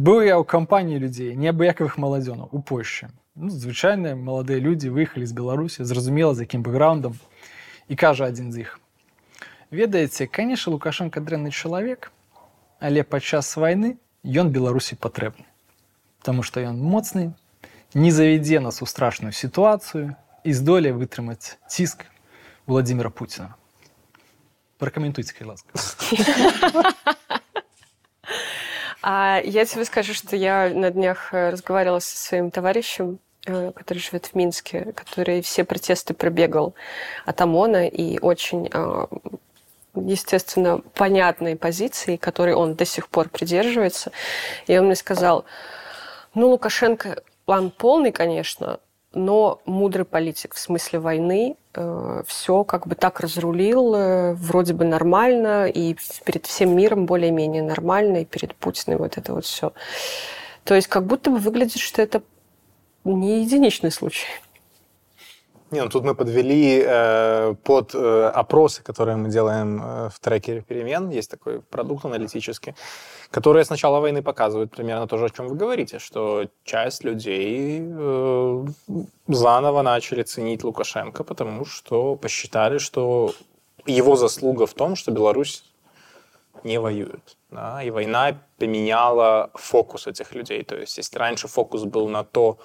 быў 0.00 0.24
я 0.24 0.36
ў 0.40 0.44
кампаніі 0.48 1.00
людзей 1.04 1.36
неабыякавых 1.36 2.00
маладзёнаў 2.00 2.48
у 2.56 2.62
польльше 2.62 3.10
ну, 3.34 3.52
звычайныя 3.52 4.16
маладыя 4.16 4.60
людзі 4.60 4.88
выехалі 4.94 5.28
з 5.28 5.36
беларусі 5.36 5.84
зразумела 5.84 6.32
з 6.34 6.48
якім 6.48 6.64
бэкграундам 6.64 7.18
і 7.88 7.94
кажа 8.00 8.32
адзін 8.32 8.52
з 8.56 8.64
іх 8.64 8.78
ведаеце 9.70 10.26
канешне 10.26 10.72
лукашенко 10.72 11.20
дрэнны 11.20 11.52
чалавек 11.52 12.12
але 12.80 13.04
падчас 13.04 13.56
вайны 13.60 14.00
ён 14.24 14.50
беларусі 14.52 14.96
патрэбны. 14.96 15.44
Таму 16.24 16.42
што 16.42 16.60
ён 16.60 16.80
моцны 16.80 17.32
не 17.94 18.10
завядзе 18.10 18.60
нас 18.60 18.82
у 18.82 18.86
страшную 18.86 19.32
сітуацыю 19.32 20.16
і 20.44 20.52
здолее 20.52 20.92
вытрымаць 20.92 21.56
ціск 21.68 22.04
владимира 22.66 23.10
путина. 23.10 23.56
Прокомментуйте 24.78 25.44
ласка 25.44 25.76
А 29.02 29.40
я 29.42 29.64
тебе 29.64 29.84
скажу, 29.84 30.14
что 30.14 30.36
я 30.36 30.70
на 30.74 30.90
днях 30.90 31.32
э, 31.32 31.50
разговаривала 31.50 32.00
со 32.00 32.16
своим 32.16 32.50
товарищем, 32.50 33.18
э, 33.46 33.72
который 33.74 33.98
живет 33.98 34.26
в 34.26 34.34
Минске, 34.34 34.92
который 34.94 35.40
все 35.42 35.64
протесты 35.64 36.12
пробегал 36.12 36.74
от 37.24 37.40
ОМОНа 37.40 37.88
и 37.88 38.18
очень 38.18 38.68
а, 38.72 39.08
естественно, 39.94 40.78
понятной 40.94 41.56
позиции, 41.56 42.16
которой 42.16 42.54
он 42.54 42.74
до 42.74 42.84
сих 42.84 43.08
пор 43.08 43.28
придерживается. 43.28 44.12
И 44.66 44.78
он 44.78 44.86
мне 44.86 44.96
сказал, 44.96 45.44
ну, 46.34 46.48
Лукашенко 46.50 47.22
план 47.46 47.70
полный, 47.70 48.12
конечно, 48.12 48.80
но 49.12 49.60
мудрый 49.64 50.04
политик 50.04 50.54
в 50.54 50.58
смысле 50.58 50.98
войны 50.98 51.56
все 52.26 52.64
как 52.64 52.86
бы 52.86 52.94
так 52.94 53.20
разрулил, 53.20 53.94
э, 53.94 54.34
вроде 54.34 54.74
бы 54.74 54.84
нормально, 54.84 55.68
и 55.68 55.96
перед 56.24 56.46
всем 56.46 56.74
миром 56.74 57.06
более-менее 57.06 57.62
нормально, 57.62 58.18
и 58.18 58.24
перед 58.24 58.54
Путиным 58.56 58.98
вот 58.98 59.18
это 59.18 59.34
вот 59.34 59.44
все. 59.44 59.72
То 60.64 60.74
есть 60.74 60.88
как 60.88 61.06
будто 61.06 61.30
бы 61.30 61.38
выглядит, 61.38 61.80
что 61.80 62.02
это 62.02 62.22
не 63.04 63.42
единичный 63.42 63.90
случай. 63.90 64.26
Не, 65.70 65.82
ну 65.82 65.88
тут 65.88 66.02
мы 66.02 66.16
подвели 66.16 66.82
э, 66.84 67.54
под 67.62 67.94
э, 67.94 68.32
опросы, 68.34 68.82
которые 68.82 69.16
мы 69.16 69.28
делаем 69.28 69.80
э, 69.80 70.08
в 70.08 70.18
трекере 70.18 70.62
перемен. 70.62 71.10
Есть 71.10 71.30
такой 71.30 71.60
продукт 71.60 72.04
аналитический, 72.04 72.74
который 73.30 73.64
с 73.64 73.70
начала 73.70 74.00
войны 74.00 74.22
показывает 74.22 74.70
примерно 74.70 75.06
то 75.06 75.16
же, 75.18 75.26
о 75.26 75.30
чем 75.30 75.48
вы 75.48 75.54
говорите, 75.54 75.98
что 75.98 76.46
часть 76.64 77.04
людей 77.04 77.80
э, 77.80 78.64
заново 79.28 79.82
начали 79.82 80.22
ценить 80.22 80.64
Лукашенко, 80.64 81.24
потому 81.24 81.64
что 81.64 82.16
посчитали, 82.16 82.78
что 82.78 83.32
его 83.86 84.16
заслуга 84.16 84.66
в 84.66 84.74
том, 84.74 84.96
что 84.96 85.12
Беларусь 85.12 85.64
не 86.64 86.78
воюет. 86.80 87.36
Да? 87.50 87.82
И 87.82 87.90
война 87.90 88.38
поменяла 88.58 89.50
фокус 89.54 90.06
этих 90.06 90.34
людей. 90.34 90.62
То 90.64 90.76
есть 90.76 90.98
если 90.98 91.18
раньше 91.18 91.48
фокус 91.48 91.84
был 91.84 92.08
на 92.08 92.24
то, 92.24 92.58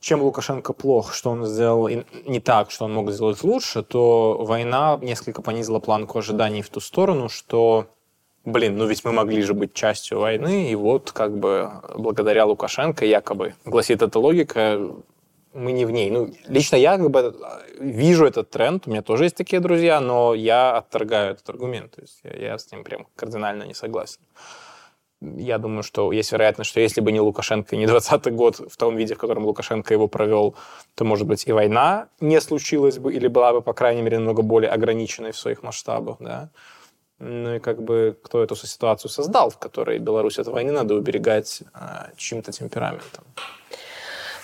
чем 0.00 0.22
Лукашенко 0.22 0.72
плох, 0.72 1.12
что 1.12 1.30
он 1.30 1.46
сделал 1.46 1.88
не 1.88 2.40
так, 2.40 2.70
что 2.70 2.86
он 2.86 2.94
мог 2.94 3.10
сделать 3.10 3.42
лучше, 3.42 3.82
то 3.82 4.38
война 4.40 4.98
несколько 5.02 5.42
понизила 5.42 5.78
планку 5.78 6.18
ожиданий 6.18 6.62
в 6.62 6.70
ту 6.70 6.80
сторону, 6.80 7.28
что, 7.28 7.86
блин, 8.44 8.76
ну 8.76 8.86
ведь 8.86 9.04
мы 9.04 9.12
могли 9.12 9.42
же 9.42 9.54
быть 9.54 9.74
частью 9.74 10.20
войны, 10.20 10.70
и 10.70 10.74
вот 10.74 11.12
как 11.12 11.38
бы 11.38 11.70
благодаря 11.96 12.44
Лукашенко 12.46 13.04
якобы, 13.04 13.54
гласит 13.64 14.02
эта 14.02 14.18
логика, 14.18 14.80
мы 15.52 15.72
не 15.72 15.84
в 15.84 15.90
ней. 15.90 16.10
Ну, 16.10 16.32
лично 16.46 16.76
я 16.76 16.96
как 16.96 17.10
бы 17.10 17.34
вижу 17.78 18.24
этот 18.24 18.50
тренд, 18.50 18.86
у 18.86 18.90
меня 18.90 19.02
тоже 19.02 19.24
есть 19.24 19.36
такие 19.36 19.60
друзья, 19.60 20.00
но 20.00 20.34
я 20.34 20.76
отторгаю 20.76 21.32
этот 21.32 21.48
аргумент, 21.50 21.92
то 21.92 22.02
есть 22.02 22.20
я, 22.22 22.50
я 22.50 22.58
с 22.58 22.70
ним 22.70 22.84
прям 22.84 23.06
кардинально 23.16 23.64
не 23.64 23.74
согласен 23.74 24.20
я 25.20 25.58
думаю, 25.58 25.82
что 25.82 26.12
есть 26.12 26.32
вероятность, 26.32 26.70
что 26.70 26.80
если 26.80 27.00
бы 27.00 27.12
не 27.12 27.20
Лукашенко, 27.20 27.76
не 27.76 27.86
20 27.86 28.32
год 28.32 28.56
в 28.56 28.76
том 28.76 28.96
виде, 28.96 29.14
в 29.14 29.18
котором 29.18 29.44
Лукашенко 29.44 29.92
его 29.92 30.08
провел, 30.08 30.54
то, 30.94 31.04
может 31.04 31.26
быть, 31.26 31.46
и 31.46 31.52
война 31.52 32.08
не 32.20 32.40
случилась 32.40 32.98
бы, 32.98 33.12
или 33.12 33.28
была 33.28 33.52
бы, 33.52 33.60
по 33.60 33.74
крайней 33.74 34.02
мере, 34.02 34.18
намного 34.18 34.42
более 34.42 34.70
ограниченной 34.70 35.32
в 35.32 35.36
своих 35.36 35.62
масштабах, 35.62 36.16
да. 36.20 36.50
Ну 37.20 37.56
и 37.56 37.58
как 37.58 37.82
бы 37.82 38.16
кто 38.22 38.42
эту 38.42 38.56
ситуацию 38.56 39.10
создал, 39.10 39.50
в 39.50 39.58
которой 39.58 39.98
Беларусь 39.98 40.38
от 40.38 40.46
войны 40.46 40.72
надо 40.72 40.94
уберегать 40.94 41.62
а, 41.74 42.08
чьим-то 42.16 42.50
темпераментом. 42.50 43.24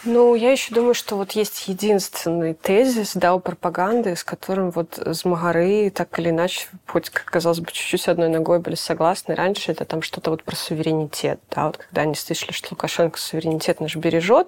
Ну, 0.06 0.36
я 0.36 0.52
еще 0.52 0.72
думаю, 0.72 0.94
что 0.94 1.16
вот 1.16 1.32
есть 1.32 1.66
единственный 1.66 2.54
тезис, 2.54 3.12
да, 3.14 3.34
у 3.34 3.40
пропаганды, 3.40 4.14
с 4.14 4.22
которым 4.22 4.70
вот 4.70 5.00
змагары 5.04 5.90
так 5.90 6.16
или 6.20 6.30
иначе, 6.30 6.68
хоть, 6.86 7.10
казалось 7.10 7.58
бы, 7.58 7.66
чуть-чуть 7.72 8.06
одной 8.06 8.28
ногой 8.28 8.60
были 8.60 8.76
согласны. 8.76 9.34
Раньше 9.34 9.72
это 9.72 9.84
там 9.84 10.02
что-то 10.02 10.30
вот 10.30 10.44
про 10.44 10.54
суверенитет, 10.54 11.40
да, 11.50 11.66
вот 11.66 11.78
когда 11.78 12.02
они 12.02 12.14
слышали, 12.14 12.52
что 12.52 12.68
Лукашенко 12.70 13.18
суверенитет 13.18 13.80
наш 13.80 13.96
бережет, 13.96 14.46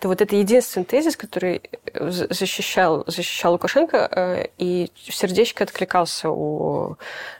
то 0.00 0.08
вот 0.08 0.20
это 0.20 0.34
единственный 0.34 0.84
тезис, 0.84 1.16
который 1.16 1.62
э, 1.92 2.10
защищал, 2.10 3.04
защищал 3.06 3.52
Лукашенко, 3.52 4.08
э, 4.10 4.46
и 4.58 4.90
сердечко 4.96 5.62
откликался 5.62 6.28
у 6.28 6.96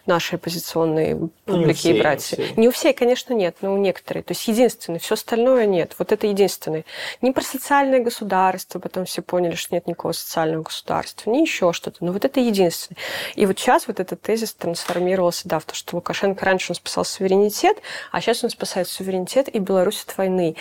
нашей 0.07 0.37
оппозиционной 0.37 1.29
публики 1.45 1.89
и 1.89 1.99
братьев. 2.01 2.39
Не, 2.39 2.63
не 2.63 2.69
у 2.69 2.71
всей, 2.71 2.93
конечно, 2.93 3.35
нет, 3.35 3.57
но 3.63 3.75
у 3.75 3.79
некоторых. 3.79 4.27
То 4.27 4.33
есть 4.33 4.47
единственный, 4.47 5.01
все 5.01 5.15
остальное 5.15 5.67
нет. 5.67 5.97
Вот 5.99 6.13
это 6.13 6.29
единственный. 6.29 6.87
Не 7.21 7.33
про 7.33 7.43
социальное 7.49 8.01
государство, 8.01 8.79
потом 8.79 9.05
все 9.05 9.23
поняли, 9.23 9.55
что 9.55 9.75
нет 9.75 9.87
никакого 9.87 10.13
социального 10.13 10.63
государства, 10.63 11.31
не 11.31 11.43
еще 11.43 11.73
что-то. 11.73 12.05
Но 12.05 12.13
вот 12.13 12.25
это 12.25 12.41
единственное. 12.41 12.99
И 13.35 13.47
вот 13.47 13.59
сейчас 13.59 13.89
вот 13.89 14.01
этот 14.01 14.21
тезис 14.21 14.53
трансформировался, 14.55 15.49
да, 15.49 15.59
в 15.59 15.65
то, 15.65 15.75
что 15.75 15.97
Лукашенко 15.97 16.45
раньше 16.45 16.73
он 16.73 16.77
спасал 16.77 17.05
суверенитет, 17.05 17.79
а 18.13 18.21
сейчас 18.21 18.45
он 18.45 18.51
спасает 18.51 18.89
суверенитет 18.89 19.49
и 19.49 19.59
Беларусь 19.59 20.05
от 20.07 20.17
войны. 20.17 20.57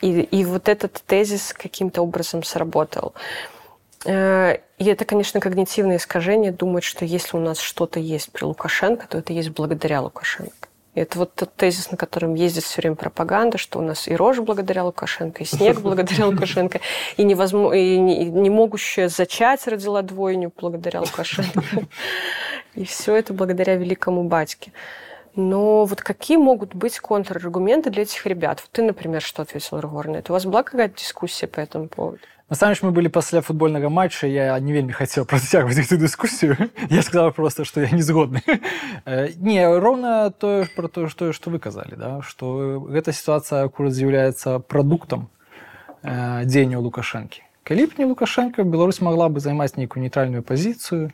И, 0.00 0.20
и 0.20 0.44
вот 0.44 0.68
этот 0.68 1.02
тезис 1.06 1.52
каким-то 1.52 2.02
образом 2.02 2.42
сработал. 2.42 3.14
Э, 4.04 4.58
и 4.78 4.84
это, 4.84 5.04
конечно, 5.04 5.40
когнитивное 5.40 5.96
искажение 5.96 6.52
думать, 6.52 6.84
что 6.84 7.04
если 7.04 7.36
у 7.36 7.40
нас 7.40 7.58
что-то 7.58 7.98
есть 7.98 8.30
при 8.30 8.44
Лукашенко, 8.44 9.08
то 9.08 9.18
это 9.18 9.32
есть 9.32 9.50
благодаря 9.50 10.02
Лукашенко. 10.02 10.65
И 10.96 11.00
это 11.00 11.18
вот 11.18 11.34
тот 11.34 11.54
тезис, 11.54 11.90
на 11.90 11.98
котором 11.98 12.34
ездит 12.34 12.64
все 12.64 12.80
время 12.80 12.96
пропаганда, 12.96 13.58
что 13.58 13.78
у 13.78 13.82
нас 13.82 14.08
и 14.08 14.16
рожь 14.16 14.40
благодаря 14.40 14.82
Лукашенко, 14.82 15.42
и 15.42 15.46
снег 15.46 15.80
благодаря 15.80 16.26
Лукашенко, 16.30 16.80
и, 17.18 17.22
невозможно, 17.22 17.74
и 17.74 17.98
не, 17.98 18.48
могущая 18.48 19.10
зачать 19.10 19.68
родила 19.68 20.00
двойню 20.00 20.50
благодаря 20.58 21.00
Лукашенко. 21.02 21.62
И 22.74 22.84
все 22.86 23.14
это 23.14 23.34
благодаря 23.34 23.76
великому 23.76 24.24
батьке. 24.24 24.72
Но 25.34 25.84
вот 25.84 26.00
какие 26.00 26.38
могут 26.38 26.74
быть 26.74 26.98
контраргументы 26.98 27.90
для 27.90 28.04
этих 28.04 28.24
ребят? 28.24 28.60
Вот 28.62 28.70
ты, 28.72 28.82
например, 28.82 29.20
что 29.20 29.42
ответил 29.42 29.78
Ргор 29.78 30.08
на 30.08 30.16
это? 30.16 30.32
У 30.32 30.34
вас 30.34 30.46
была 30.46 30.62
какая-то 30.62 30.98
дискуссия 30.98 31.46
по 31.46 31.60
этому 31.60 31.88
поводу? 31.88 32.20
Насамрэч 32.46 32.86
мы 32.86 32.94
былі 32.94 33.10
пасля 33.10 33.40
футбольнага 33.42 33.88
матча 33.90 34.28
я 34.30 34.54
не 34.62 34.70
вельмі 34.70 34.94
хацеў 34.94 35.26
працягваць 35.26 35.82
эту 35.82 35.98
дыскусію 35.98 36.54
я 36.94 37.02
сказал 37.02 37.32
просто 37.32 37.64
что 37.64 37.82
я 37.82 37.90
не 37.90 38.02
згодны 38.06 38.40
э, 39.04 39.34
не 39.42 39.66
роўна 39.66 40.30
тое 40.30 40.70
про 40.76 40.86
тое 40.86 41.08
што 41.10 41.32
што 41.34 41.50
вы 41.50 41.58
казалі 41.58 41.98
да 41.98 42.22
что 42.22 42.78
гэта 42.86 43.10
сітуацыя 43.10 43.66
акурат 43.66 43.98
з'яўляецца 43.98 44.62
прадуктам 44.62 45.26
э, 46.06 46.46
дзеянняў 46.46 46.86
лукашэнкі 46.86 47.42
калі 47.66 47.86
б 47.90 47.98
не 47.98 48.06
лукашенко 48.06 48.62
Беларусь 48.62 49.02
могла 49.02 49.26
бы 49.26 49.42
займаць 49.42 49.74
нейкую 49.74 50.06
нейтральную 50.06 50.46
пазіцыю 50.46 51.10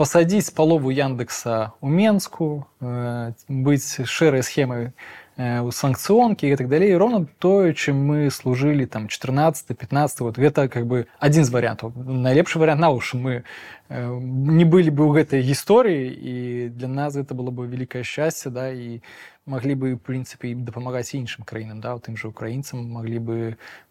пасадзіць 0.00 0.48
палову 0.56 0.88
яндекса 0.88 1.76
у 1.84 1.92
менску 1.92 2.64
э, 2.80 3.36
быць 3.52 4.00
шэрай 4.08 4.40
схемай 4.40 4.86
Э, 4.86 4.92
у 4.92 4.96
санкцыёнкі 5.40 6.52
і 6.52 6.56
так 6.56 6.68
далей 6.68 6.92
роўна 6.96 7.24
тое 7.38 7.72
чым 7.72 7.96
мы 7.96 8.30
служылі 8.30 8.84
там 8.84 9.08
14 9.08 9.72
15 9.72 10.20
вот 10.20 10.36
гэта 10.36 10.68
как 10.68 10.84
бы 10.86 11.06
адзін 11.18 11.44
з 11.44 11.50
варыянтаў 11.50 11.96
найлепшы 11.96 12.58
варыянт 12.60 12.80
наушы 12.80 13.16
мы 13.16 13.42
э, 13.88 14.08
не 14.20 14.64
былі 14.68 14.92
бы 14.92 15.08
ў 15.08 15.24
гэтай 15.24 15.40
гісторыі 15.40 16.12
і 16.12 16.34
для 16.76 16.88
нас 16.88 17.16
гэта 17.16 17.32
было 17.32 17.48
бы 17.48 17.64
вялікае 17.64 18.04
шчасце 18.04 18.52
да 18.52 18.68
і 18.68 19.00
маглі 19.48 19.74
бы 19.80 19.88
прынцыпе 19.96 20.52
дапамагаць 20.52 21.16
іншым 21.16 21.48
краінам 21.48 21.80
да 21.80 21.96
у 21.96 22.04
тым 22.04 22.20
жа 22.20 22.28
украінцам 22.28 22.84
маглі 22.84 23.18
бы 23.18 23.36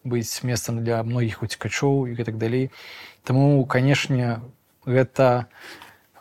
быць 0.06 0.46
месцам 0.46 0.84
для 0.86 1.02
многіх 1.02 1.42
уцікачоў 1.42 2.06
і 2.06 2.14
гэтак 2.14 2.38
далей 2.38 2.70
Таму 3.24 3.66
канешне 3.66 4.40
гэта 4.86 5.50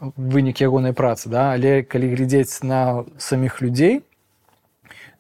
вынік 0.02 0.60
ягонай 0.60 0.94
працы 0.94 1.30
да. 1.30 1.54
Але 1.54 1.84
калі 1.84 2.12
глядзець 2.16 2.64
на 2.64 3.06
саміх 3.18 3.62
людзей 3.62 4.04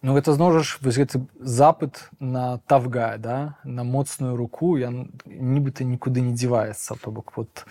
Ну 0.01 0.16
гэта 0.16 0.31
зноў 0.31 0.56
жа 0.56 0.63
вось 0.80 0.96
гэты 0.96 1.28
запыт 1.44 2.07
на 2.24 2.63
тавга 2.72 3.18
да 3.19 3.60
на 3.66 3.84
моцную 3.84 4.38
руку 4.40 4.78
я 4.80 4.94
нібыта 5.25 5.84
нікуды 5.84 6.24
не 6.24 6.31
дзіваецца 6.31 6.96
то 7.04 7.12
бок 7.12 7.36
вот 7.36 7.68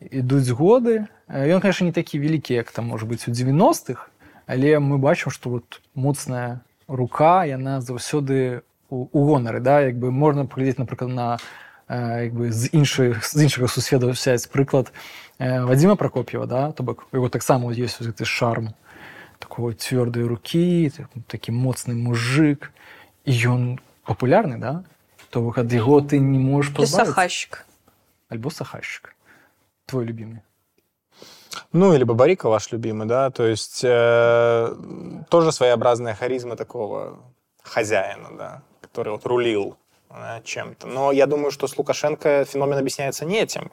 ідуць 0.00 0.50
годы. 0.50 1.06
Ён 1.30 1.60
конечно 1.60 1.86
не 1.86 1.92
такі 1.92 2.18
вялікі 2.18 2.54
як 2.54 2.72
там 2.74 2.90
можа 2.90 3.06
быць 3.06 3.30
у 3.30 3.30
90-х 3.30 4.10
але 4.46 4.78
мы 4.82 4.98
бачым 4.98 5.30
что 5.30 5.50
вот 5.50 5.80
моцная 5.94 6.60
рука 6.88 7.44
яна 7.44 7.80
заўсёды 7.80 8.62
у 8.90 9.06
гонары 9.14 9.60
да. 9.60 9.80
Як 9.86 9.94
бы 9.94 10.10
можна 10.10 10.42
паглядзець 10.42 10.82
напрыклад 10.82 11.14
на 11.14 11.38
як 11.88 12.34
бы 12.34 12.50
з 12.50 12.66
іншых 12.74 13.22
з 13.22 13.46
іншага 13.46 13.68
сусведа 13.68 14.10
взять 14.10 14.50
прыклад 14.50 14.90
Вадзіма 15.38 15.94
прокоп'ева 15.94 16.46
да. 16.46 16.72
То 16.72 16.82
бок 16.82 17.06
его 17.12 17.28
таксама 17.28 17.70
ёсць 17.70 18.02
гэты 18.02 18.24
шарм 18.24 18.74
такой 19.39 19.73
цвёрдай 19.73 20.23
рукі 20.23 20.91
такі 21.27 21.51
моцны 21.51 21.93
мужик 21.95 22.71
і 23.25 23.31
ён 23.31 23.61
папулярны 24.05 24.57
да 24.57 24.83
то 25.29 25.41
ад 25.55 25.71
яго 25.71 26.01
ты 26.01 26.19
не 26.19 26.39
можешь 26.39 26.73
сахащик 26.89 27.65
альбо 28.29 28.49
сахащик 28.49 29.15
твой 29.85 30.05
любимый 30.05 30.41
ну, 31.71 31.93
или 31.93 32.03
Бабарика 32.03 32.49
ваш 32.49 32.71
любимый, 32.71 33.07
да, 33.07 33.29
то 33.29 33.45
есть 33.45 33.81
э, 33.83 34.75
тоже 35.29 35.51
своеобразная 35.51 36.15
харизма 36.15 36.55
такого 36.55 37.19
хозяина, 37.61 38.29
да, 38.37 38.61
который 38.81 39.09
вот 39.09 39.25
рулил 39.25 39.77
да, 40.09 40.41
чем-то. 40.43 40.87
Но 40.87 41.11
я 41.11 41.25
думаю, 41.25 41.51
что 41.51 41.67
с 41.67 41.77
Лукашенко 41.77 42.45
феномен 42.45 42.77
объясняется 42.77 43.25
не 43.25 43.39
этим. 43.41 43.71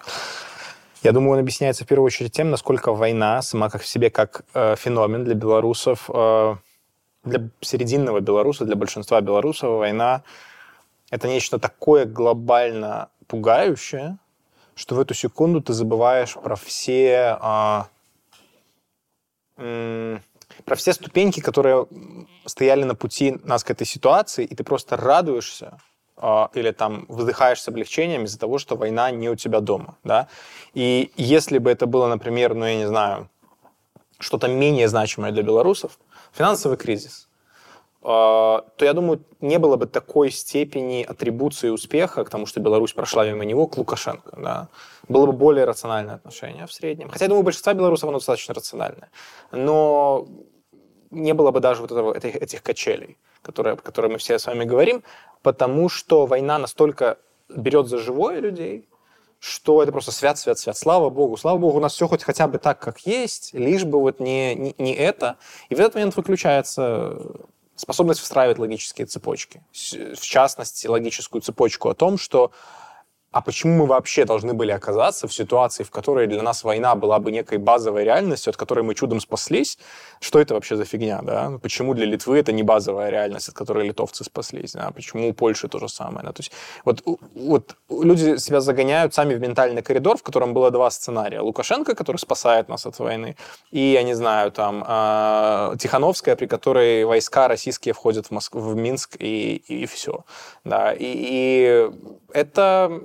Я 1.06 1.12
думаю, 1.12 1.34
он 1.34 1.40
объясняется 1.40 1.84
в 1.84 1.88
первую 1.88 2.08
очередь 2.08 2.32
тем, 2.32 2.50
насколько 2.50 2.92
война 2.92 3.44
сама 3.44 3.70
как 3.70 3.84
в 3.84 3.88
себе 3.88 4.10
как 4.10 4.44
э, 4.56 4.76
феномен 4.76 5.24
для 5.24 5.36
белорусов, 5.36 6.10
э, 6.12 6.56
для 7.24 7.50
серединного 7.62 8.22
белоруса, 8.22 8.66
для 8.66 8.76
большинства 8.76 9.22
белорусов 9.22 9.70
война 9.70 10.24
это 11.12 11.28
нечто 11.28 11.60
такое 11.60 12.06
глобально 12.06 13.10
пугающее, 13.28 14.18
что 14.74 14.96
в 14.96 15.00
эту 15.00 15.14
секунду 15.14 15.62
ты 15.62 15.74
забываешь 15.74 16.34
про 16.34 16.56
все, 16.56 17.38
а, 17.40 17.88
м, 19.58 20.24
про 20.66 20.76
все 20.76 20.92
ступеньки, 20.92 21.40
которые 21.40 21.86
стояли 22.48 22.84
на 22.84 22.96
пути 22.96 23.38
нас 23.44 23.64
к 23.64 23.70
этой 23.70 23.86
ситуации, 23.86 24.44
и 24.44 24.56
ты 24.56 24.64
просто 24.64 24.98
радуешься 24.98 25.78
или 26.54 26.72
там 26.72 27.06
вздыхаешь 27.10 27.62
с 27.62 27.68
облегчением 27.68 28.24
из-за 28.24 28.40
того, 28.40 28.58
что 28.58 28.76
война 28.76 29.12
не 29.12 29.30
у 29.30 29.36
тебя 29.36 29.60
дома, 29.60 29.98
да. 30.04 30.28
И 30.74 31.12
если 31.18 31.58
бы 31.58 31.70
это 31.70 31.88
было, 31.88 32.08
например, 32.08 32.54
ну 32.54 32.66
я 32.66 32.76
не 32.76 32.88
знаю, 32.88 33.30
что-то 34.20 34.48
менее 34.48 34.88
значимое 34.88 35.32
для 35.32 35.44
белорусов, 35.44 36.00
финансовый 36.32 36.78
кризис, 36.78 37.28
а, 38.08 38.64
то, 38.78 38.86
я 38.86 38.94
думаю, 38.94 39.24
не 39.42 39.58
было 39.58 39.78
бы 39.78 39.88
такой 39.88 40.30
степени 40.30 41.04
атрибуции 41.04 41.70
успеха 41.70 42.24
к 42.24 42.30
тому, 42.30 42.46
что 42.46 42.60
Беларусь 42.60 42.94
прошла 42.94 43.26
мимо 43.26 43.46
него, 43.46 43.68
к 43.68 43.78
Лукашенко. 43.78 44.38
Да? 44.38 44.70
Было 45.10 45.26
бы 45.26 45.32
более 45.32 45.66
рациональное 45.66 46.16
отношение 46.16 46.68
в 46.68 46.72
среднем. 46.72 47.10
Хотя, 47.10 47.26
я 47.26 47.30
думаю, 47.30 47.44
большинство 47.44 47.74
белорусов 47.74 48.10
оно 48.10 48.20
достаточно 48.20 48.54
рациональное. 48.54 49.10
Но 49.52 50.28
не 51.12 51.34
было 51.34 51.52
бы 51.52 51.60
даже 51.60 51.82
вот 51.82 51.92
этого, 51.92 52.14
этих, 52.14 52.36
этих 52.36 52.64
качелей, 52.64 53.18
которые, 53.42 53.76
которые 53.76 54.12
мы 54.12 54.18
все 54.18 54.40
с 54.40 54.46
вами 54.46 54.66
говорим, 54.66 55.04
потому 55.42 55.90
что 55.90 56.26
война 56.26 56.58
настолько 56.58 57.18
берет 57.50 57.88
за 57.88 57.98
живое 57.98 58.40
людей, 58.40 58.88
что 59.40 59.84
это 59.84 59.92
просто 59.92 60.12
свят, 60.12 60.38
свят, 60.38 60.58
свят. 60.58 60.78
Слава 60.78 61.10
Богу, 61.10 61.38
слава 61.38 61.58
Богу, 61.58 61.78
у 61.78 61.82
нас 61.82 61.94
все 61.94 62.08
хоть 62.08 62.24
хотя 62.24 62.48
бы 62.48 62.58
так, 62.58 62.80
как 62.80 63.02
есть, 63.02 63.54
лишь 63.54 63.84
бы 63.84 64.00
вот 64.00 64.20
не, 64.20 64.56
не, 64.56 64.76
не 64.78 64.96
это. 64.96 65.38
И 65.70 65.76
в 65.76 65.80
этот 65.80 65.96
момент 65.96 66.16
выключается 66.16 67.22
способность 67.76 68.22
встраивать 68.22 68.58
логические 68.58 69.06
цепочки. 69.06 69.62
В 69.72 70.22
частности, 70.22 70.88
логическую 70.88 71.42
цепочку 71.42 71.90
о 71.90 71.94
том, 71.94 72.18
что 72.18 72.52
а 73.36 73.42
почему 73.42 73.80
мы 73.80 73.86
вообще 73.86 74.24
должны 74.24 74.54
были 74.54 74.72
оказаться 74.72 75.28
в 75.28 75.34
ситуации, 75.34 75.84
в 75.84 75.92
которой 75.92 76.26
для 76.26 76.42
нас 76.42 76.64
война 76.64 76.96
была 76.96 77.20
бы 77.20 77.34
некой 77.34 77.58
базовой 77.58 78.06
реальностью, 78.06 78.52
от 78.52 78.56
которой 78.56 78.82
мы 78.86 78.96
чудом 78.96 79.20
спаслись? 79.20 79.78
Что 80.22 80.40
это 80.40 80.54
вообще 80.54 80.78
за 80.78 80.86
фигня, 80.86 81.22
да? 81.22 81.60
Почему 81.62 81.94
для 81.94 82.06
Литвы 82.06 82.40
это 82.40 82.54
не 82.54 82.64
базовая 82.64 83.10
реальность, 83.10 83.50
от 83.50 83.54
которой 83.54 83.88
литовцы 83.88 84.24
спаслись, 84.24 84.72
да? 84.72 84.90
Почему 84.92 85.28
у 85.28 85.34
Польши 85.34 85.68
то 85.68 85.80
же 85.80 85.90
самое, 85.90 86.26
да? 86.26 86.32
То 86.32 86.44
есть 86.44 86.54
вот, 86.86 87.04
вот 87.36 87.76
люди 87.90 88.38
себя 88.38 88.62
загоняют 88.62 89.14
сами 89.14 89.34
в 89.34 89.42
ментальный 89.42 89.82
коридор, 89.82 90.18
в 90.18 90.24
котором 90.24 90.54
было 90.54 90.72
два 90.72 90.90
сценария. 90.90 91.42
Лукашенко, 91.42 91.94
который 91.94 92.18
спасает 92.18 92.70
нас 92.70 92.86
от 92.86 93.00
войны, 93.00 93.36
и, 93.70 93.80
я 93.80 94.04
не 94.04 94.14
знаю, 94.14 94.54
там, 94.54 94.82
э, 94.88 95.76
Тихановская, 95.78 96.38
при 96.38 96.46
которой 96.46 97.04
войска 97.04 97.50
российские 97.50 97.94
входят 97.94 98.28
в, 98.28 98.32
Москву, 98.32 98.62
в 98.62 98.78
Минск, 98.78 99.18
и, 99.20 99.56
и 99.68 99.86
все. 99.88 100.24
Да? 100.64 100.94
И, 100.94 101.04
и 101.04 101.92
это 102.32 103.02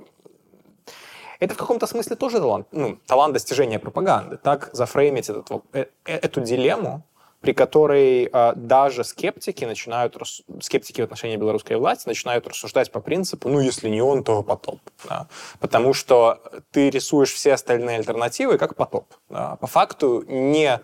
это 1.41 1.55
в 1.55 1.57
каком-то 1.57 1.87
смысле 1.87 2.15
тоже 2.15 2.39
талант, 2.39 2.67
ну, 2.71 2.97
талант 3.07 3.33
достижения 3.33 3.79
пропаганды. 3.79 4.37
Так 4.37 4.69
зафреймить 4.73 5.27
этот, 5.27 5.49
э, 5.73 5.85
э, 6.05 6.15
эту 6.15 6.41
дилемму, 6.41 7.03
при 7.41 7.53
которой 7.53 8.29
э, 8.31 8.53
даже 8.55 9.03
скептики 9.03 9.65
начинают, 9.65 10.15
скептики 10.61 11.01
в 11.01 11.05
отношении 11.05 11.37
белорусской 11.37 11.77
власти 11.77 12.07
начинают 12.07 12.47
рассуждать 12.47 12.91
по 12.91 12.99
принципу, 12.99 13.49
ну, 13.49 13.59
если 13.59 13.89
не 13.89 14.03
он, 14.03 14.23
то 14.23 14.43
потоп. 14.43 14.79
Да? 15.09 15.27
Потому 15.59 15.95
что 15.95 16.39
ты 16.69 16.91
рисуешь 16.91 17.33
все 17.33 17.53
остальные 17.53 17.97
альтернативы 17.97 18.59
как 18.59 18.75
потоп. 18.75 19.05
Да? 19.29 19.55
По 19.55 19.65
факту 19.65 20.23
не, 20.27 20.79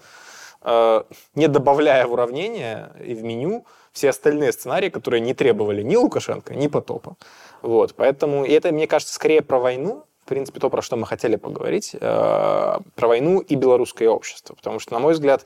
э, 0.63 1.03
не 1.35 1.47
добавляя 1.47 2.07
в 2.07 2.13
уравнение 2.13 2.93
и 3.05 3.13
в 3.13 3.23
меню 3.23 3.63
все 3.91 4.09
остальные 4.09 4.53
сценарии, 4.53 4.89
которые 4.89 5.21
не 5.21 5.35
требовали 5.35 5.83
ни 5.83 5.95
Лукашенко, 5.95 6.55
ни 6.55 6.67
потопа. 6.67 7.15
Вот, 7.61 7.93
поэтому 7.95 8.43
и 8.43 8.51
это, 8.51 8.71
мне 8.71 8.87
кажется, 8.87 9.13
скорее 9.13 9.43
про 9.43 9.59
войну, 9.59 10.03
в 10.27 10.29
принципе, 10.29 10.59
то, 10.59 10.69
про 10.69 10.81
что 10.81 10.97
мы 10.97 11.07
хотели 11.07 11.37
поговорить, 11.37 11.95
э, 11.95 11.99
про 12.01 13.07
войну 13.07 13.39
и 13.39 13.55
белорусское 13.55 14.09
общество. 14.09 14.55
Потому 14.55 14.79
что, 14.79 14.93
на 14.93 14.99
мой 14.99 15.13
взгляд, 15.13 15.45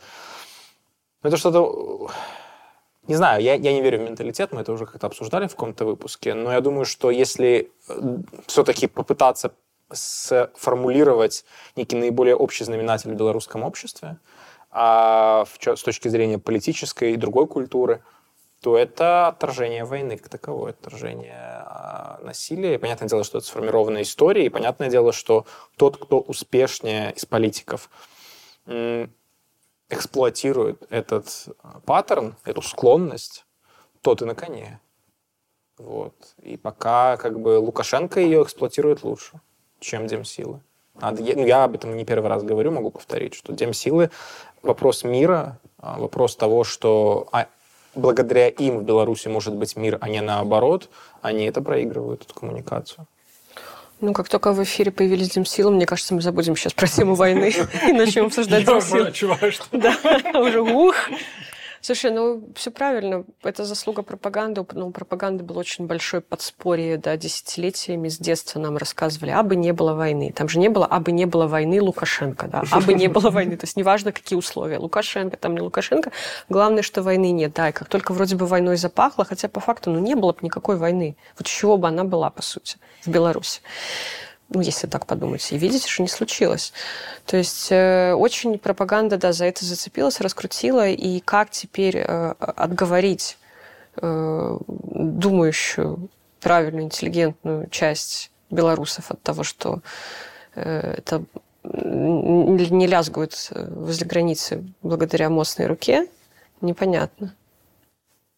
ну, 1.22 1.28
это 1.28 1.38
что-то... 1.38 2.10
Не 3.08 3.16
знаю, 3.16 3.44
я, 3.44 3.54
я 3.54 3.74
не 3.74 3.82
верю 3.82 4.00
в 4.00 4.02
менталитет, 4.02 4.52
мы 4.52 4.62
это 4.62 4.72
уже 4.72 4.88
как-то 4.88 5.06
обсуждали 5.06 5.46
в 5.46 5.52
каком-то 5.52 5.86
выпуске, 5.86 6.34
но 6.34 6.52
я 6.52 6.62
думаю, 6.62 6.86
что 6.86 7.12
если 7.12 7.72
э, 7.90 8.18
все-таки 8.48 8.88
попытаться 8.88 9.52
сформулировать 9.92 11.46
некий 11.76 11.96
наиболее 11.96 12.36
общий 12.36 12.64
знаменатель 12.64 13.12
в 13.12 13.16
белорусском 13.16 13.64
обществе, 13.64 14.18
а 14.72 15.46
в, 15.46 15.78
с 15.78 15.84
точки 15.84 16.08
зрения 16.08 16.40
политической 16.40 17.14
и 17.14 17.18
другой 17.18 17.46
культуры– 17.46 18.02
то 18.62 18.78
это 18.78 19.28
отражение 19.28 19.86
войны 19.86 20.18
как 20.18 20.30
таковое, 20.30 20.72
отражение 20.72 21.36
а, 21.36 22.20
насилия. 22.22 22.76
И 22.76 22.78
понятное 22.78 23.10
дело, 23.10 23.24
что 23.24 23.40
это 23.40 23.48
сформированная 23.48 24.04
история, 24.04 24.46
и 24.46 24.50
понятное 24.50 24.90
дело, 24.90 25.12
что 25.12 25.46
тот, 25.78 25.98
кто 25.98 26.20
успешнее 26.20 27.12
из 27.14 27.26
политиков 27.26 27.90
эксплуатирует 29.90 30.84
этот 30.90 31.50
а, 31.64 31.80
паттерн, 31.86 32.36
эту 32.46 32.62
склонность, 32.62 33.46
тот 34.02 34.22
и 34.22 34.26
на 34.26 34.36
коне. 34.36 34.80
Вот. 35.78 36.14
И 36.42 36.56
пока 36.56 37.18
как 37.18 37.40
бы 37.40 37.58
Лукашенко 37.60 38.20
ее 38.20 38.44
эксплуатирует 38.44 39.04
лучше, 39.04 39.42
чем 39.80 40.06
Демсилы. 40.08 40.62
Надо, 40.94 41.24
ну, 41.24 41.46
я 41.46 41.64
об 41.64 41.76
этом 41.76 41.98
не 41.98 42.06
первый 42.06 42.30
раз 42.30 42.44
говорю, 42.44 42.72
могу 42.72 42.92
повторить, 42.92 43.34
что 43.34 43.54
Демсилы— 43.54 44.12
вопрос 44.62 45.04
мира, 45.04 45.60
а, 45.78 46.00
вопрос 46.00 46.36
того, 46.36 46.64
что 46.64 47.28
благодаря 47.96 48.48
им 48.48 48.80
в 48.80 48.84
Беларуси 48.84 49.28
может 49.28 49.54
быть 49.54 49.76
мир, 49.76 49.98
а 50.02 50.10
не 50.10 50.22
наоборот, 50.22 50.90
они 51.22 51.46
это 51.46 51.62
проигрывают, 51.62 52.24
эту 52.24 52.34
коммуникацию. 52.34 53.08
Ну, 54.02 54.14
как 54.14 54.30
только 54.30 54.52
в 54.52 54.64
эфире 54.64 54.92
появились 54.92 55.30
Демсилы, 55.30 55.72
мне 55.72 55.86
кажется, 55.86 56.16
мы 56.16 56.22
забудем 56.22 56.56
сейчас 56.56 56.74
про 56.74 56.88
тему 56.88 57.14
войны 57.14 57.54
и 57.88 57.94
начнем 57.94 58.26
обсуждать 58.26 58.66
Демсилы. 58.66 59.12
Да, 59.72 59.96
уже 60.40 60.62
ух. 60.62 60.96
Слушай, 61.82 62.12
ну 62.12 62.44
все 62.56 62.70
правильно. 62.70 63.26
Это 63.44 63.66
заслуга 63.66 64.04
пропаганды. 64.04 64.64
Ну, 64.74 64.88
у 64.88 64.92
пропаганды 64.92 65.44
было 65.44 65.60
очень 65.60 65.88
большое 65.88 66.22
подспорье, 66.22 66.98
да, 66.98 67.18
десятилетиями 67.18 68.08
с 68.08 68.20
детства 68.20 68.60
нам 68.60 68.78
рассказывали, 68.78 69.32
а 69.32 69.42
бы 69.42 69.56
не 69.56 69.74
было 69.74 69.96
войны. 69.96 70.32
Там 70.36 70.48
же 70.48 70.60
не 70.60 70.70
было, 70.70 70.86
а 70.86 71.00
бы 71.00 71.12
не 71.12 71.26
было 71.26 71.48
войны 71.48 71.82
Лукашенко, 71.82 72.48
да, 72.48 72.64
а 72.72 72.82
бы 72.82 72.94
не 72.94 73.08
было 73.08 73.32
войны. 73.32 73.58
То 73.58 73.66
есть 73.66 73.78
неважно, 73.78 74.12
какие 74.12 74.38
условия. 74.38 74.78
Лукашенко, 74.78 75.38
там 75.38 75.56
не 75.56 75.62
Лукашенко. 75.62 76.12
Главное, 76.50 76.84
что 76.84 77.02
войны 77.02 77.32
нет. 77.32 77.54
Да, 77.54 77.70
и 77.70 77.72
как 77.72 77.90
только 77.90 78.14
вроде 78.14 78.36
бы 78.36 78.46
войной 78.46 78.78
запахло, 78.78 79.26
хотя 79.26 79.48
по 79.50 79.60
факту, 79.60 79.90
ну, 79.90 80.00
не 80.00 80.16
было 80.16 80.34
бы 80.34 80.40
никакой 80.42 80.78
войны. 80.78 81.16
Вот 81.38 81.48
чего 81.48 81.78
бы 81.78 81.88
она 81.88 82.04
была, 82.04 82.30
по 82.30 82.44
сути, 82.44 82.78
в 83.04 83.08
Беларуси 83.08 83.62
ну, 84.54 84.62
если 84.62 84.88
так 84.88 85.06
подумать. 85.06 85.52
И 85.52 85.58
видите, 85.58 85.88
что 85.88 86.04
не 86.04 86.10
случилось. 86.10 86.74
То 87.26 87.38
есть 87.38 87.72
э, 87.72 88.14
очень 88.14 88.60
пропаганда, 88.60 89.18
да, 89.18 89.32
за 89.32 89.46
это 89.46 89.66
зацепилась, 89.66 90.20
раскрутила. 90.20 90.90
И 90.90 91.22
как 91.22 91.50
теперь 91.52 91.98
э, 91.98 92.34
отговорить 92.38 93.38
э, 93.96 94.58
думающую, 94.68 96.10
правильную, 96.42 96.86
интеллигентную 96.86 97.70
часть 97.70 98.30
белорусов 98.50 99.10
от 99.10 99.22
того, 99.22 99.44
что 99.44 99.82
э, 100.56 100.96
это 100.98 101.24
не 101.64 102.88
лязгают 102.88 103.34
э, 103.52 103.68
возле 103.74 104.06
границы 104.06 104.66
благодаря 104.82 105.30
мощной 105.30 105.68
руке, 105.68 106.08
непонятно. 106.60 107.34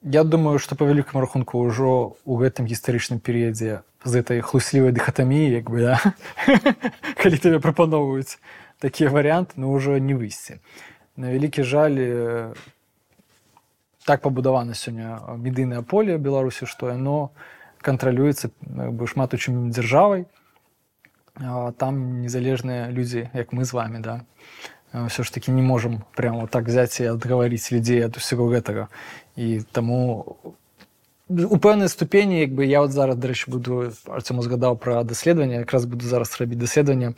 Я 0.04 0.24
думаю, 0.24 0.60
што 0.60 0.76
па 0.76 0.84
вялікаму 0.84 1.24
рахунку 1.24 1.64
ўжо 1.64 2.20
ў 2.28 2.34
гэтым 2.44 2.68
гістарычным 2.68 3.24
перыядзе 3.24 3.88
з 4.04 4.20
этой 4.20 4.42
хлуслівай 4.44 4.92
дыхатаміі 4.92 5.64
як 5.64 5.72
бы 5.72 5.80
да? 5.80 5.96
калі 7.22 7.38
тебе 7.40 7.60
прапаноўваюць 7.64 8.40
такія 8.84 9.08
варыянты 9.08 9.56
ну 9.56 9.72
ўжо 9.72 9.98
не 10.04 10.12
выйсці 10.12 10.60
на 11.16 11.32
вялікі 11.32 11.64
жаль 11.64 11.96
так 14.04 14.20
пабудавана 14.22 14.76
сёння 14.76 15.24
медыйнае 15.40 15.88
поле 15.88 16.20
беларусі 16.20 16.68
што 16.68 16.92
яно 16.92 17.32
кантралюецца 17.80 18.52
бы 18.60 19.08
шмат 19.08 19.34
у 19.34 19.40
чым 19.40 19.72
дзяржавай 19.72 20.28
там 21.80 22.22
незалежныя 22.22 22.92
людзі 22.92 23.32
як 23.32 23.56
мы 23.56 23.64
з 23.64 23.72
вами 23.72 24.04
да 24.04 24.20
ўсё 24.94 25.26
ж 25.26 25.34
такі 25.34 25.52
не 25.52 25.62
можам 25.62 26.06
прямо 26.16 26.48
так 26.48 26.70
взять 26.70 27.00
і 27.02 27.18
адгаварыць 27.18 27.74
людзей 27.74 28.06
ад 28.06 28.18
усяго 28.18 28.48
гэтага 28.54 28.88
і 29.36 29.66
таму 29.74 30.38
у 31.30 31.58
пэўнай 31.58 31.90
ступені 31.90 32.40
як 32.40 32.52
бы 32.54 32.66
я 32.66 32.82
вот 32.82 32.92
зараз 32.92 33.18
дарэчы 33.18 33.50
буду 33.50 33.90
Артёму 34.06 34.44
згадаў 34.44 34.78
пра 34.78 35.04
даследаванне 35.04 35.66
якраз 35.66 35.86
буду 35.86 36.06
зараз 36.06 36.38
рабіць 36.40 36.62
даследаванне 36.62 37.14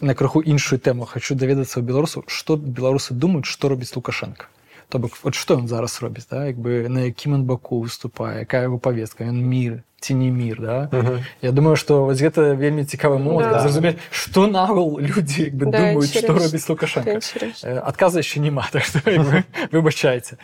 на 0.00 0.14
крыху 0.14 0.40
іншую 0.40 0.78
тэму 0.78 1.04
хочу 1.04 1.34
даведацца 1.34 1.80
ў 1.80 1.84
беларусу. 1.84 2.24
Што 2.26 2.56
беларусы 2.56 3.14
думаюць 3.14 3.50
што 3.50 3.68
робіць 3.68 3.92
лукашенко? 3.96 4.46
То 4.88 4.98
бок 4.98 5.18
вот 5.22 5.34
што 5.34 5.58
ён 5.58 5.68
зараз 5.68 6.00
робіць 6.02 6.28
да? 6.30 6.46
як 6.46 6.56
бы 6.56 6.88
на 6.88 7.10
якім 7.10 7.34
ён 7.34 7.44
баку 7.44 7.82
выступае 7.82 8.46
якая 8.46 8.62
яго 8.70 8.78
павестка 8.78 9.24
ён 9.24 9.42
міры 9.42 9.82
ці 10.01 10.15
не 10.15 10.25
мір. 10.31 10.61
Да? 10.61 10.89
Угу. 10.93 11.17
Я 11.41 11.51
думаю, 11.51 11.75
що 11.75 12.05
ось 12.05 12.19
це 12.19 12.53
вельми 12.53 12.85
цікавий 12.85 13.19
момент, 13.19 13.51
Да. 13.51 13.59
зрозуміти, 13.59 13.97
що 14.09 14.47
навал 14.47 14.99
люди 15.01 15.33
якби, 15.37 15.65
Да, 15.65 15.77
думають, 15.77 16.09
що 16.09 16.19
інтересно. 16.19 16.45
робить 16.45 16.69
Лукашенко. 16.69 17.09
Это 17.09 17.13
интересно. 17.13 17.69
Е, 17.69 17.83
Отказа 17.87 18.21
ще 18.21 18.39
нема, 18.39 18.67
так 18.71 18.83
що 18.83 18.99
якби, 19.05 19.43
вибачайте. 19.71 20.37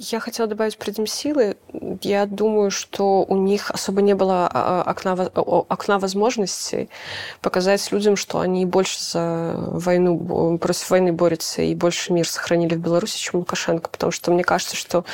я 0.00 0.20
хотела 0.20 0.48
добавить 0.48 0.78
про 0.78 0.92
Демсилы. 0.92 1.56
Я 2.02 2.24
думаю, 2.26 2.70
что 2.70 3.24
у 3.24 3.36
них 3.36 3.72
особо 3.72 4.00
не 4.00 4.14
было 4.14 4.48
а, 4.52 4.84
окна, 4.86 5.16
во- 5.16 5.32
о- 5.34 5.66
окна 5.68 5.98
возможностей 5.98 6.88
показать 7.40 7.90
людям, 7.90 8.14
что 8.14 8.38
они 8.38 8.64
больше 8.64 9.02
за 9.02 9.54
войну, 9.56 10.56
против 10.58 10.90
войны 10.90 11.12
борются 11.12 11.62
и 11.62 11.74
больше 11.74 12.12
мир 12.12 12.28
сохранили 12.28 12.76
в 12.76 12.78
Беларуси, 12.78 13.18
чем 13.18 13.40
Лукашенко. 13.40 13.88
Потому 13.90 14.12
что 14.12 14.30
мне 14.30 14.44
кажется, 14.44 14.76
что 14.76 15.04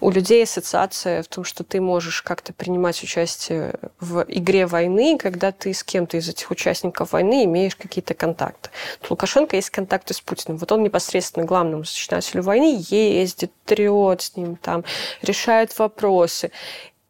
у 0.00 0.08
людей 0.08 0.44
ассоциация 0.44 1.22
в 1.22 1.26
том, 1.28 1.44
что 1.44 1.62
ты 1.62 1.82
можешь 1.82 2.22
как-то 2.22 2.54
принимать 2.54 3.02
участие 3.02 3.74
в 4.00 4.24
игре 4.28 4.64
войны, 4.64 5.18
когда 5.18 5.52
ты 5.52 5.74
с 5.74 5.84
кем-то 5.84 6.16
из 6.16 6.30
этих 6.30 6.50
участников 6.50 7.12
войны 7.12 7.44
имеешь 7.44 7.76
какие-то 7.76 8.14
контакты. 8.14 8.70
У 9.02 9.06
Лукашенко 9.10 9.56
есть 9.56 9.68
контакты 9.68 10.14
с 10.14 10.22
Путиным. 10.22 10.56
Вот 10.56 10.72
он 10.72 10.82
непосредственно 10.82 11.44
главному 11.44 11.84
сочетателю 11.84 12.42
войны 12.42 12.82
ездит, 12.88 13.52
трет 13.66 14.13
с 14.22 14.36
ним, 14.36 14.56
там, 14.56 14.84
решает 15.22 15.76
вопросы. 15.78 16.50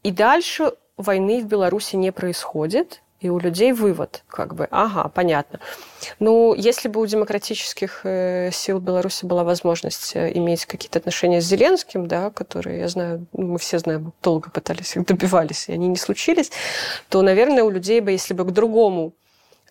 И 0.03 0.11
дальше 0.11 0.73
войны 0.97 1.43
в 1.43 1.47
Беларуси 1.47 1.97
не 1.97 2.13
происходит, 2.13 3.01
и 3.25 3.31
у 3.31 3.39
людей 3.39 3.73
вывод, 3.73 4.23
как 4.29 4.55
бы, 4.55 4.69
ага, 4.71 5.09
понятно. 5.09 5.59
Ну, 6.19 6.53
если 6.53 6.89
бы 6.89 7.01
у 7.01 7.07
демократических 7.07 8.03
э, 8.05 8.51
сил 8.53 8.81
Беларуси 8.81 9.25
была 9.25 9.45
возможность 9.45 10.15
э, 10.15 10.31
иметь 10.37 10.67
какие-то 10.67 10.99
отношения 10.99 11.41
с 11.41 11.47
Зеленским, 11.47 12.07
да, 12.07 12.29
которые, 12.29 12.81
я 12.81 12.89
знаю, 12.89 13.27
ну, 13.33 13.53
мы 13.53 13.59
все 13.59 13.79
знаем, 13.79 14.13
долго 14.23 14.51
пытались 14.51 14.95
их 14.97 15.07
добивались, 15.07 15.71
и 15.71 15.73
они 15.73 15.89
не 15.89 15.97
случились, 15.97 16.53
то, 17.09 17.23
наверное, 17.23 17.65
у 17.65 17.71
людей 17.71 18.01
бы, 18.01 18.11
если 18.11 18.35
бы 18.35 18.45
к 18.45 18.51
другому 18.51 19.15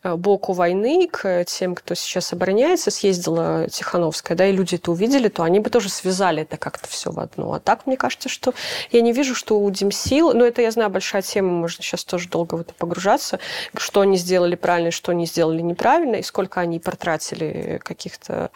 боку 0.03 0.53
войны, 0.53 1.07
к 1.11 1.45
тем, 1.45 1.75
кто 1.75 1.95
сейчас 1.95 2.33
обороняется, 2.33 2.91
съездила 2.91 3.67
Тихановская, 3.69 4.37
да, 4.37 4.47
и 4.47 4.51
люди 4.51 4.75
это 4.75 4.91
увидели, 4.91 5.29
то 5.29 5.43
они 5.43 5.59
бы 5.59 5.69
тоже 5.69 5.89
связали 5.89 6.41
это 6.41 6.57
как-то 6.57 6.87
все 6.87 7.11
в 7.11 7.19
одно. 7.19 7.53
А 7.53 7.59
так, 7.59 7.85
мне 7.85 7.97
кажется, 7.97 8.29
что 8.29 8.53
я 8.91 9.01
не 9.01 9.13
вижу, 9.13 9.35
что 9.35 9.59
у 9.59 9.69
Демсил, 9.71 10.33
ну, 10.33 10.43
это, 10.43 10.61
я 10.61 10.71
знаю, 10.71 10.89
большая 10.89 11.21
тема, 11.21 11.49
можно 11.49 11.83
сейчас 11.83 12.03
тоже 12.03 12.29
долго 12.29 12.55
в 12.55 12.61
это 12.61 12.73
погружаться, 12.73 13.39
что 13.75 14.01
они 14.01 14.17
сделали 14.17 14.55
правильно, 14.55 14.91
что 14.91 15.11
они 15.11 15.25
сделали 15.25 15.61
неправильно, 15.61 16.17
и 16.17 16.23
сколько 16.23 16.59
они 16.59 16.79
потратили 16.79 17.79
каких-то 17.83 18.51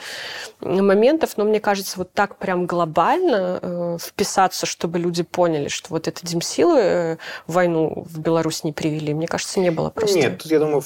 моментов, 0.60 1.38
но 1.38 1.46
мне 1.46 1.60
кажется, 1.60 1.98
вот 1.98 2.12
так 2.13 2.38
прям 2.38 2.66
глобально 2.66 3.60
э, 3.62 3.98
вписаться, 4.01 4.66
чтобы 4.66 5.00
люди 5.00 5.24
поняли, 5.24 5.70
что 5.70 5.89
вот 5.89 6.08
это 6.08 6.25
Демсилы 6.25 6.80
э, 6.80 7.18
войну 7.48 8.06
в 8.10 8.20
Беларусь 8.20 8.63
не 8.63 8.74
привели, 8.74 9.13
мне 9.13 9.27
кажется, 9.27 9.60
не 9.60 9.70
было 9.70 9.89
просто. 9.89 10.18
Нет, 10.18 10.39
тут, 10.39 10.51
я 10.51 10.60
думаю, 10.60 10.82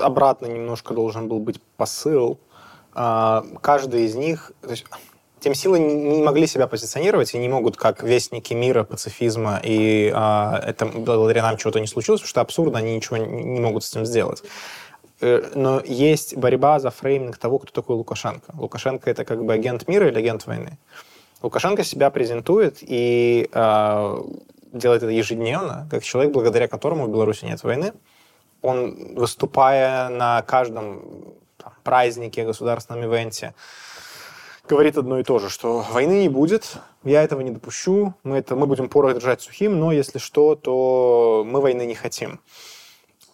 обратно 0.00 0.46
немножко 0.46 0.94
должен 0.94 1.28
был 1.28 1.40
быть 1.40 1.60
посыл. 1.76 2.38
А, 2.94 3.44
Каждый 3.60 4.04
из 4.04 4.14
них... 4.14 4.52
Тем 5.40 5.54
силы 5.54 5.78
не 5.78 6.22
могли 6.22 6.46
себя 6.46 6.66
позиционировать 6.66 7.32
и 7.32 7.38
не 7.38 7.48
могут 7.48 7.78
как 7.78 8.02
вестники 8.02 8.52
мира, 8.52 8.84
пацифизма, 8.84 9.58
и 9.64 10.12
а, 10.14 10.62
это 10.66 10.84
благодаря 10.84 11.42
нам 11.42 11.56
чего-то 11.56 11.80
не 11.80 11.86
случилось, 11.86 12.20
потому 12.20 12.28
что 12.28 12.40
абсурдно, 12.42 12.78
они 12.78 12.94
ничего 12.94 13.16
не 13.16 13.58
могут 13.58 13.82
с 13.84 13.90
этим 13.90 14.04
сделать. 14.04 14.42
Э, 15.20 15.50
Но 15.54 15.80
есть 15.82 16.36
борьба 16.36 16.78
за 16.78 16.90
фрейминг 16.90 17.38
того, 17.38 17.58
кто 17.58 17.72
такой 17.72 17.96
Лукашенко. 17.96 18.52
Лукашенко 18.54 19.10
это 19.10 19.24
как 19.24 19.42
бы 19.42 19.54
агент 19.54 19.88
мира 19.88 20.08
или 20.08 20.18
агент 20.18 20.46
войны. 20.46 20.78
Лукашенко 21.42 21.84
себя 21.84 22.10
презентует 22.10 22.78
и 22.82 23.48
а, 23.52 24.18
делает 24.72 25.02
это 25.02 25.12
ежедневно, 25.12 25.86
как 25.90 26.02
человек, 26.02 26.32
благодаря 26.32 26.68
которому 26.68 27.06
в 27.06 27.10
Беларуси 27.10 27.44
нет 27.44 27.62
войны. 27.62 27.92
Он, 28.62 29.14
выступая 29.14 30.08
на 30.08 30.42
каждом 30.42 31.34
там, 31.56 31.72
празднике, 31.82 32.44
государственном 32.44 33.04
ивенте, 33.04 33.54
говорит 34.68 34.96
одно 34.96 35.18
и 35.18 35.24
то 35.24 35.38
же, 35.38 35.50
что 35.50 35.84
войны 35.90 36.22
не 36.22 36.28
будет, 36.28 36.76
я 37.04 37.22
этого 37.22 37.40
не 37.40 37.50
допущу, 37.50 38.14
мы, 38.22 38.36
это, 38.36 38.56
мы 38.56 38.66
будем 38.66 38.88
порох 38.88 39.14
держать 39.14 39.40
сухим, 39.40 39.78
но 39.78 39.92
если 39.92 40.18
что, 40.18 40.54
то 40.54 41.44
мы 41.46 41.60
войны 41.60 41.86
не 41.86 41.94
хотим. 41.94 42.40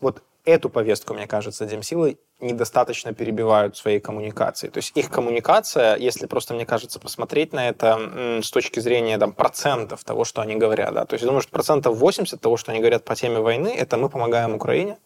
Вот 0.01 0.23
эту 0.47 0.71
повестку, 0.71 1.13
мне 1.13 1.27
кажется, 1.27 1.67
Демсилы 1.67 2.19
недостаточно 2.41 3.13
перебивают 3.13 3.77
своей 3.77 4.01
коммуникацией. 4.01 4.73
То 4.73 4.79
есть 4.79 4.93
их 4.95 5.11
коммуникация, 5.11 5.97
если 5.97 6.27
просто, 6.27 6.55
мне 6.55 6.65
кажется, 6.65 7.01
посмотреть 7.01 7.53
на 7.53 7.69
это 7.69 8.41
с 8.43 8.51
точки 8.51 8.81
зрения 8.81 9.19
там, 9.19 9.33
процентов 9.33 10.05
того, 10.05 10.25
что 10.25 10.41
они 10.43 10.57
говорят, 10.57 10.95
да, 10.95 11.05
то 11.05 11.15
есть 11.15 11.23
я 11.23 11.27
думаю, 11.27 11.43
что 11.43 11.51
процентов 11.51 11.97
80 11.97 12.41
того, 12.41 12.57
что 12.57 12.71
они 12.71 12.81
говорят 12.81 13.05
по 13.05 13.15
теме 13.15 13.41
войны, 13.41 13.75
это 13.77 13.99
мы 13.99 14.09
помогаем 14.09 14.55
Украине, 14.55 14.99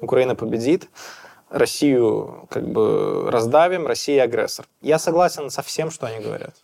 Украина 0.00 0.34
победит, 0.34 0.88
Россию 1.50 2.48
как 2.50 2.66
бы 2.66 3.30
раздавим, 3.30 3.86
Россия 3.86 4.22
агрессор. 4.24 4.66
Я 4.80 4.98
согласен 4.98 5.50
со 5.50 5.62
всем, 5.62 5.90
что 5.90 6.06
они 6.06 6.24
говорят. 6.24 6.54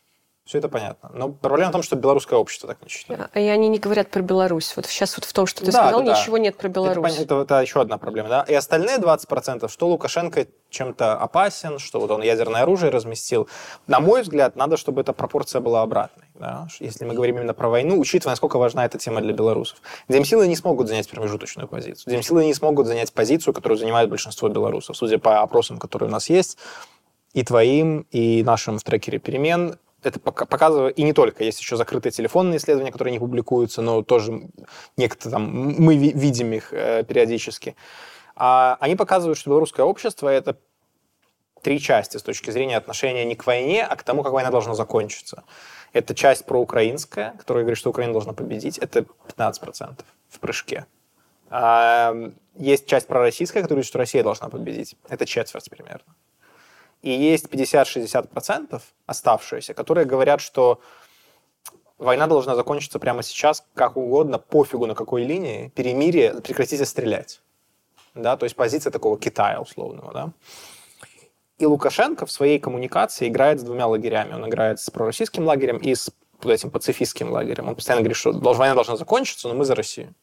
Все 0.44 0.58
это 0.58 0.68
понятно. 0.68 1.08
Но 1.14 1.28
проблема 1.28 1.68
в 1.70 1.72
том, 1.72 1.82
что 1.84 1.94
белорусское 1.94 2.36
общество 2.36 2.68
так 2.68 2.82
не 2.82 2.88
считает. 2.88 3.30
И 3.36 3.40
они 3.40 3.68
не 3.68 3.78
говорят 3.78 4.10
про 4.10 4.22
Беларусь. 4.22 4.72
Вот 4.74 4.86
сейчас 4.86 5.16
вот 5.16 5.24
в 5.24 5.32
том, 5.32 5.46
что 5.46 5.60
ты 5.64 5.66
Да, 5.70 5.82
сказал, 5.84 6.00
да, 6.02 6.06
да. 6.14 6.20
ничего 6.20 6.36
нет 6.36 6.56
про 6.56 6.66
Это, 6.66 6.74
Беларусь. 6.74 7.16
пон- 7.16 7.22
это, 7.22 7.40
это 7.42 7.60
еще 7.60 7.80
одна 7.80 7.96
проблема, 7.96 8.28
да. 8.28 8.42
И 8.48 8.54
остальные 8.54 8.98
20%, 8.98 9.68
что 9.70 9.86
Лукашенко 9.88 10.48
чем-то 10.68 11.12
опасен, 11.16 11.78
что 11.78 12.00
вот 12.00 12.10
он 12.10 12.22
ядерное 12.22 12.62
оружие 12.62 12.90
разместил. 12.90 13.48
На 13.86 14.00
мой 14.00 14.22
взгляд, 14.22 14.56
надо, 14.56 14.76
чтобы 14.76 15.02
эта 15.02 15.12
пропорция 15.12 15.60
была 15.60 15.82
обратной. 15.82 16.24
Да? 16.34 16.66
Если 16.80 17.04
мы 17.04 17.14
говорим 17.14 17.36
именно 17.38 17.54
про 17.54 17.68
войну, 17.68 18.00
учитывая, 18.00 18.32
насколько 18.32 18.56
важна 18.58 18.84
эта 18.84 18.98
тема 18.98 19.20
для 19.20 19.32
белорусов. 19.32 19.78
Демсилы 20.08 20.48
не 20.48 20.56
смогут 20.56 20.88
занять 20.88 21.08
промежуточную 21.08 21.68
позицию. 21.68 22.12
Демсилы 22.12 22.44
не 22.46 22.54
смогут 22.54 22.88
занять 22.88 23.12
позицию, 23.12 23.54
которую 23.54 23.78
занимает 23.78 24.10
большинство 24.10 24.48
белорусов. 24.48 24.96
Судя 24.96 25.18
по 25.20 25.40
опросам, 25.40 25.78
которые 25.78 26.08
у 26.08 26.12
нас 26.12 26.28
есть, 26.28 26.58
и 27.32 27.44
твоим, 27.44 28.06
и 28.10 28.42
нашим 28.42 28.78
в 28.80 28.82
трекере 28.82 29.18
перемен, 29.20 29.78
это 30.02 30.20
пока- 30.20 30.46
показывает, 30.46 30.98
и 30.98 31.02
не 31.02 31.12
только, 31.12 31.44
есть 31.44 31.60
еще 31.60 31.76
закрытые 31.76 32.12
телефонные 32.12 32.58
исследования, 32.58 32.92
которые 32.92 33.12
не 33.12 33.18
публикуются, 33.18 33.82
но 33.82 34.02
тоже 34.02 34.48
некто 34.96 35.30
там, 35.30 35.44
мы 35.50 35.96
ви- 35.96 36.12
видим 36.12 36.52
их 36.52 36.72
э, 36.72 37.04
периодически. 37.04 37.76
А 38.34 38.76
они 38.80 38.96
показывают, 38.96 39.38
что 39.38 39.50
белорусское 39.50 39.84
общество— 39.84 40.28
это 40.28 40.56
три 41.62 41.78
части 41.80 42.16
с 42.16 42.22
точки 42.22 42.50
зрения 42.50 42.76
отношения 42.76 43.24
не 43.24 43.36
к 43.36 43.46
войне, 43.46 43.84
а 43.84 43.96
к 43.96 44.02
тому, 44.02 44.22
как 44.22 44.32
война 44.32 44.50
должна 44.50 44.74
закончиться. 44.74 45.44
Это 45.92 46.14
часть 46.14 46.46
проукраинская, 46.46 47.34
которая 47.38 47.64
говорит, 47.64 47.78
что 47.78 47.90
Украина 47.90 48.12
должна 48.12 48.32
победить. 48.32 48.78
Это 48.78 49.04
15% 49.28 50.04
в 50.28 50.40
прыжке. 50.40 50.86
А, 51.50 52.14
есть 52.56 52.86
часть 52.86 53.06
пророссийская, 53.06 53.62
которая 53.62 53.76
говорит, 53.76 53.88
что 53.88 53.98
Россия 53.98 54.22
должна 54.22 54.48
победить. 54.48 54.96
Это 55.08 55.26
четверть 55.26 55.68
примерно. 55.70 56.14
И 57.02 57.10
есть 57.10 57.46
50-60% 57.46 58.80
оставшиеся, 59.06 59.74
которые 59.74 60.04
говорят, 60.04 60.40
что 60.40 60.80
война 61.98 62.26
должна 62.26 62.54
закончиться 62.54 62.98
прямо 62.98 63.22
сейчас, 63.22 63.64
как 63.74 63.96
угодно, 63.96 64.38
пофигу 64.38 64.86
на 64.86 64.94
какой 64.94 65.24
линии, 65.24 65.68
перемирие, 65.74 66.40
прекратите 66.40 66.84
стрелять. 66.84 67.40
Да, 68.14 68.36
то 68.36 68.44
есть 68.44 68.54
позиция 68.56 68.90
такого 68.90 69.18
Китая 69.18 69.60
условного. 69.60 70.12
Да? 70.12 70.32
И 71.58 71.66
Лукашенко 71.66 72.26
в 72.26 72.30
своей 72.30 72.58
коммуникации 72.58 73.28
играет 73.28 73.60
с 73.60 73.62
двумя 73.62 73.86
лагерями. 73.86 74.34
Он 74.34 74.48
играет 74.48 74.80
с 74.80 74.90
пророссийским 74.90 75.44
лагерем 75.44 75.78
и 75.78 75.94
с 75.94 76.10
этим 76.44 76.70
пацифистским 76.70 77.30
лагерем. 77.30 77.68
Он 77.68 77.74
постоянно 77.74 78.02
говорит, 78.02 78.16
что 78.16 78.32
война 78.32 78.74
должна 78.74 78.96
закончиться, 78.96 79.48
но 79.48 79.54
мы 79.54 79.64
за 79.64 79.74
Россию. 79.74 80.14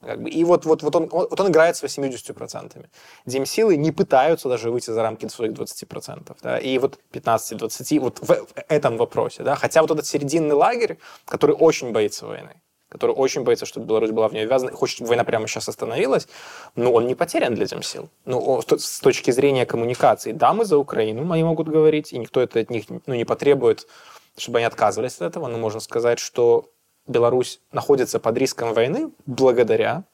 Как 0.00 0.22
бы. 0.22 0.30
И 0.30 0.44
вот, 0.44 0.64
вот, 0.64 0.82
вот, 0.82 0.94
он, 0.94 1.08
вот 1.08 1.40
он 1.40 1.48
играет 1.48 1.76
с 1.76 1.82
80%. 1.82 2.86
Демсилы 3.26 3.76
не 3.76 3.90
пытаются 3.90 4.48
даже 4.48 4.70
выйти 4.70 4.90
за 4.90 5.02
рамки 5.02 5.26
своих 5.28 5.52
20%. 5.52 6.36
Да? 6.42 6.58
И 6.58 6.78
вот 6.78 6.98
15-20 7.12 8.00
вот 8.00 8.18
в, 8.20 8.26
в 8.26 8.46
этом 8.68 8.96
вопросе. 8.96 9.42
Да? 9.42 9.56
Хотя 9.56 9.82
вот 9.82 9.90
этот 9.90 10.06
серединный 10.06 10.54
лагерь, 10.54 10.98
который 11.24 11.56
очень 11.56 11.92
боится 11.92 12.26
войны, 12.26 12.60
который 12.88 13.10
очень 13.10 13.42
боится, 13.42 13.66
чтобы 13.66 13.86
Беларусь 13.86 14.10
была 14.10 14.28
в 14.28 14.32
нее 14.32 14.46
ввязана, 14.46 14.72
хочет, 14.72 14.96
чтобы 14.96 15.08
война 15.08 15.24
прямо 15.24 15.48
сейчас 15.48 15.68
остановилась, 15.68 16.28
но 16.76 16.92
он 16.92 17.06
не 17.06 17.14
потерян 17.14 17.54
для 17.54 17.66
Демсил. 17.66 18.08
Ну, 18.24 18.62
с 18.62 19.00
точки 19.00 19.32
зрения 19.32 19.66
коммуникации, 19.66 20.32
да, 20.32 20.52
мы 20.52 20.64
за 20.64 20.78
Украину, 20.78 21.30
они 21.32 21.42
могут 21.42 21.68
говорить, 21.68 22.12
и 22.12 22.18
никто 22.18 22.40
это 22.40 22.60
от 22.60 22.70
них 22.70 22.84
ну, 22.88 23.14
не 23.14 23.24
потребует, 23.24 23.86
чтобы 24.36 24.58
они 24.58 24.66
отказывались 24.66 25.16
от 25.16 25.22
этого, 25.22 25.48
но 25.48 25.58
можно 25.58 25.80
сказать, 25.80 26.18
что 26.18 26.70
Беларусь 27.08 27.60
находится 27.72 28.20
под 28.20 28.36
риском 28.38 28.74
войны 28.74 29.10
благодаря 29.26 30.04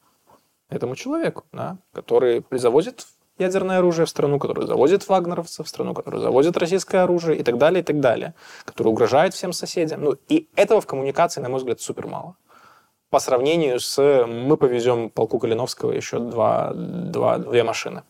этому 0.70 0.96
человеку, 0.96 1.44
да, 1.52 1.76
который 1.92 2.44
завозит 2.50 3.06
ядерное 3.38 3.78
оружие 3.78 4.06
в 4.06 4.08
страну, 4.08 4.38
которая 4.38 4.66
завозит 4.66 5.08
вагнеровцев, 5.08 5.66
в 5.66 5.68
страну, 5.68 5.92
которая 5.92 6.22
завозит 6.22 6.56
российское 6.56 6.98
оружие 6.98 7.38
и 7.38 7.42
так 7.42 7.58
далее, 7.58 7.82
и 7.82 7.84
так 7.84 8.00
далее, 8.00 8.34
которая 8.64 8.92
угрожает 8.92 9.34
всем 9.34 9.52
соседям. 9.52 10.02
Ну, 10.02 10.16
и 10.28 10.48
этого 10.54 10.80
в 10.80 10.86
коммуникации, 10.86 11.40
на 11.40 11.48
мой 11.48 11.58
взгляд, 11.58 11.80
супер 11.80 12.06
мало. 12.06 12.36
По 13.10 13.18
сравнению 13.18 13.80
с 13.80 14.26
мы 14.26 14.56
повезем 14.56 15.10
полку 15.10 15.38
Калиновского 15.38 15.92
еще 15.92 16.18
два, 16.18 16.72
два, 16.74 17.38
две 17.38 17.62
машины. 17.62 18.02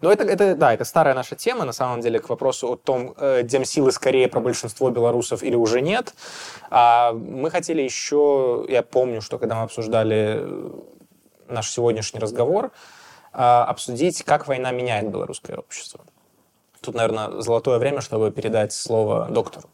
Но 0.00 0.10
это, 0.10 0.24
это, 0.24 0.54
да, 0.54 0.72
это 0.72 0.84
старая 0.84 1.14
наша 1.14 1.36
тема, 1.36 1.64
на 1.64 1.72
самом 1.72 2.00
деле, 2.00 2.18
к 2.18 2.28
вопросу 2.28 2.72
о 2.72 2.76
том, 2.76 3.14
э, 3.16 3.42
демсилы 3.42 3.92
скорее 3.92 4.28
про 4.28 4.40
большинство 4.40 4.90
белорусов 4.90 5.42
или 5.42 5.54
уже 5.56 5.80
нет. 5.80 6.14
А 6.70 7.12
мы 7.12 7.50
хотели 7.50 7.82
еще, 7.82 8.64
я 8.68 8.82
помню, 8.82 9.20
что 9.20 9.38
когда 9.38 9.56
мы 9.56 9.62
обсуждали 9.62 10.38
э, 10.40 10.70
наш 11.48 11.70
сегодняшний 11.70 12.20
разговор, 12.20 12.70
э, 13.32 13.38
обсудить, 13.38 14.22
как 14.22 14.46
война 14.46 14.70
меняет 14.70 15.10
белорусское 15.10 15.56
общество. 15.56 16.00
Тут, 16.80 16.94
наверное, 16.94 17.40
золотое 17.40 17.78
время, 17.78 18.00
чтобы 18.00 18.30
передать 18.30 18.72
слово 18.72 19.28
доктору. 19.30 19.68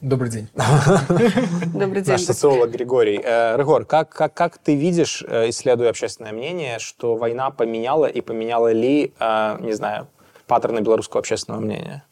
Добрый 0.00 0.30
день. 0.30 0.48
Добрый 1.74 2.00
день. 2.00 2.12
Наш 2.12 2.22
социолог 2.22 2.70
Григорий. 2.70 3.20
Э, 3.22 3.56
Рыгор, 3.56 3.84
как, 3.84 4.08
как, 4.08 4.32
как 4.32 4.56
ты 4.56 4.74
видишь, 4.74 5.22
э, 5.28 5.50
исследуя 5.50 5.90
общественное 5.90 6.32
мнение, 6.32 6.78
что 6.78 7.16
война 7.16 7.50
поменяла 7.50 8.06
и 8.06 8.22
поменяла 8.22 8.72
ли, 8.72 9.12
э, 9.20 9.56
не 9.60 9.74
знаю, 9.74 10.06
паттерны 10.46 10.80
белорусского 10.80 11.20
общественного 11.20 11.60
мнения? 11.60 12.02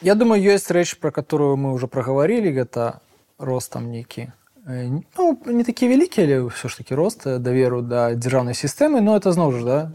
Я 0.00 0.14
думаю, 0.14 0.40
есть 0.40 0.70
речь, 0.70 0.96
про 0.96 1.10
которую 1.10 1.58
мы 1.58 1.74
уже 1.74 1.88
проговорили, 1.88 2.58
это 2.58 3.00
рост 3.38 3.70
там 3.70 3.90
некий. 3.90 4.32
Ну, 4.66 5.38
не 5.44 5.62
такие 5.62 5.90
великие, 5.90 6.40
але 6.40 6.48
все 6.48 6.68
ж 6.68 6.78
таки 6.78 6.94
рост 6.94 7.24
доверу 7.24 7.82
до 7.82 8.14
державной 8.14 8.54
системы, 8.54 9.02
но 9.02 9.14
это 9.14 9.30
знову 9.32 9.52
ж, 9.52 9.62
да, 9.62 9.92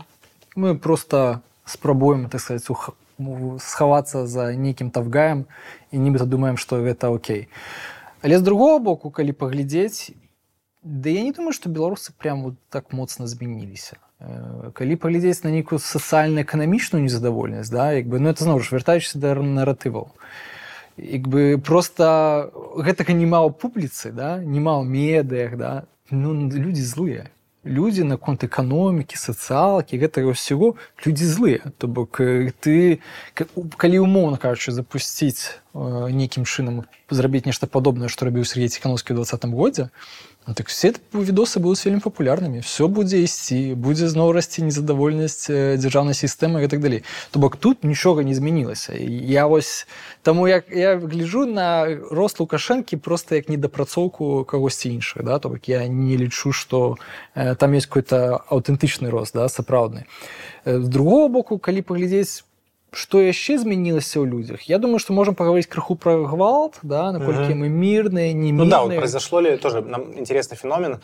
мы 0.55 0.77
просто 0.77 1.41
спробуем, 1.65 2.29
так 2.29 2.39
сказать, 2.39 2.63
схавацца 3.59 4.25
за 4.27 4.55
нейкім 4.55 4.91
тавгаем 4.91 5.45
і 5.91 5.95
нібыта 5.99 6.25
думаем 6.25 6.57
што 6.57 6.79
гэта 6.79 7.11
окей. 7.11 7.47
Але 8.21 8.39
з 8.39 8.41
другого 8.41 8.79
боку 8.79 9.11
калі 9.11 9.31
паглядзець 9.31 10.11
да 10.83 11.09
я 11.09 11.23
не 11.23 11.31
думаю 11.31 11.53
што 11.53 11.69
беларусы 11.69 12.11
прям 12.17 12.43
вот 12.43 12.55
так 12.69 12.93
моцна 12.93 13.27
змяніліся. 13.27 13.99
Э, 14.19 14.71
калі 14.73 14.95
паглядзець 14.95 15.43
на 15.43 15.51
нейкую 15.51 15.79
сацыяльна-эканамічную 15.79 17.03
незадаволенасць 17.03 17.71
да 17.71 17.91
як 17.93 18.07
бы 18.07 18.19
ну 18.19 18.29
это 18.29 18.43
зноў 18.43 18.59
ж 18.63 18.75
вяртаючыся 18.75 19.19
да 19.19 19.35
наратываў. 19.35 20.11
Як 20.97 21.27
бы 21.27 21.59
просто 21.59 22.51
гэтага 22.75 23.15
нема 23.15 23.43
ў 23.43 23.51
публіцы 23.51 24.11
да 24.11 24.39
нема 24.39 24.79
ў 24.79 24.87
медыях 24.87 25.55
да 25.59 25.83
ну 26.11 26.35
людзі 26.35 26.83
злыя 26.83 27.27
людзі 27.65 28.07
наконт 28.07 28.43
эканомікі 28.47 29.19
сацыялкі 29.19 29.99
гэтага 29.99 30.31
ўсяго 30.31 30.79
людзі 31.03 31.25
злыя 31.27 31.59
то 31.75 31.91
бок 31.91 32.23
ты 32.63 33.03
калі 33.35 33.97
умоўна 33.99 34.39
кажучы 34.39 34.71
запусціць 34.71 35.59
нейкім 35.75 36.47
чынам 36.47 36.87
зрабіць 37.11 37.43
нешта 37.43 37.67
падобнае 37.67 38.07
што 38.07 38.31
рабіў 38.31 38.47
Сергей 38.47 38.71
ціхановскі 38.71 39.11
ў 39.11 39.19
двадцатым 39.19 39.51
годзе 39.51 39.91
Ну, 40.49 40.55
так 40.55 40.67
все 40.69 40.93
відосы 41.13 41.59
будуць 41.61 41.85
вельмі 41.85 42.01
папулярнымі 42.01 42.65
все 42.65 42.87
будзе 42.89 43.21
ісці 43.21 43.77
будзе 43.77 44.09
зноў 44.09 44.31
расці 44.33 44.65
незадавольнасць 44.65 45.45
дзяржаўнай 45.77 46.17
сістэмы 46.17 46.65
і 46.65 46.69
так 46.73 46.81
далей 46.81 47.05
то 47.29 47.37
бок 47.37 47.53
тут 47.61 47.85
нічога 47.85 48.25
не 48.25 48.33
змянілася 48.33 48.97
я 48.97 49.45
вось 49.45 49.85
таму 50.25 50.49
як 50.49 50.73
я 50.73 50.97
гляжу 50.97 51.45
на 51.45 51.85
рост 52.09 52.41
лукашэнкі 52.41 52.97
просто 52.97 53.37
як 53.37 53.45
недапрацоўку 53.45 54.41
кагосьці 54.41 54.89
іншых 54.89 55.21
да. 55.21 55.37
То 55.37 55.53
бок 55.53 55.69
я 55.69 55.85
не 55.85 56.17
лічу 56.17 56.49
что 56.51 56.97
э, 57.35 57.53
там 57.53 57.77
есть 57.77 57.85
какой-то 57.85 58.41
аўтэнтычны 58.49 59.13
рост 59.13 59.37
да 59.37 59.45
сапраўдны 59.45 60.09
з 60.65 60.87
другого 60.89 61.29
боку 61.29 61.59
калі 61.59 61.85
паглядзець 61.85 62.41
что 62.94 63.20
яшчэ 63.20 63.58
змянілася 63.58 64.22
ў 64.22 64.28
людзях 64.30 64.62
я 64.70 64.78
думаю 64.78 64.98
что 64.98 65.12
можем 65.12 65.34
поговорить 65.34 65.66
крыху 65.66 65.96
про 65.96 66.22
гвалт 66.24 66.78
да 66.82 67.12
наколькі 67.12 67.52
угу. 67.52 67.60
мы 67.64 67.68
мирные 67.68 68.32
не 68.32 68.52
мирные. 68.52 68.64
ну 68.64 68.70
да 68.70 68.82
вот 68.82 68.96
произошло 68.96 69.40
ли 69.40 69.56
тоже 69.56 69.82
нам 69.82 70.18
интересный 70.18 70.56
феномен 70.56 71.00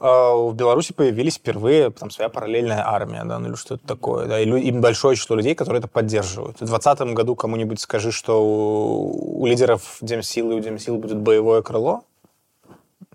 а, 0.00 0.34
в 0.34 0.54
Беларуси 0.54 0.94
появились 0.94 1.36
впервые 1.36 1.90
там 1.90 2.10
своя 2.10 2.30
параллельная 2.30 2.82
армия, 2.88 3.22
да, 3.24 3.38
ну 3.38 3.48
или 3.48 3.54
что-то 3.54 3.86
такое, 3.86 4.26
да, 4.26 4.40
и, 4.40 4.48
и 4.48 4.70
большое 4.72 5.14
число 5.14 5.36
людей, 5.36 5.54
которые 5.54 5.80
это 5.80 5.88
поддерживают. 5.88 6.56
В 6.56 6.64
2020 6.64 7.14
году 7.14 7.36
кому-нибудь 7.36 7.80
скажи, 7.80 8.10
что 8.10 8.42
у, 8.42 9.42
у 9.42 9.46
лидеров 9.46 9.98
Демсилы, 10.00 10.54
у 10.54 10.60
Демсил 10.60 10.96
будет 10.96 11.18
боевое 11.18 11.60
крыло, 11.60 12.04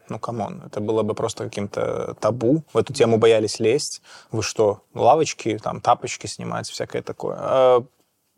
ну, 0.09 0.19
камон, 0.19 0.61
это 0.65 0.79
было 0.79 1.03
бы 1.03 1.13
просто 1.13 1.45
каким-то 1.45 2.15
табу. 2.19 2.63
В 2.73 2.77
эту 2.77 2.93
тему 2.93 3.17
боялись 3.17 3.59
лезть. 3.59 4.01
Вы 4.31 4.43
что, 4.43 4.81
лавочки, 4.93 5.57
там, 5.57 5.81
тапочки 5.81 6.27
снимать, 6.27 6.69
всякое 6.69 7.01
такое. 7.01 7.37
А 7.39 7.83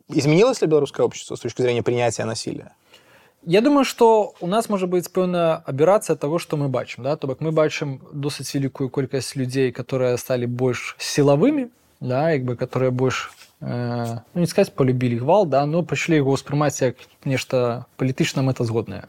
изменилось 0.08 0.60
ли 0.60 0.66
белорусское 0.66 1.04
общество 1.04 1.36
с 1.36 1.40
точки 1.40 1.62
зрения 1.62 1.82
принятия 1.82 2.24
насилия? 2.24 2.72
Я 3.44 3.60
думаю, 3.60 3.84
што 3.84 4.34
у 4.40 4.46
нас 4.46 4.68
можа 4.68 4.86
быць 4.86 5.08
пэўная 5.08 5.62
аберацыя 5.64 6.16
таго, 6.16 6.38
што 6.38 6.56
мы 6.56 6.68
бачым. 6.68 7.04
Да? 7.04 7.16
То 7.16 7.28
бок 7.28 7.40
мы 7.40 7.52
бачым 7.52 8.00
досыць 8.12 8.52
вялікую 8.52 8.90
колькасць 8.90 9.36
людзей, 9.36 9.70
которые 9.72 10.18
сталі 10.18 10.46
больш 10.46 10.96
сілавымі, 10.98 11.70
да? 12.00 12.30
як 12.32 12.44
бы, 12.44 12.56
которые 12.56 12.90
больш 12.90 13.30
э, 13.60 14.18
ну, 14.34 14.40
не 14.40 14.46
сказаць 14.46 14.74
полюбілі 14.74 15.18
гвал, 15.18 15.46
да? 15.46 15.66
но 15.66 15.82
пачалі 15.82 16.18
яго 16.18 16.34
ўспрымаць 16.34 16.82
як 16.82 16.96
нешта 17.24 17.86
палітычна 17.96 18.42
мэтазгоднае. 18.42 19.06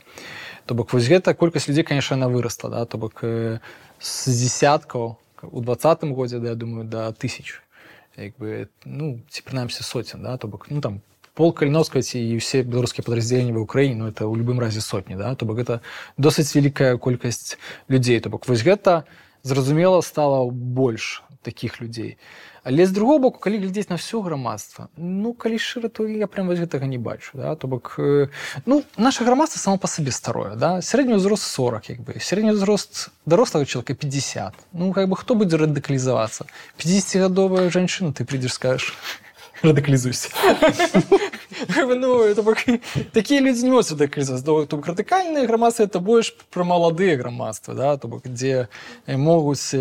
То 0.66 0.76
бок 0.76 0.94
вось 0.94 1.08
гэта 1.08 1.34
колькасць 1.34 1.68
людзей 1.68 1.84
конечно 1.84 2.16
она 2.16 2.30
выросла 2.30 2.70
да 2.70 2.86
то 2.86 2.98
бок 2.98 3.24
э, 3.24 3.60
з 4.00 4.28
десяткаў 4.28 5.18
у 5.44 5.62
двадцатым 5.62 6.14
годзе 6.14 6.40
да 6.40 6.50
я 6.50 6.56
думаю 6.56 6.86
да 6.86 7.12
тысяч 7.12 7.62
як 8.18 8.38
бы 8.38 8.70
ну 8.86 9.22
ці 9.30 9.42
прынамсі 9.44 9.84
соцен 9.84 10.24
да 10.24 10.38
то 10.38 10.48
бок 10.48 10.68
ну 10.70 10.82
там 10.82 11.02
пол 11.34 11.54
каліновскаці 11.56 12.20
і 12.20 12.36
ўсе 12.44 12.68
беларускія 12.68 13.04
падраздзяленні 13.08 13.56
ва 13.56 13.64
ўкраіне 13.64 13.96
ну, 13.96 14.12
это 14.12 14.28
ў 14.28 14.36
любым 14.36 14.60
разе 14.60 14.84
сотні 14.84 15.16
да 15.16 15.32
то 15.36 15.48
бок 15.48 15.64
гэта 15.64 15.80
досыць 16.20 16.52
вялікая 16.52 17.00
колькасць 17.00 17.56
людзей 17.88 18.20
то 18.20 18.30
бок 18.30 18.44
вось 18.48 18.64
гэта 18.64 19.08
зразумела 19.44 20.02
стала 20.02 20.44
больш 20.52 21.24
таких 21.42 21.80
людзей 21.80 22.18
але 22.64 22.86
з 22.86 22.92
другого 22.92 23.20
боку 23.20 23.40
калі 23.40 23.58
глядзець 23.58 23.90
на 23.90 23.96
все 23.96 24.22
грамадства 24.22 24.90
ну 24.98 25.34
калі 25.34 25.58
шчыра 25.58 25.90
то 25.90 26.08
я 26.08 26.28
прям 26.28 26.48
вось 26.48 26.60
гэтага 26.60 26.86
не 26.86 26.98
бачу 26.98 27.32
да 27.34 27.56
то 27.56 27.68
бок 27.68 27.96
э, 27.98 28.28
ну 28.66 28.84
наше 28.98 29.24
грамадства 29.24 29.60
само 29.60 29.78
по 29.78 29.88
сабе 29.88 30.12
старое 30.12 30.56
да 30.56 30.82
сярэдні 30.82 31.16
ўзрост 31.18 31.44
40 31.44 31.90
як 31.90 32.00
бы 32.02 32.20
сярэдні 32.20 32.54
ўзрост 32.54 33.10
дарослага 33.26 33.66
человека 33.66 33.94
50 33.94 34.54
ну 34.74 34.94
как 34.94 35.10
бы 35.10 35.16
хто 35.16 35.36
будзе 35.36 35.58
радыкалізавацца 35.58 36.46
50гадовая 36.78 37.70
жанчына 37.70 38.14
ты 38.14 38.26
придзеш 38.26 38.54
скажешь 38.54 38.94
радыкалізуйся 39.64 40.30
ну, 41.78 42.24
это, 42.24 42.80
такія 43.12 43.42
людзі 43.42 43.64
не 43.64 43.72
могуць 43.72 43.92
радыкалізаваць 43.92 44.44
то 44.44 44.78
бок 44.78 44.88
радыкальныя 44.88 45.48
грамадства 45.48 45.84
это 45.84 46.00
больш 46.00 46.36
пра 46.50 46.64
маладыя 46.64 47.18
грамадства 47.18 47.74
да 47.74 47.98
то 47.98 48.08
бок 48.08 48.28
дзе 48.28 48.68
могуць 49.08 49.74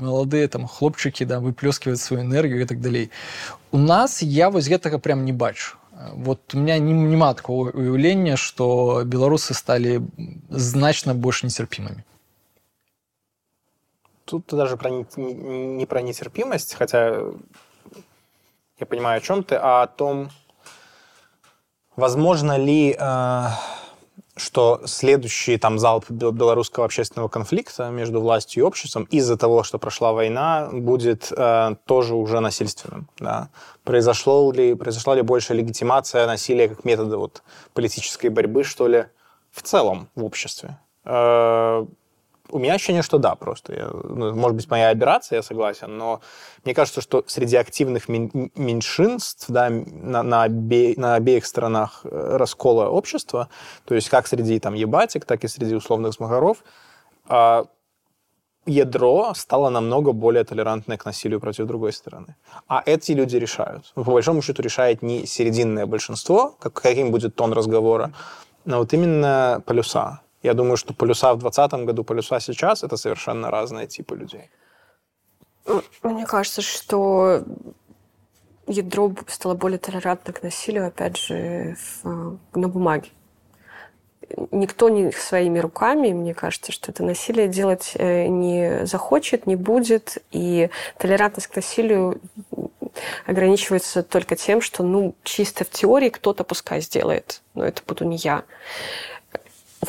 маладыя 0.00 0.48
там 0.48 0.66
хлопчыкі 0.66 1.24
да 1.24 1.40
выплёскиваць 1.40 2.02
сваю 2.02 2.22
энергію 2.22 2.62
і 2.62 2.66
так 2.66 2.80
далей 2.80 3.10
у 3.72 3.78
нас 3.78 4.22
я 4.22 4.50
вось 4.50 4.68
гэтага 4.68 4.98
прям 4.98 5.24
не 5.24 5.32
бачу 5.32 5.76
вот 6.14 6.54
у 6.54 6.58
меня 6.58 6.78
не, 6.78 6.92
няма 6.92 7.34
такого 7.34 7.70
уяўлення 7.70 8.36
что 8.36 9.02
беларусы 9.04 9.54
сталі 9.54 10.00
значна 10.50 11.14
больш 11.14 11.42
нецярпімымі 11.44 12.02
тут 14.24 14.44
даже 14.50 14.76
про 14.76 14.90
не, 14.90 15.04
не 15.16 15.86
про 15.86 16.02
нетерпимость 16.02 16.74
хотя 16.74 17.32
я 18.80 18.86
понимаю, 18.86 19.18
о 19.18 19.20
чем 19.20 19.44
ты, 19.44 19.54
а 19.54 19.82
о 19.82 19.86
том, 19.86 20.30
возможно 21.99 22.57
ли, 22.57 22.95
э, 22.97 23.47
что 24.35 24.81
следующий 24.85 25.57
там 25.57 25.77
залп 25.77 26.09
белорусского 26.09 26.85
общественного 26.85 27.27
конфликта 27.27 27.89
между 27.89 28.21
властью 28.21 28.63
и 28.63 28.65
обществом 28.65 29.03
из-за 29.11 29.37
того, 29.37 29.63
что 29.63 29.77
прошла 29.77 30.13
война, 30.13 30.69
будет 30.71 31.31
э, 31.35 31.75
тоже 31.85 32.15
уже 32.15 32.39
насильственным. 32.39 33.07
Да? 33.19 33.49
Произошло 33.83 34.51
ли, 34.51 34.73
произошла 34.73 35.15
ли 35.15 35.21
большая 35.21 35.57
легитимация 35.57 36.25
насилия 36.25 36.69
как 36.69 36.85
метода 36.85 37.17
вот, 37.17 37.43
политической 37.73 38.29
борьбы, 38.29 38.63
что 38.63 38.87
ли, 38.87 39.05
в 39.51 39.61
целом 39.61 40.07
в 40.15 40.23
обществе? 40.23 40.77
Э, 41.05 41.85
у 42.51 42.59
меня 42.59 42.73
ощущение, 42.73 43.01
что 43.01 43.17
да, 43.17 43.35
просто. 43.35 43.73
Я, 43.73 43.89
ну, 43.91 44.33
может 44.35 44.55
быть, 44.55 44.69
моя 44.69 44.89
операция, 44.89 45.37
я 45.37 45.43
согласен, 45.43 45.97
но 45.97 46.21
мне 46.63 46.73
кажется, 46.73 47.01
что 47.01 47.23
среди 47.27 47.55
активных 47.57 48.09
меньшинств 48.09 49.45
да, 49.47 49.69
на, 49.69 50.23
на, 50.23 50.45
обе, 50.45 50.93
на 50.97 51.15
обеих 51.15 51.45
сторонах 51.45 52.01
э, 52.03 52.37
раскола 52.37 52.89
общества, 52.89 53.49
то 53.85 53.95
есть 53.95 54.09
как 54.09 54.27
среди 54.27 54.59
там 54.59 54.73
ебатик, 54.73 55.25
так 55.25 55.43
и 55.43 55.47
среди 55.47 55.75
условных 55.75 56.13
змагаров, 56.13 56.63
э, 57.29 57.63
ядро 58.65 59.33
стало 59.35 59.69
намного 59.69 60.11
более 60.11 60.43
толерантное 60.43 60.97
к 60.97 61.05
насилию 61.05 61.39
против 61.39 61.65
другой 61.65 61.93
стороны. 61.93 62.35
А 62.67 62.83
эти 62.85 63.11
люди 63.13 63.37
решают. 63.37 63.91
По 63.95 64.03
большому 64.03 64.41
счету 64.41 64.61
решает 64.61 65.01
не 65.01 65.25
серединное 65.25 65.85
большинство, 65.85 66.55
как, 66.59 66.73
каким 66.73 67.11
будет 67.11 67.35
тон 67.35 67.53
разговора, 67.53 68.13
но 68.65 68.79
вот 68.79 68.93
именно 68.93 69.61
полюса. 69.65 70.21
Я 70.41 70.53
думаю, 70.53 70.77
что 70.77 70.93
полюса 70.93 71.33
в 71.33 71.39
2020 71.39 71.85
году, 71.85 72.03
полюса 72.03 72.39
сейчас— 72.39 72.83
это 72.83 72.97
совершенно 72.97 73.51
разные 73.51 73.87
типы 73.87 74.15
людей. 74.15 74.49
Мне 76.03 76.25
кажется, 76.25 76.61
что 76.61 77.43
ядро 78.67 79.13
стало 79.27 79.55
более 79.55 79.79
толерантно 79.79 80.33
к 80.33 80.43
насилию, 80.43 80.87
опять 80.87 81.17
же, 81.17 81.75
в, 82.03 82.37
на 82.55 82.67
бумаге. 82.69 83.09
Никто 84.51 84.89
не 84.89 85.11
своими 85.11 85.57
руками, 85.57 86.13
мне 86.13 86.35
кажется, 86.35 86.71
что 86.71 86.91
это 86.91 87.03
насилие 87.03 87.47
делать 87.47 87.93
э, 87.95 88.27
не 88.27 88.85
захочет, 88.85 89.47
не 89.47 89.55
будет. 89.55 90.19
И 90.31 90.69
толерантность 90.99 91.47
к 91.47 91.55
насилию 91.55 92.21
ограничивается 93.25 94.03
только 94.03 94.35
тем, 94.35 94.61
что, 94.61 94.83
ну, 94.83 95.15
чисто 95.23 95.65
в 95.65 95.69
теории 95.71 96.09
кто-то 96.09 96.43
пускай 96.43 96.79
сделает, 96.81 97.41
но 97.55 97.65
это 97.65 97.81
буду 97.87 98.05
не 98.05 98.17
я. 98.17 98.43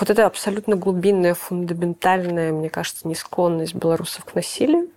Вот 0.00 0.08
это 0.08 0.24
абсолютно 0.24 0.76
глубинная, 0.76 1.34
фундаментальная, 1.34 2.52
мне 2.52 2.70
кажется, 2.70 3.06
несклонность 3.06 3.74
белорусов 3.74 4.24
к 4.24 4.34
насилию, 4.34 4.88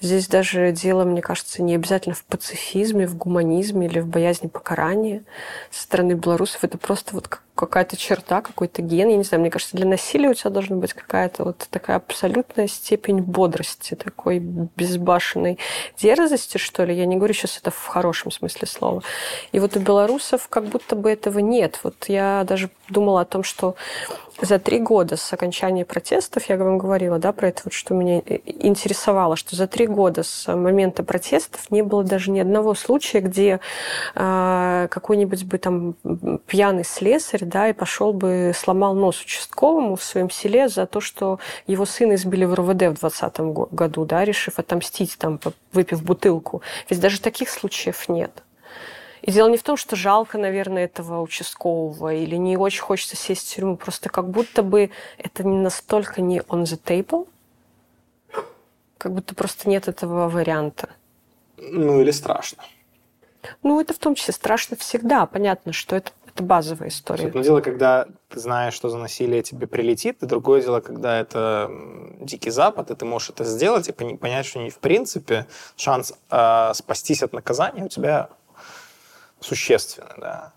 Здесь 0.00 0.28
даже 0.28 0.72
дело, 0.72 1.04
мне 1.04 1.22
кажется, 1.22 1.62
не 1.62 1.74
обязательно 1.74 2.14
в 2.14 2.24
пацифизме, 2.24 3.06
в 3.06 3.16
гуманизме 3.16 3.86
или 3.86 4.00
в 4.00 4.06
боязни 4.06 4.48
покарания 4.48 5.22
со 5.70 5.82
стороны 5.82 6.12
белорусов. 6.12 6.64
Это 6.64 6.78
просто 6.78 7.14
вот 7.14 7.28
какая-то 7.66 7.96
черта, 7.96 8.40
какой-то 8.40 8.82
ген. 8.82 9.08
Я 9.08 9.16
не 9.16 9.24
знаю, 9.24 9.40
мне 9.40 9.50
кажется, 9.50 9.76
для 9.76 9.86
насилия 9.86 10.30
у 10.30 10.34
тебя 10.34 10.50
должна 10.50 10.76
быть 10.76 10.92
какая-то 10.92 11.44
вот 11.44 11.66
такая 11.70 11.96
абсолютная 11.96 12.66
степень 12.68 13.20
бодрости, 13.20 13.94
такой 13.94 14.38
безбашенной 14.38 15.58
дерзости, 15.96 16.58
что 16.58 16.84
ли. 16.84 16.94
Я 16.94 17.06
не 17.06 17.16
говорю 17.16 17.34
сейчас 17.34 17.58
это 17.58 17.70
в 17.70 17.86
хорошем 17.86 18.30
смысле 18.30 18.66
слова. 18.66 19.02
И 19.52 19.60
вот 19.60 19.76
у 19.76 19.80
белорусов 19.80 20.48
как 20.48 20.64
будто 20.64 20.96
бы 20.96 21.10
этого 21.10 21.38
нет. 21.38 21.80
Вот 21.82 22.06
я 22.08 22.44
даже 22.46 22.70
думала 22.88 23.22
о 23.22 23.24
том, 23.24 23.42
что 23.42 23.76
за 24.40 24.58
три 24.58 24.78
года 24.78 25.16
с 25.16 25.32
окончания 25.32 25.84
протестов, 25.84 26.48
я 26.48 26.56
вам 26.56 26.78
говорила, 26.78 27.18
да, 27.18 27.32
про 27.32 27.48
это, 27.48 27.62
вот, 27.64 27.72
что 27.72 27.94
меня 27.94 28.22
интересовало, 28.46 29.36
что 29.36 29.56
за 29.56 29.66
три 29.66 29.86
года 29.86 30.22
с 30.22 30.52
момента 30.54 31.02
протестов 31.02 31.70
не 31.70 31.82
было 31.82 32.04
даже 32.04 32.30
ни 32.30 32.40
одного 32.40 32.74
случая, 32.74 33.20
где 33.20 33.60
э, 34.14 34.88
какой-нибудь 34.90 35.44
бы 35.44 35.58
там 35.58 35.94
пьяный 36.46 36.84
слесарь, 36.84 37.44
да, 37.50 37.68
и 37.68 37.72
пошел 37.74 38.12
бы, 38.12 38.52
сломал 38.56 38.94
нос 38.94 39.20
участковому 39.20 39.96
в 39.96 40.02
своем 40.02 40.30
селе 40.30 40.68
за 40.68 40.86
то, 40.86 41.00
что 41.00 41.38
его 41.66 41.84
сына 41.84 42.14
избили 42.14 42.44
в 42.46 42.54
РВД 42.54 42.82
в 42.82 42.98
2020 42.98 43.40
году, 43.72 44.04
да, 44.06 44.24
решив 44.24 44.58
отомстить, 44.58 45.18
там, 45.18 45.38
выпив 45.72 46.02
бутылку. 46.02 46.62
Ведь 46.88 47.00
даже 47.00 47.20
таких 47.20 47.50
случаев 47.50 48.08
нет. 48.08 48.42
И 49.22 49.30
дело 49.30 49.48
не 49.48 49.58
в 49.58 49.62
том, 49.62 49.76
что 49.76 49.96
жалко, 49.96 50.38
наверное, 50.38 50.84
этого 50.84 51.20
участкового 51.20 52.14
или 52.14 52.36
не 52.36 52.56
очень 52.56 52.80
хочется 52.80 53.16
сесть 53.16 53.50
в 53.50 53.54
тюрьму, 53.54 53.76
просто 53.76 54.08
как 54.08 54.30
будто 54.30 54.62
бы 54.62 54.90
это 55.18 55.44
не 55.44 55.58
настолько 55.58 56.22
не 56.22 56.38
on 56.38 56.62
the 56.62 56.80
table, 56.82 57.28
как 58.96 59.12
будто 59.12 59.34
просто 59.34 59.68
нет 59.68 59.88
этого 59.88 60.28
варианта. 60.28 60.88
Ну 61.58 62.00
или 62.00 62.10
страшно. 62.10 62.62
Ну, 63.62 63.80
это 63.80 63.94
в 63.94 63.98
том 63.98 64.14
числе 64.14 64.34
страшно 64.34 64.76
всегда. 64.76 65.26
Понятно, 65.26 65.72
что 65.72 65.96
это, 65.96 66.12
это 66.29 66.43
базовая 66.43 66.89
история. 66.89 67.27
Одно 67.27 67.41
дело, 67.41 67.61
когда 67.61 68.07
ты 68.29 68.39
знаешь, 68.39 68.73
что 68.73 68.89
за 68.89 68.97
насилие 68.97 69.41
тебе 69.41 69.67
прилетит, 69.67 70.21
и 70.21 70.25
другое 70.25 70.61
дело, 70.61 70.81
когда 70.81 71.17
это 71.17 71.71
дикий 72.19 72.51
запад, 72.51 72.91
и 72.91 72.95
ты 72.95 73.05
можешь 73.05 73.29
это 73.29 73.45
сделать 73.45 73.87
и 73.87 73.91
понять, 73.91 74.45
что 74.45 74.59
не 74.59 74.69
в 74.69 74.79
принципе 74.79 75.47
шанс 75.75 76.13
э, 76.29 76.73
спастись 76.73 77.23
от 77.23 77.33
наказания 77.33 77.85
у 77.85 77.89
тебя 77.89 78.29
существенно, 79.39 80.15
да. 80.17 80.51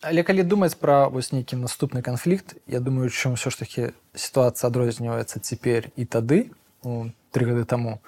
Але 0.00 0.22
калі 0.24 0.42
думаць 0.48 0.72
пра 0.80 1.12
вось 1.12 1.28
нейкі 1.28 1.60
наступны 1.60 2.00
канфлікт 2.00 2.56
я 2.64 2.80
думаю 2.80 3.12
чым 3.12 3.36
ўсё 3.36 3.52
ж 3.52 3.60
таки 3.60 3.92
сітуацыя 4.16 4.72
адрозніваецца 4.72 5.44
цяпер 5.44 5.92
і 5.92 6.08
тады 6.08 6.56
ну, 6.80 7.12
три 7.28 7.44
гады 7.44 7.68
таму 7.68 8.00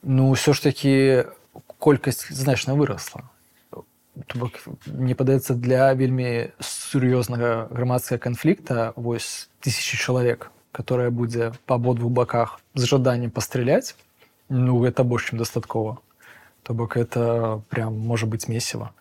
ну 0.00 0.32
ўсё 0.32 0.56
ж 0.56 0.64
таки 0.64 1.28
колькасць 1.76 2.32
значна 2.32 2.72
Бок 4.35 4.59
мне 4.87 5.15
падаецца 5.15 5.53
для 5.53 5.93
вельмі 5.93 6.51
сур'ёзнага 6.59 7.67
грамадскага 7.71 8.19
канфлікта. 8.19 8.93
Вось 8.95 9.49
тысячи 9.61 9.97
чалавек 9.97 10.49
которая 10.73 11.11
будзе 11.11 11.53
па 11.69 11.77
абодвух 11.77 12.11
баках 12.11 12.59
з 12.73 12.89
жаданнем 12.89 13.31
пастраляць. 13.31 13.95
Ну 14.49 14.81
гэта 14.81 15.05
больш 15.05 15.29
чым 15.29 15.39
дастаткова. 15.39 16.01
То 16.63 16.73
бок 16.73 16.97
это 16.97 17.61
прям 17.69 17.95
можа 17.95 18.25
быць 18.25 18.49
месіва. 18.49 18.91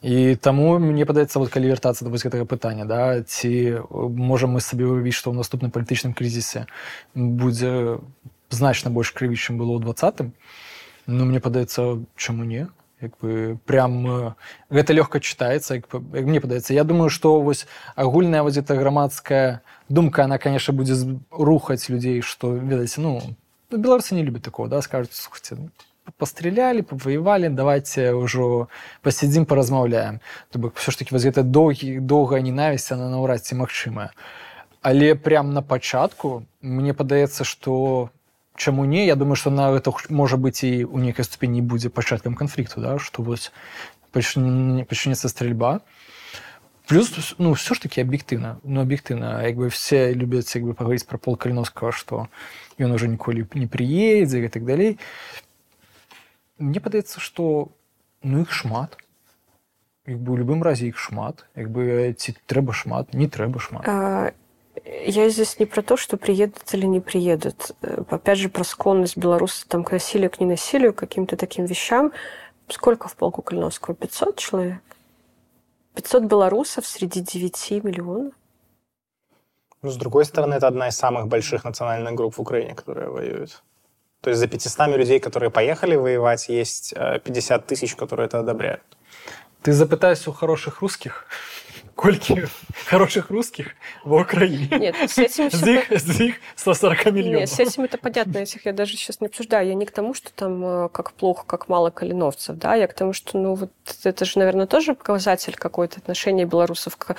І 0.00 0.38
таму 0.38 0.78
мне 0.78 1.04
падаецца 1.04 1.42
вот 1.42 1.50
калі 1.50 1.74
вяртацца 1.74 2.06
да 2.06 2.10
вось 2.14 2.22
гэтага 2.22 2.46
пытання 2.46 2.86
да 2.86 3.20
ці 3.26 3.82
можам 3.90 4.54
мы 4.54 4.62
сабе 4.62 4.86
ўявіць 4.86 5.18
што 5.18 5.34
ў 5.34 5.42
наступным 5.42 5.74
палітычным 5.74 6.14
крызісе 6.14 6.70
будзе 7.18 7.98
значна 8.54 8.94
больш 8.94 9.10
крыві 9.10 9.34
чым 9.34 9.58
было 9.58 9.74
ў 9.74 9.82
двадцатым 9.82 10.30
ну 11.10 11.26
мне 11.26 11.42
падаецца 11.42 11.98
чаму 12.14 12.46
не 12.46 12.70
як 13.00 13.12
бы 13.22 13.58
прям 13.64 14.34
гэта 14.70 14.94
лёгка 14.94 15.20
чытаецца 15.20 15.78
як, 15.78 15.86
як 15.92 16.24
мне 16.26 16.40
падаецца. 16.40 16.74
Я 16.74 16.84
думаю 16.84 17.10
што 17.10 17.40
вось 17.40 17.66
агульная 17.94 18.42
вось 18.42 18.56
эта 18.56 18.74
грамадская 18.74 19.62
думка 19.88 20.24
она 20.24 20.38
конечно 20.38 20.74
будзе 20.74 20.94
рухаць 21.30 21.88
людзей 21.88 22.20
што 22.22 22.52
ведаце 22.52 23.00
ну 23.00 23.20
беларусы 23.70 24.14
не 24.14 24.22
любят 24.22 24.42
такого 24.42 24.68
да 24.68 24.82
скажуць 24.82 25.14
слухайте 25.14 25.54
ну, 25.56 25.70
пастраляли 26.16 26.80
паваявалі 26.82 27.48
давайте 27.48 28.12
ўжо 28.16 28.68
пасядзім 29.02 29.44
паразмаўляем 29.44 30.20
то 30.50 30.58
бок 30.58 30.76
все 30.76 30.92
ж 30.92 30.98
таки 30.98 31.14
вось 31.14 31.24
гэта 31.24 31.42
доўгі 31.42 32.00
доўгая 32.00 32.40
ненавісць 32.40 32.92
она 32.92 33.10
наўрад 33.10 33.44
ці 33.44 33.60
магчымая. 33.60 34.10
Але 34.82 35.14
прям 35.14 35.52
на 35.52 35.62
пачатку 35.62 36.46
мне 36.62 36.94
падаецца 36.94 37.44
что 37.44 38.10
чаму 38.58 38.84
не 38.84 39.06
я 39.06 39.16
думаю 39.16 39.36
что 39.36 39.50
на 39.50 39.70
гэта 39.72 39.94
можа 40.10 40.36
быць 40.36 40.66
і 40.66 40.84
у 40.84 40.98
нейкай 40.98 41.24
ступені 41.24 41.62
будзе 41.62 41.88
пачаткам 41.88 42.34
канфлікту 42.34 42.80
да 42.80 42.98
что 42.98 43.22
вось 43.22 43.52
пачнецца 44.12 45.28
стрельба 45.28 45.80
плюс 46.86 47.34
ну 47.38 47.52
все 47.52 47.74
ж 47.74 47.86
таки 47.86 48.02
аб'ектыўна 48.02 48.58
ну 48.64 48.82
аб'ектыўна 48.82 49.46
як 49.46 49.56
бы 49.56 49.70
все 49.70 50.12
любяць 50.12 50.54
як 50.54 50.64
бы 50.64 50.74
паговорить 50.74 51.06
про 51.06 51.18
пол 51.18 51.36
каліновского 51.36 51.92
что 51.92 52.28
ён 52.78 52.92
уже 52.92 53.08
ніколі 53.08 53.46
не 53.54 53.66
приедзе 53.66 54.44
і 54.44 54.48
так 54.48 54.64
далей. 54.64 54.98
Мне 56.58 56.80
падаецца 56.80 57.20
што 57.20 57.68
ну 58.22 58.42
іх 58.42 58.52
шмат. 58.52 58.96
Як 60.06 60.18
бы 60.18 60.32
у 60.32 60.38
любым 60.38 60.62
разе 60.62 60.88
іх 60.88 60.98
шмат. 60.98 61.44
Як 61.54 61.70
бы 61.70 62.14
ці 62.16 62.34
трэба 62.46 62.72
шмат 62.72 63.14
не 63.14 63.28
трэба 63.28 63.60
шмат. 63.60 63.84
А, 63.86 64.32
я 64.84 65.28
здесь 65.28 65.58
не 65.58 65.66
про 65.66 65.82
то 65.82 65.96
что 65.96 66.16
приедут 66.16 66.62
или 66.72 66.86
не 66.86 67.00
приедут. 67.00 67.72
Э, 67.82 68.02
опять 68.10 68.38
же 68.38 68.48
про 68.48 68.64
склонность 68.64 69.16
беларуса 69.16 69.66
там 69.68 69.84
к 69.84 69.92
насилию 69.92 70.30
к 70.30 70.40
ненасилию 70.40 70.92
каким-то 70.92 71.36
таким 71.36 71.64
вещам. 71.66 72.12
Сколько 72.68 73.08
в 73.08 73.16
полку 73.16 73.42
калиновского? 73.42 73.94
500 73.94 74.36
человек? 74.36 74.82
500 75.94 76.24
белорусов 76.24 76.86
среди 76.86 77.20
9 77.20 77.84
миллионов? 77.84 78.32
Ну, 79.82 79.90
с 79.90 79.96
другой 79.96 80.24
стороны, 80.24 80.54
это 80.54 80.66
одна 80.66 80.88
из 80.88 80.96
самых 80.96 81.28
больших 81.28 81.64
национальных 81.64 82.14
групп 82.14 82.36
в 82.36 82.40
Украине, 82.40 82.74
которые 82.74 83.08
воюют. 83.08 83.62
То 84.20 84.30
есть 84.30 84.40
за 84.40 84.48
500 84.48 84.88
людей, 84.96 85.20
которые 85.20 85.50
поехали 85.50 85.94
воевать, 85.94 86.48
есть 86.48 86.94
50 86.94 87.62
э, 87.62 87.64
тысяч, 87.64 87.94
которые 87.94 88.26
это 88.26 88.40
одобряют. 88.40 88.82
Ты 89.62 89.72
запытайся 89.72 90.30
у 90.30 90.32
хороших 90.32 90.80
русских, 90.80 91.26
колькі 91.98 92.46
хороших 92.84 93.30
русских 93.30 93.66
в 94.04 94.12
Украине. 94.12 94.68
Нет, 94.70 94.94
с 95.10 95.18
этим. 95.18 95.50
С 95.50 95.66
их, 95.66 95.90
с 95.90 96.20
их 96.20 96.34
140 96.56 97.06
миллионов. 97.06 97.40
Нет, 97.40 97.48
с 97.48 97.58
этим 97.58 97.84
это 97.84 97.98
понятно, 97.98 98.38
этих 98.38 98.66
я 98.66 98.72
даже 98.72 98.92
сейчас 98.92 99.20
не 99.20 99.26
обсуждаю. 99.26 99.66
Я 99.66 99.74
не 99.74 99.84
к 99.84 99.90
тому, 99.90 100.14
что 100.14 100.32
там 100.32 100.64
э, 100.64 100.88
как 100.90 101.12
плохо, 101.12 101.44
как 101.46 101.68
мало 101.68 101.90
калиновцев, 101.90 102.56
да, 102.56 102.76
я 102.76 102.86
к 102.86 102.94
тому, 102.94 103.12
что, 103.12 103.36
ну, 103.38 103.54
вот 103.54 103.70
это 104.04 104.24
же, 104.24 104.38
наверное, 104.38 104.66
тоже 104.66 104.94
показатель 104.94 105.54
какое-то 105.56 105.98
отношения 105.98 106.44
белорусов 106.44 106.96
к, 106.96 107.16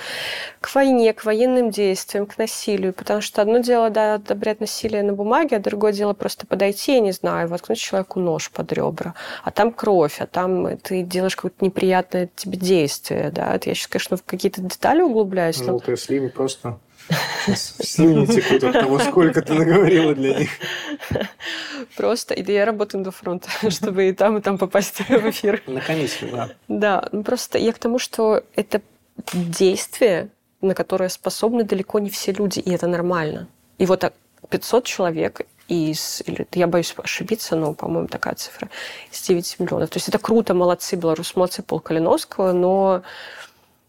к 0.60 0.74
войне, 0.74 1.12
к 1.12 1.24
военным 1.24 1.70
действиям, 1.70 2.26
к 2.26 2.38
насилию, 2.38 2.94
потому 2.94 3.20
что 3.20 3.42
одно 3.42 3.58
дело, 3.58 3.90
да, 3.90 4.14
одобрять 4.14 4.60
насилие 4.60 5.02
на 5.02 5.12
бумаге, 5.12 5.56
а 5.56 5.58
другое 5.58 5.92
дело 5.92 6.14
просто 6.14 6.46
подойти, 6.46 6.94
я 6.94 7.00
не 7.00 7.12
знаю, 7.12 7.48
воткнуть 7.48 7.78
человеку 7.78 8.18
нож 8.18 8.50
под 8.50 8.72
ребра, 8.72 9.14
а 9.44 9.50
там 9.50 9.72
кровь, 9.72 10.20
а 10.20 10.26
там 10.26 10.78
ты 10.78 11.02
делаешь 11.02 11.36
какое-то 11.36 11.62
неприятное 11.62 12.30
тебе 12.34 12.56
действие, 12.56 13.30
да, 13.30 13.54
это 13.54 13.68
я 13.68 13.74
сейчас, 13.74 13.88
конечно, 13.88 14.16
в 14.16 14.24
какие-то 14.24 14.69
детали 14.70 15.02
углубляюсь. 15.02 15.56
Желтые 15.56 15.96
там... 15.96 16.04
слюни 16.04 16.28
просто 16.28 16.78
слюни 17.56 18.26
текут 18.26 18.64
от 18.64 18.72
того, 18.72 18.98
сколько 18.98 19.42
ты 19.42 19.54
наговорила 19.54 20.14
для 20.14 20.38
них. 20.40 20.50
Просто. 21.96 22.34
И 22.34 22.52
я 22.52 22.64
работаю 22.64 23.04
до 23.04 23.10
фронта, 23.10 23.48
чтобы 23.70 24.08
и 24.08 24.12
там, 24.12 24.38
и 24.38 24.40
там 24.40 24.58
попасть 24.58 25.00
в 25.00 25.30
эфир. 25.30 25.62
Наконец, 25.66 26.18
да. 26.22 26.50
Да, 26.68 27.08
ну 27.12 27.22
просто 27.22 27.58
я 27.58 27.72
к 27.72 27.78
тому, 27.78 27.98
что 27.98 28.42
это 28.54 28.80
действие, 29.32 30.28
на 30.60 30.74
которое 30.74 31.08
способны 31.08 31.64
далеко 31.64 31.98
не 31.98 32.10
все 32.10 32.32
люди, 32.32 32.60
и 32.60 32.70
это 32.70 32.86
нормально. 32.86 33.48
И 33.78 33.86
вот 33.86 34.12
500 34.48 34.84
человек 34.84 35.42
из, 35.68 36.22
или, 36.26 36.46
я 36.52 36.66
боюсь 36.66 36.94
ошибиться, 36.96 37.54
но, 37.54 37.74
по-моему, 37.74 38.08
такая 38.08 38.34
цифра, 38.34 38.68
из 39.12 39.20
9 39.22 39.60
миллионов. 39.60 39.90
То 39.90 39.98
есть 39.98 40.08
это 40.08 40.18
круто, 40.18 40.52
молодцы, 40.52 40.96
белорус, 40.96 41.36
молодцы 41.36 41.62
Пол 41.62 41.78
Калиновского, 41.80 42.52
но 42.52 43.02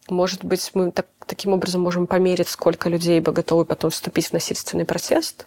может 0.10 0.44
быть, 0.44 0.72
мы 0.74 0.92
так, 0.92 1.08
таким 1.26 1.54
образом 1.54 1.82
можем 1.82 2.08
померить, 2.08 2.50
сколько 2.50 2.90
людей 2.90 3.20
бы 3.20 3.32
готовы 3.32 3.66
потом 3.66 3.92
вступить 3.92 4.28
в 4.28 4.34
насильственный 4.34 4.86
протест? 4.86 5.46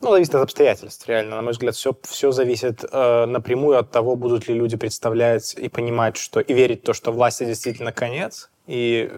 Ну, 0.00 0.12
зависит 0.12 0.34
от 0.36 0.42
обстоятельств, 0.42 1.08
реально. 1.08 1.36
На 1.36 1.42
мой 1.42 1.52
взгляд, 1.52 1.74
все, 1.74 1.92
все 2.04 2.30
зависит 2.30 2.84
э, 2.84 3.26
напрямую 3.26 3.78
от 3.78 3.90
того, 3.90 4.14
будут 4.14 4.46
ли 4.46 4.54
люди 4.54 4.76
представлять 4.76 5.54
и 5.54 5.68
понимать, 5.68 6.16
что 6.16 6.38
и 6.38 6.54
верить 6.54 6.82
в 6.82 6.86
то, 6.86 6.92
что 6.94 7.10
власти 7.10 7.44
действительно 7.44 7.90
конец, 7.90 8.48
и, 8.68 9.10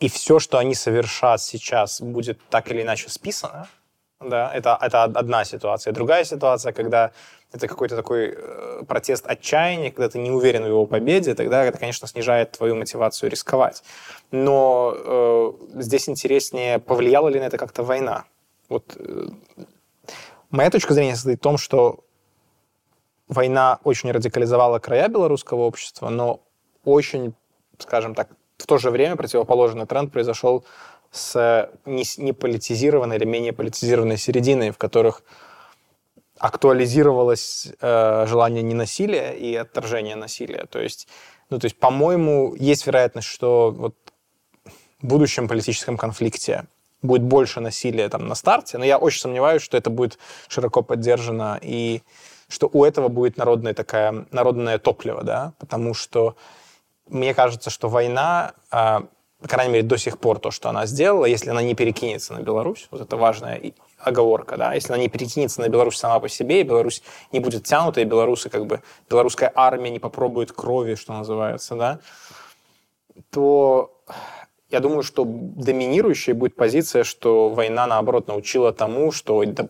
и 0.00 0.08
все, 0.10 0.38
что 0.38 0.58
они 0.58 0.74
совершат 0.74 1.40
сейчас, 1.40 2.02
будет 2.02 2.38
так 2.50 2.70
или 2.70 2.82
иначе 2.82 3.08
списано. 3.08 3.68
Да, 4.20 4.52
это, 4.52 4.76
это 4.80 5.04
одна 5.04 5.44
ситуация. 5.44 5.92
Другая 5.94 6.24
ситуация, 6.24 6.72
когда 6.72 7.12
это 7.52 7.66
какой-то 7.66 7.96
такой 7.96 8.34
э, 8.36 8.82
протест 8.86 9.24
отчаяния, 9.26 9.90
когда 9.90 10.08
ты 10.08 10.18
не 10.18 10.30
уверен 10.30 10.64
в 10.64 10.68
его 10.68 10.86
победе, 10.86 11.34
тогда 11.34 11.64
это, 11.64 11.78
конечно, 11.78 12.06
снижает 12.06 12.52
твою 12.52 12.76
мотивацию 12.76 13.30
рисковать. 13.30 13.82
Но 14.30 14.94
э, 14.94 15.52
здесь 15.80 16.08
интереснее, 16.08 16.78
повлияла 16.78 17.28
ли 17.28 17.40
на 17.40 17.44
это 17.44 17.56
как-то 17.56 17.82
война. 17.82 18.24
Вот 18.68 18.96
э, 18.98 19.28
моя 20.50 20.70
точка 20.70 20.92
зрения 20.92 21.14
состоит 21.14 21.38
в 21.38 21.42
том, 21.42 21.56
что 21.56 22.04
война 23.28 23.78
очень 23.82 24.10
радикализовала 24.10 24.78
края 24.78 25.08
белорусского 25.08 25.62
общества, 25.62 26.10
но 26.10 26.40
очень, 26.84 27.34
скажем 27.78 28.14
так, 28.14 28.28
в 28.58 28.66
то 28.66 28.76
же 28.76 28.90
время 28.90 29.16
противоположный 29.16 29.86
тренд 29.86 30.12
произошел 30.12 30.66
с 31.10 31.70
неполитизированной 31.86 33.16
или 33.16 33.24
менее 33.24 33.54
политизированной 33.54 34.18
серединой, 34.18 34.70
в 34.70 34.78
которых 34.78 35.22
актуализировалось 36.38 37.68
э, 37.80 38.26
желание 38.26 38.62
ненасилия 38.62 39.32
и 39.32 39.54
отторжения 39.54 40.16
насилия. 40.16 40.66
То 40.70 40.80
есть, 40.80 41.08
ну, 41.50 41.58
то 41.58 41.66
есть, 41.66 41.78
по-моему, 41.78 42.54
есть 42.54 42.86
вероятность, 42.86 43.28
что 43.28 43.70
вот 43.70 43.94
в 45.00 45.06
будущем 45.06 45.48
политическом 45.48 45.96
конфликте 45.96 46.64
будет 47.02 47.22
больше 47.22 47.60
насилия 47.60 48.08
там 48.08 48.26
на 48.26 48.34
старте, 48.34 48.78
но 48.78 48.84
я 48.84 48.98
очень 48.98 49.20
сомневаюсь, 49.20 49.62
что 49.62 49.76
это 49.76 49.90
будет 49.90 50.18
широко 50.48 50.82
поддержано 50.82 51.58
и 51.62 52.02
что 52.48 52.68
у 52.72 52.84
этого 52.84 53.08
будет 53.08 53.36
народное 53.36 53.74
такая 53.74 54.26
народное 54.30 54.78
топливо, 54.78 55.22
да, 55.22 55.52
потому 55.58 55.94
что 55.94 56.36
мне 57.08 57.34
кажется, 57.34 57.70
что 57.70 57.88
война, 57.88 58.52
э, 58.72 59.00
по 59.40 59.46
крайней 59.46 59.72
мере, 59.74 59.86
до 59.86 59.96
сих 59.96 60.18
пор 60.18 60.40
то, 60.40 60.50
что 60.50 60.68
она 60.68 60.86
сделала, 60.86 61.24
если 61.24 61.50
она 61.50 61.62
не 61.62 61.74
перекинется 61.74 62.34
на 62.34 62.40
Беларусь, 62.40 62.88
вот 62.90 63.00
это 63.00 63.16
важная 63.16 63.72
оговорка, 63.98 64.56
да, 64.56 64.74
если 64.74 64.92
она 64.92 65.02
не 65.02 65.08
перекинется 65.08 65.60
на 65.60 65.68
Беларусь 65.68 65.96
сама 65.96 66.18
по 66.18 66.28
себе, 66.28 66.60
и 66.60 66.64
Беларусь 66.64 67.02
не 67.30 67.38
будет 67.38 67.64
тянута, 67.64 68.00
и 68.00 68.04
белорусы, 68.04 68.50
как 68.50 68.66
бы, 68.66 68.82
белорусская 69.08 69.52
армия 69.54 69.90
не 69.90 70.00
попробует 70.00 70.52
крови, 70.52 70.96
что 70.96 71.12
называется, 71.12 71.76
да, 71.76 72.00
то 73.30 74.02
я 74.70 74.80
думаю, 74.80 75.02
что 75.02 75.24
доминирующей 75.24 76.32
будет 76.32 76.56
позиция, 76.56 77.04
что 77.04 77.48
война, 77.48 77.86
наоборот, 77.86 78.28
научила 78.28 78.72
тому, 78.72 79.12
что 79.12 79.42
да, 79.44 79.68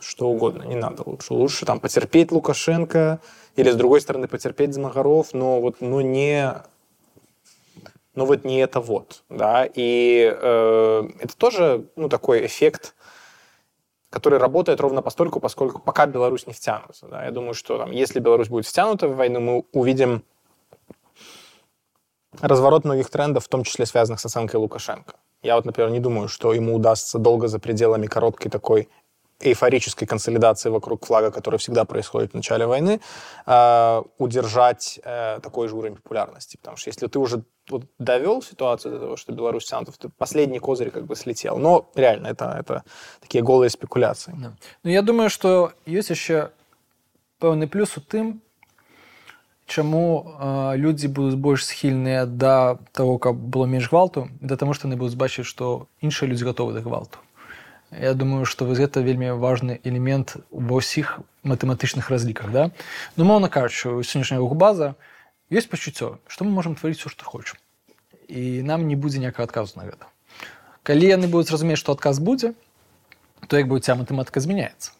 что 0.00 0.28
угодно, 0.28 0.62
не 0.62 0.76
надо 0.76 1.02
лучше. 1.06 1.34
Лучше 1.34 1.66
там 1.66 1.80
потерпеть 1.80 2.32
Лукашенко 2.32 3.20
или, 3.56 3.70
с 3.70 3.76
другой 3.76 4.00
стороны, 4.00 4.28
потерпеть 4.28 4.74
Змагаров, 4.74 5.34
но 5.34 5.60
вот 5.60 5.80
но 5.80 6.00
не 6.00 6.52
но 8.18 8.26
вот 8.26 8.44
не 8.44 8.58
это 8.58 8.80
вот, 8.80 9.22
да, 9.28 9.64
и 9.72 10.36
э, 10.36 11.08
это 11.20 11.36
тоже, 11.36 11.86
ну, 11.96 12.08
такой 12.08 12.44
эффект 12.44 12.94
который 14.10 14.38
работает 14.38 14.80
ровно 14.80 15.02
постольку, 15.02 15.38
поскольку 15.38 15.82
пока 15.82 16.06
Беларусь 16.06 16.46
не 16.46 16.54
втянута. 16.54 17.06
Да. 17.10 17.24
Я 17.26 17.30
думаю, 17.30 17.52
что 17.52 17.76
там, 17.76 17.90
если 17.90 18.20
Беларусь 18.20 18.48
будет 18.48 18.66
втянута 18.66 19.06
в 19.06 19.16
войну, 19.16 19.40
мы 19.40 19.64
увидим 19.72 20.24
разворот 22.40 22.84
многих 22.84 23.10
трендов, 23.10 23.44
в 23.44 23.48
том 23.48 23.64
числе 23.64 23.84
связанных 23.84 24.18
с 24.18 24.24
оценкой 24.24 24.60
Лукашенко. 24.60 25.14
Я 25.42 25.56
вот, 25.56 25.66
например, 25.66 25.90
не 25.90 26.00
думаю, 26.00 26.28
что 26.28 26.54
ему 26.54 26.74
удастся 26.74 27.18
долго 27.18 27.48
за 27.48 27.58
пределами 27.58 28.06
короткой 28.06 28.50
такой 28.50 28.88
эйфорической 29.39 30.07
консолидации 30.07 30.69
вокруг 30.69 31.05
флага, 31.05 31.31
которая 31.31 31.59
всегда 31.59 31.85
происходит 31.85 32.31
в 32.31 32.35
начале 32.35 32.65
войны, 32.65 32.99
э, 33.45 34.01
удержать 34.17 34.99
э, 35.03 35.39
такой 35.41 35.67
же 35.67 35.75
уровень 35.75 35.95
популярности. 35.95 36.57
Потому 36.57 36.77
что 36.77 36.89
если 36.89 37.07
ты 37.07 37.19
уже 37.19 37.43
вот 37.69 37.83
довел 37.99 38.41
ситуацию 38.41 38.93
до 38.93 38.99
того, 38.99 39.17
что 39.17 39.33
Беларусь 39.33 39.65
тянут, 39.65 39.97
то 39.97 40.09
последний 40.17 40.59
козырь 40.59 40.91
как 40.91 41.05
бы 41.05 41.15
слетел. 41.15 41.57
Но 41.57 41.89
реально, 41.95 42.27
это, 42.27 42.55
это 42.59 42.83
такие 43.21 43.43
голые 43.43 43.69
спекуляции. 43.69 44.33
Да. 44.37 44.53
Ну, 44.83 44.89
я 44.89 45.01
думаю, 45.01 45.29
что 45.29 45.71
есть 45.85 46.09
еще 46.09 46.51
пэўны 47.39 47.67
плюс 47.67 47.97
у 47.97 48.01
тым, 48.01 48.41
чаму 49.65 50.23
э, 50.39 50.77
людзі 50.77 51.07
будуць 51.07 51.39
больш 51.39 51.65
схільныя 51.65 52.25
да 52.25 52.77
того 52.91 53.17
каб 53.17 53.35
было 53.35 53.65
менш 53.65 53.89
гвалту 53.89 54.27
да 54.41 54.57
таму 54.57 54.73
што 54.73 54.87
яны 54.87 54.99
будуць 54.99 55.15
бачыць 55.15 55.47
што 55.47 55.87
іншыя 56.03 56.29
людзі 56.29 56.51
гатовы 56.51 56.73
да 56.75 56.81
гвалту 56.83 57.19
Я 57.93 58.13
думаю, 58.13 58.45
што 58.45 58.65
вось 58.65 58.81
гэта 58.81 59.05
вельмі 59.05 59.37
важны 59.37 59.77
элемент 59.83 60.37
ва 60.49 60.81
ўсіх 60.81 61.19
матэматычных 61.43 62.09
разліках. 62.09 62.49
Да? 62.49 62.71
Ну 63.17 63.25
моўна 63.25 63.49
кажучы, 63.53 63.93
у 63.93 64.01
сённяшняга 64.01 64.41
губаза 64.41 64.95
ёсць 65.53 65.69
пачуццё, 65.69 66.17
што 66.25 66.45
мы 66.45 66.51
можам 66.51 66.73
тварыць 66.73 66.97
усё, 66.97 67.13
што 67.13 67.25
хочам. 67.25 67.61
І 68.27 68.65
нам 68.65 68.87
не 68.87 68.95
будзе 68.95 69.21
ніякага 69.21 69.45
адказу 69.45 69.77
на 69.77 69.85
гэта. 69.85 70.09
Калі 70.81 71.05
яны 71.05 71.29
будуць 71.29 71.53
разумець, 71.53 71.77
што 71.77 71.93
адказ 71.93 72.17
будзе, 72.17 72.57
то 73.47 73.57
як 73.57 73.67
бы 73.67 73.77
у 73.77 73.83
ця 73.83 73.93
матэматыка 73.95 74.41
змяняецца. 74.41 74.97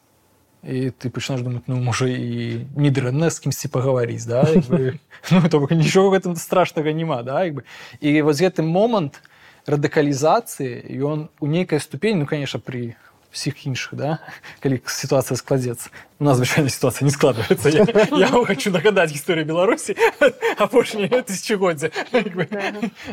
І 0.64 0.96
ты 0.96 1.10
пачнаш 1.12 1.44
думаць 1.44 1.68
ну 1.68 1.76
можа 1.84 2.08
і 2.08 2.64
не 2.80 2.88
дрэнна 2.88 3.28
з 3.28 3.44
кімсьці 3.44 3.68
пагаварыць 3.68 4.24
да? 4.24 4.48
ну, 5.32 5.42
то 5.52 5.60
нічога 5.68 6.16
гэтым 6.16 6.40
страшнага 6.40 6.94
няма 6.96 7.20
да? 7.28 7.44
і 7.44 8.22
вось 8.24 8.40
гэты 8.40 8.64
момант, 8.64 9.20
Радыкалізацыі 9.69 10.89
ён 11.05 11.29
у 11.41 11.47
нейкай 11.47 11.81
ступень 11.81 12.19
ну 12.19 12.27
конечно 12.27 12.59
при 12.61 12.97
всіх 13.31 13.67
іншых 13.67 13.95
да 13.95 14.19
калі 14.65 14.81
сітуацыя 14.89 15.37
складзецца 15.37 15.93
у 16.19 16.25
нас 16.25 16.41
звычайна 16.41 16.73
сітуацыя 16.73 17.05
не 17.05 17.13
складваецца 17.13 17.69
я, 17.69 17.85
я 18.17 18.29
хочу 18.33 18.73
нагадаць 18.73 19.13
гісторыю 19.13 19.45
беларусі 19.45 19.95
апошняе 20.59 21.23
тысячагоддзя 21.23 21.93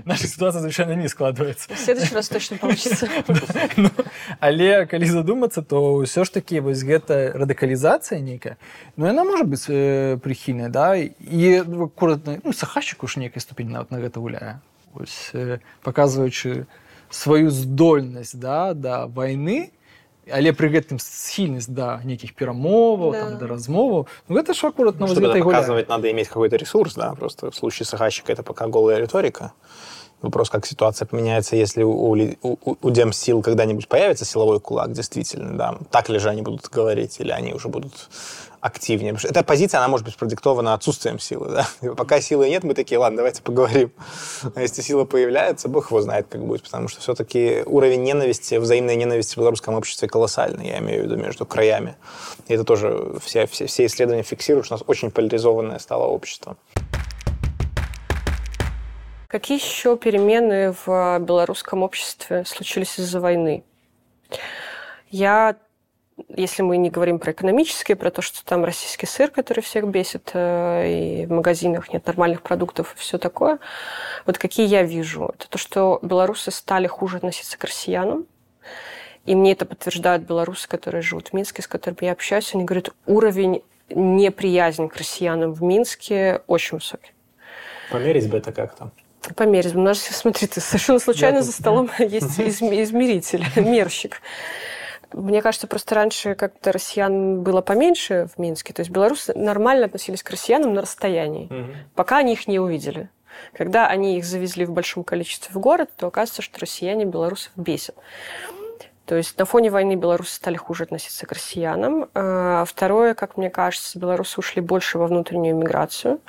наша 0.05 0.27
сітуацыя 0.27 0.63
звычайна 0.63 0.95
не 0.95 1.11
складваецца 1.11 1.67
раз 2.15 2.29
точно 2.29 2.57
ну, 3.77 3.91
але 4.39 4.85
калі 4.85 5.05
задумацца 5.05 5.61
то 5.61 5.99
ўсё 5.99 6.23
ж 6.23 6.31
такі 6.31 6.63
вось 6.63 6.87
гэта 6.87 7.35
радыкалізацыя 7.35 8.23
нейкая 8.23 8.55
ну 8.95 9.11
яна 9.11 9.27
можа 9.27 9.43
быць 9.43 9.67
э, 9.67 10.15
прыхільная 10.23 10.71
да 10.71 10.95
і 10.95 11.47
акуратна 11.91 12.39
ну, 12.43 12.53
сахащик 12.53 13.03
уж 13.03 13.19
нейкай 13.19 13.43
ступень 13.43 13.69
нават 13.69 13.91
на 13.91 13.99
гэта 13.99 14.23
гуляе 14.23 14.63
ось, 14.94 15.32
паказваючы 15.82 16.66
сваю 17.10 17.50
здольнасць 17.50 18.34
да, 18.34 18.74
да 18.74 19.06
вайны, 19.06 19.70
але 20.30 20.52
пры 20.54 20.70
гэтым 20.70 21.00
схільнасць 21.02 21.68
да 21.68 22.00
нейкіх 22.04 22.34
перамоваў 22.38 23.12
да. 23.12 23.24
там, 23.24 23.38
да 23.38 23.46
размоваў 23.50 24.06
ну, 24.28 24.36
гэта 24.36 24.54
ж 24.54 24.70
акурат 24.70 25.00
ну, 25.00 25.06
показывать 25.08 25.88
надо 25.88 26.10
иметь 26.10 26.28
какой-то 26.28 26.56
ресурс 26.56 26.94
да 26.94 27.14
просто 27.14 27.50
в 27.50 27.56
случае 27.56 27.86
сахащика 27.86 28.32
это 28.32 28.42
пока 28.42 28.68
голая 28.68 28.98
риторика 28.98 29.52
вопрос 30.22 30.50
как 30.50 30.66
ситуация 30.66 31.06
поменяется 31.06 31.56
если 31.56 31.82
у, 31.82 31.90
у, 31.90 32.36
у, 32.42 32.76
у 32.80 32.90
демсил 32.90 33.42
когда-нибудь 33.42 33.88
появится 33.88 34.24
силовой 34.24 34.60
кулак 34.60 34.92
действительно 34.92 35.56
да 35.56 35.78
так 35.90 36.08
ли 36.08 36.18
же 36.18 36.28
они 36.28 36.42
будут 36.42 36.68
говорить 36.68 37.20
или 37.20 37.30
они 37.30 37.52
уже 37.52 37.68
будут 37.68 38.08
активнее. 38.65 39.13
Потому 39.13 39.19
что 39.19 39.27
эта 39.27 39.43
позиция, 39.43 39.77
она 39.77 39.87
может 39.87 40.05
быть 40.05 40.17
продиктована 40.17 40.73
отсутствием 40.73 41.19
силы. 41.19 41.49
Да? 41.49 41.93
Пока 41.95 42.19
силы 42.19 42.49
нет, 42.49 42.63
мы 42.63 42.73
такие, 42.73 42.97
ладно, 42.97 43.17
давайте 43.17 43.43
поговорим. 43.43 43.91
А 44.55 44.61
если 44.61 44.81
сила 44.81 45.05
появляется, 45.05 45.69
бог 45.69 45.91
его 45.91 46.01
знает, 46.01 46.25
как 46.29 46.43
будет. 46.43 46.63
Потому 46.63 46.87
что 46.87 46.99
все-таки 46.99 47.61
уровень 47.67 48.01
ненависти, 48.01 48.55
взаимной 48.55 48.95
ненависти 48.95 49.35
в 49.35 49.37
белорусском 49.37 49.75
обществе 49.75 50.07
колоссальный, 50.07 50.67
я 50.67 50.79
имею 50.79 51.03
в 51.03 51.05
виду, 51.05 51.15
между 51.15 51.45
краями. 51.45 51.95
И 52.47 52.55
это 52.55 52.63
тоже 52.63 53.19
все, 53.23 53.45
все, 53.45 53.67
все 53.67 53.85
исследования 53.85 54.23
фиксируют, 54.23 54.65
что 54.65 54.73
у 54.73 54.77
нас 54.79 54.83
очень 54.87 55.11
поляризованное 55.11 55.77
стало 55.77 56.05
общество. 56.05 56.57
Какие 59.27 59.59
еще 59.59 59.95
перемены 59.95 60.75
в 60.85 61.19
белорусском 61.19 61.83
обществе 61.83 62.45
случились 62.45 62.97
из-за 62.97 63.19
войны? 63.19 63.63
Я 65.11 65.55
если 66.29 66.61
мы 66.61 66.77
не 66.77 66.89
говорим 66.89 67.19
про 67.19 67.31
экономические, 67.31 67.95
про 67.95 68.09
то, 68.09 68.21
что 68.21 68.43
там 68.45 68.63
российский 68.63 69.05
сыр, 69.05 69.29
который 69.29 69.61
всех 69.61 69.87
бесит, 69.87 70.31
э, 70.33 70.87
и 70.87 71.25
в 71.25 71.31
магазинах 71.31 71.91
нет 71.91 72.05
нормальных 72.05 72.41
продуктов 72.41 72.93
и 72.95 72.99
все 72.99 73.17
такое, 73.17 73.59
вот 74.25 74.37
какие 74.37 74.67
я 74.67 74.83
вижу, 74.83 75.33
это 75.33 75.49
то, 75.49 75.57
что 75.57 75.99
белорусы 76.01 76.51
стали 76.51 76.87
хуже 76.87 77.17
относиться 77.17 77.57
к 77.57 77.63
россиянам, 77.65 78.25
и 79.25 79.35
мне 79.35 79.53
это 79.53 79.65
подтверждают 79.65 80.23
белорусы, 80.23 80.67
которые 80.67 81.01
живут 81.01 81.29
в 81.29 81.33
Минске, 81.33 81.61
с 81.61 81.67
которыми 81.67 82.05
я 82.05 82.11
общаюсь, 82.13 82.53
они 82.53 82.63
говорят, 82.63 82.91
уровень 83.05 83.63
неприязни 83.89 84.87
к 84.87 84.95
россиянам 84.95 85.53
в 85.53 85.61
Минске 85.63 86.41
очень 86.47 86.77
высокий. 86.77 87.11
Померить 87.91 88.29
бы 88.29 88.37
это 88.37 88.51
как-то. 88.51 88.91
Померить. 89.35 89.75
У 89.75 89.81
нас, 89.81 89.99
смотри, 89.99 90.47
ты 90.47 90.61
совершенно 90.61 90.99
случайно 90.99 91.41
за 91.41 91.51
столом 91.51 91.89
есть 91.99 92.39
измеритель, 92.39 93.45
мерщик. 93.55 94.21
Мне 95.15 95.41
кажется, 95.41 95.67
просто 95.67 95.95
раньше 95.95 96.35
как-то 96.35 96.71
россиян 96.71 97.41
было 97.41 97.61
поменьше 97.61 98.27
в 98.35 98.39
Минске. 98.39 98.73
То 98.73 98.81
есть 98.81 98.91
белорусы 98.91 99.33
нормально 99.33 99.85
относились 99.85 100.21
к 100.23 100.29
россиянам 100.29 100.73
на 100.73 100.81
расстоянии, 100.81 101.45
угу. 101.45 101.71
пока 101.95 102.17
они 102.17 102.33
их 102.33 102.47
не 102.47 102.59
увидели. 102.59 103.09
Когда 103.53 103.87
они 103.87 104.17
их 104.17 104.25
завезли 104.25 104.65
в 104.65 104.71
большом 104.71 105.03
количестве 105.03 105.53
в 105.53 105.59
город, 105.59 105.89
то 105.97 106.07
оказывается, 106.07 106.41
что 106.41 106.59
россияне 106.59 107.05
белорусов 107.05 107.51
бесят. 107.55 107.95
То 109.05 109.15
есть 109.15 109.37
на 109.37 109.45
фоне 109.45 109.69
войны 109.69 109.95
белорусы 109.95 110.35
стали 110.35 110.57
хуже 110.57 110.83
относиться 110.83 111.25
к 111.27 111.31
россиянам. 111.31 112.09
А 112.15 112.65
второе, 112.65 113.13
как 113.13 113.37
мне 113.37 113.49
кажется, 113.49 113.99
белорусы 113.99 114.39
ушли 114.39 114.61
больше 114.61 114.97
во 114.97 115.07
внутреннюю 115.07 115.55
миграцию, 115.55 116.19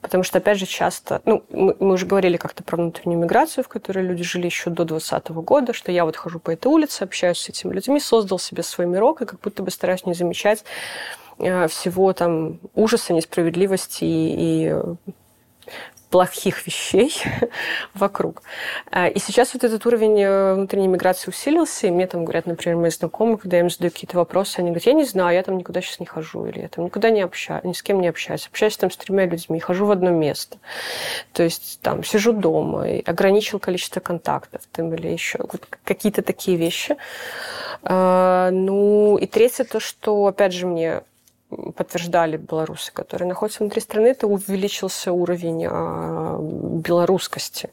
потому 0.00 0.22
что, 0.22 0.38
опять 0.38 0.58
же, 0.58 0.66
часто... 0.66 1.22
Ну, 1.24 1.42
мы, 1.50 1.76
мы 1.80 1.94
уже 1.94 2.06
говорили 2.06 2.36
как-то 2.36 2.62
про 2.62 2.76
внутреннюю 2.76 3.18
миграцию, 3.20 3.64
в 3.64 3.68
которой 3.68 4.04
люди 4.04 4.22
жили 4.22 4.46
еще 4.46 4.70
до 4.70 4.84
2020 4.84 5.30
года, 5.44 5.72
что 5.72 5.90
я 5.90 6.04
вот 6.04 6.16
хожу 6.16 6.38
по 6.38 6.50
этой 6.52 6.68
улице, 6.68 7.02
общаюсь 7.02 7.38
с 7.38 7.48
этими 7.48 7.72
людьми, 7.72 7.98
создал 7.98 8.38
себе 8.38 8.62
свой 8.62 8.86
мирок, 8.86 9.22
и 9.22 9.26
как 9.26 9.40
будто 9.40 9.62
бы 9.62 9.70
стараюсь 9.70 10.06
не 10.06 10.14
замечать 10.14 10.64
э, 11.38 11.66
всего 11.66 12.12
там 12.12 12.60
ужаса, 12.74 13.12
несправедливости 13.12 14.04
и, 14.04 14.68
и 14.68 15.12
плохих 16.10 16.66
вещей 16.66 17.14
вокруг. 17.94 18.42
А, 18.90 19.06
и 19.06 19.18
сейчас 19.20 19.54
вот 19.54 19.62
этот 19.64 19.86
уровень 19.86 20.20
э, 20.20 20.54
внутренней 20.54 20.88
миграции 20.88 21.30
усилился, 21.30 21.86
и 21.86 21.90
мне 21.90 22.06
там 22.06 22.24
говорят, 22.24 22.46
например, 22.46 22.78
мои 22.78 22.90
знакомые, 22.90 23.38
когда 23.38 23.56
я 23.58 23.62
им 23.62 23.70
задаю 23.70 23.92
какие-то 23.92 24.16
вопросы, 24.16 24.58
они 24.58 24.70
говорят, 24.70 24.86
я 24.86 24.92
не 24.92 25.04
знаю, 25.04 25.36
я 25.36 25.42
там 25.42 25.56
никуда 25.56 25.80
сейчас 25.80 26.00
не 26.00 26.06
хожу, 26.06 26.46
или 26.46 26.62
я 26.62 26.68
там 26.68 26.84
никуда 26.84 27.10
не 27.10 27.20
общаюсь, 27.20 27.64
ни 27.64 27.72
с 27.72 27.82
кем 27.82 28.00
не 28.00 28.08
общаюсь, 28.08 28.48
общаюсь 28.48 28.76
там 28.76 28.90
с 28.90 28.96
тремя 28.96 29.26
людьми, 29.26 29.60
хожу 29.60 29.86
в 29.86 29.90
одно 29.92 30.10
место. 30.10 30.58
То 31.32 31.44
есть 31.44 31.78
там 31.80 32.02
сижу 32.02 32.32
дома, 32.32 32.86
ограничил 33.06 33.60
количество 33.60 34.00
контактов 34.00 34.62
там, 34.72 34.92
или 34.92 35.08
еще 35.08 35.38
какие-то 35.84 36.22
такие 36.22 36.56
вещи. 36.56 36.96
А, 37.82 38.50
ну, 38.50 39.16
и 39.16 39.26
третье, 39.26 39.64
то, 39.64 39.78
что, 39.78 40.26
опять 40.26 40.52
же, 40.52 40.66
мне 40.66 41.02
подтверждали 41.76 42.36
белорусы, 42.36 42.92
которые 42.92 43.28
находятся 43.28 43.62
внутри 43.62 43.80
страны, 43.80 44.08
это 44.08 44.26
увеличился 44.26 45.12
уровень 45.12 45.66
а, 45.68 46.38
белорусскости 46.40 47.70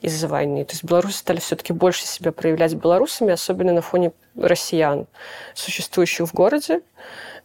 из-за 0.00 0.28
войны. 0.28 0.64
То 0.64 0.72
есть 0.72 0.84
белорусы 0.84 1.18
стали 1.18 1.38
все-таки 1.38 1.72
больше 1.72 2.06
себя 2.06 2.32
проявлять 2.32 2.74
белорусами, 2.74 3.32
особенно 3.32 3.72
на 3.72 3.82
фоне 3.82 4.12
россиян, 4.36 5.06
существующих 5.54 6.28
в 6.28 6.34
городе. 6.34 6.82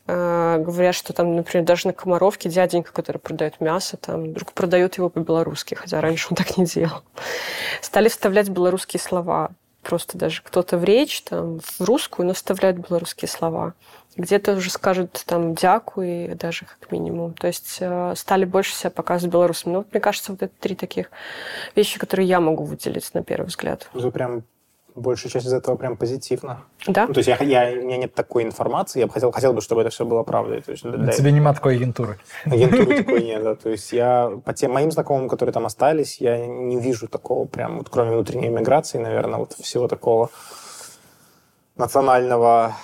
А, 0.08 0.58
говорят, 0.58 0.96
что 0.96 1.14
там, 1.14 1.36
например, 1.36 1.66
даже 1.66 1.88
на 1.88 1.94
Комаровке 1.94 2.50
дяденька, 2.50 2.92
который 2.92 3.18
продает 3.18 3.62
мясо, 3.62 3.98
там 3.98 4.26
вдруг 4.32 4.54
продает 4.54 4.98
его 4.98 5.10
по-белорусски, 5.10 5.76
хотя 5.76 6.02
раньше 6.02 6.28
он 6.32 6.36
так 6.36 6.58
не 6.58 6.66
делал. 6.66 7.04
Стали 7.82 8.10
вставлять 8.10 8.50
белорусские 8.50 9.00
слова. 9.00 9.52
Просто 9.82 10.18
даже 10.18 10.42
кто-то 10.44 10.78
в 10.78 10.84
речь, 10.84 11.22
там, 11.24 11.60
в 11.60 11.82
русскую, 11.82 12.28
но 12.28 12.34
вставляют 12.34 12.78
белорусские 12.78 13.30
слова 13.30 13.74
где-то 14.18 14.54
уже 14.54 14.70
скажут 14.70 15.24
там 15.26 15.56
дякую, 15.56 16.36
даже 16.36 16.66
как 16.66 16.92
минимум. 16.92 17.34
То 17.34 17.48
есть 17.48 17.78
э, 17.80 18.14
стали 18.16 18.46
больше 18.46 18.74
себя 18.74 18.90
показывать 18.90 19.32
белорусами. 19.32 19.74
Ну, 19.74 19.80
вот, 19.80 19.92
мне 19.92 20.02
кажется, 20.02 20.32
вот 20.32 20.42
это 20.42 20.54
три 20.60 20.76
таких 20.76 21.12
вещи, 21.76 22.00
которые 22.00 22.28
я 22.28 22.40
могу 22.40 22.64
выделить 22.64 23.14
на 23.14 23.24
первый 23.24 23.48
взгляд. 23.48 23.90
Вы 23.94 24.12
прям 24.12 24.44
большая 24.96 25.32
часть 25.32 25.46
из 25.46 25.54
этого 25.54 25.76
прям 25.76 25.98
позитивно. 25.98 26.64
Да. 26.88 27.08
Ну, 27.08 27.14
то 27.14 27.20
есть 27.20 27.28
я, 27.28 27.38
я, 27.38 27.80
у 27.80 27.86
меня 27.86 27.98
нет 27.98 28.14
такой 28.14 28.44
информации, 28.44 29.00
я 29.00 29.08
бы 29.08 29.14
хотел, 29.14 29.32
хотел 29.32 29.54
бы, 29.54 29.62
чтобы 29.62 29.82
это 29.82 29.90
все 29.90 30.06
было 30.06 30.24
правдой. 30.24 30.62
То 30.62 30.72
есть, 30.72 30.86
У 30.86 30.92
да, 30.92 31.12
тебя 31.12 31.32
нема 31.32 31.54
такой 31.54 31.76
агентуры. 31.76 32.20
Агентуры 32.46 32.98
такой 33.04 33.24
нет, 33.24 33.44
да. 33.44 33.56
То 33.56 33.70
есть 33.70 33.92
я 33.92 34.32
по 34.44 34.54
тем 34.54 34.72
моим 34.72 34.92
знакомым, 34.92 35.30
которые 35.30 35.54
там 35.54 35.66
остались, 35.66 36.20
я 36.20 36.46
не 36.46 36.80
вижу 36.80 37.08
такого 37.08 37.46
прям, 37.46 37.80
вот 37.80 37.90
кроме 37.90 38.12
внутренней 38.12 38.50
миграции, 38.50 38.98
наверное, 38.98 39.40
вот 39.40 39.54
всего 39.54 39.88
такого 39.88 40.30
национального 41.78 42.76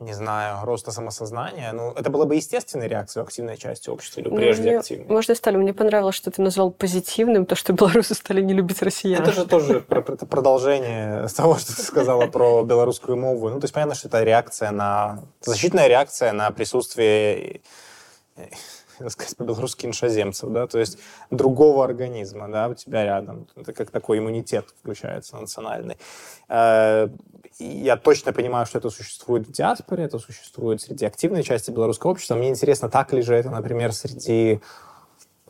не 0.00 0.12
знаю, 0.12 0.64
роста 0.64 0.92
самосознания. 0.92 1.72
Ну, 1.72 1.90
это 1.90 2.08
была 2.10 2.24
бы 2.24 2.36
естественной 2.36 2.86
реакцией 2.86 3.24
активной 3.24 3.56
части 3.56 3.90
общества 3.90 4.20
или 4.20 4.28
прежде 4.28 4.78
активной. 4.78 5.06
Можно 5.06 5.34
стали. 5.34 5.56
Мне 5.56 5.74
понравилось, 5.74 6.14
что 6.14 6.30
ты 6.30 6.40
назвал 6.40 6.70
позитивным 6.70 7.46
то, 7.46 7.56
что 7.56 7.72
белорусы 7.72 8.14
стали 8.14 8.40
не 8.40 8.54
любить 8.54 8.80
россиян. 8.82 9.22
Это 9.22 9.32
же 9.32 9.44
тоже 9.44 9.80
продолжение 9.80 11.26
того, 11.28 11.56
что 11.56 11.74
ты 11.74 11.82
сказала 11.82 12.26
про 12.28 12.62
белорусскую 12.62 13.16
мову. 13.16 13.48
Ну, 13.50 13.58
то 13.60 13.64
есть 13.64 13.74
понятно, 13.74 13.94
что 13.96 14.08
это 14.08 14.22
реакция 14.22 14.70
на... 14.70 15.24
Защитная 15.40 15.88
реакция 15.88 16.32
на 16.32 16.50
присутствие 16.52 17.60
так 18.98 19.12
сказать, 19.12 19.36
по-белорусски 19.36 19.86
иншаземцев, 19.86 20.50
да, 20.50 20.66
то 20.66 20.78
есть 20.78 20.98
другого 21.30 21.84
организма, 21.84 22.48
да, 22.48 22.68
у 22.68 22.74
тебя 22.74 23.04
рядом. 23.04 23.46
Это 23.56 23.72
как 23.72 23.90
такой 23.90 24.18
иммунитет 24.18 24.66
включается 24.80 25.36
национальный. 25.36 25.96
Я 27.60 27.96
точно 27.96 28.32
понимаю, 28.32 28.66
что 28.66 28.78
это 28.78 28.88
существует 28.88 29.48
в 29.48 29.52
диаспоре, 29.52 30.04
это 30.04 30.20
существует 30.20 30.80
среди 30.80 31.04
активной 31.04 31.42
части 31.42 31.72
белорусского 31.72 32.12
общества. 32.12 32.36
Мне 32.36 32.50
интересно, 32.50 32.88
так 32.88 33.12
ли 33.12 33.20
же 33.20 33.34
это, 33.34 33.50
например, 33.50 33.92
среди 33.92 34.60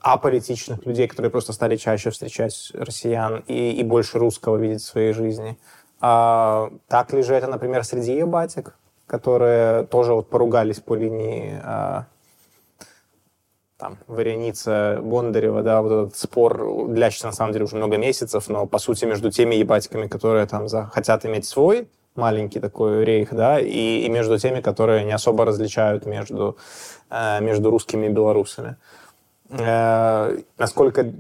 аполитичных 0.01 0.87
людей, 0.87 1.07
которые 1.07 1.31
просто 1.31 1.53
стали 1.53 1.77
чаще 1.77 2.11
встречать 2.11 2.71
россиян 2.73 3.44
и, 3.47 3.73
и 3.73 3.83
больше 3.83 4.18
русского 4.18 4.57
видеть 4.57 4.81
в 4.81 4.87
своей 4.87 5.12
жизни. 5.12 5.59
А, 6.01 6.71
так 6.87 7.12
ли 7.12 7.23
же 7.23 7.35
это, 7.35 7.47
например, 7.47 7.85
среди 7.85 8.16
ебатик, 8.16 8.75
которые 9.07 9.85
тоже 9.85 10.14
вот 10.14 10.31
поругались 10.31 10.81
по 10.81 10.94
линии 10.94 11.61
а, 11.62 12.07
там, 13.77 13.99
Вареница, 14.07 15.01
Бондарева, 15.03 15.62
да, 15.62 15.83
вот 15.83 15.92
этот 15.92 16.16
спор 16.16 16.88
длящийся 16.88 17.27
на 17.27 17.33
самом 17.33 17.53
деле 17.53 17.66
уже 17.66 17.77
много 17.77 17.99
месяцев, 17.99 18.49
но 18.49 18.66
по 18.66 18.79
сути 18.79 19.05
между 19.05 19.31
теми 19.31 19.57
ебатиками, 19.57 20.07
которые 20.07 20.47
там 20.47 20.68
за, 20.68 20.87
хотят 20.87 21.27
иметь 21.27 21.44
свой 21.44 21.87
маленький 22.18 22.61
такой 22.61 23.04
рейх, 23.04 23.33
да, 23.35 23.59
и, 23.61 24.04
и 24.04 24.09
между 24.09 24.38
теми, 24.38 24.61
которые 24.61 25.04
не 25.04 25.12
особо 25.12 25.44
различают 25.44 26.04
между, 26.07 26.59
э, 27.11 27.40
между 27.40 27.70
русскими 27.70 28.07
и 28.07 28.11
белорусами. 28.11 28.76
Э, 29.50 30.38
насколько, 30.59 31.12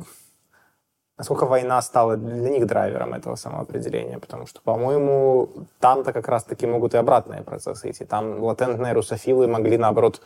насколько 1.16 1.46
война 1.46 1.80
стала 1.80 2.16
для 2.16 2.50
них 2.50 2.66
драйвером 2.66 3.14
этого 3.14 3.36
самоопределения, 3.36 4.18
потому 4.18 4.46
что, 4.46 4.60
по-моему, 4.60 5.48
там-то 5.80 6.12
как 6.12 6.28
раз-таки 6.28 6.66
могут 6.66 6.94
и 6.94 6.98
обратные 6.98 7.42
процессы 7.42 7.90
идти. 7.90 8.04
Там 8.04 8.42
латентные 8.42 8.92
русофилы 8.92 9.46
могли, 9.46 9.78
наоборот, 9.78 10.20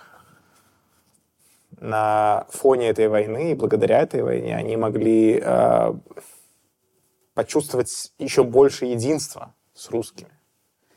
на 1.80 2.46
фоне 2.48 2.88
этой 2.90 3.08
войны 3.08 3.52
и 3.52 3.54
благодаря 3.54 4.02
этой 4.02 4.22
войне 4.22 4.56
они 4.56 4.76
могли 4.76 5.40
э, 5.42 5.94
почувствовать 7.34 8.12
еще 8.18 8.44
больше 8.44 8.86
единства 8.86 9.54
с 9.74 9.90
русскими. 9.90 10.30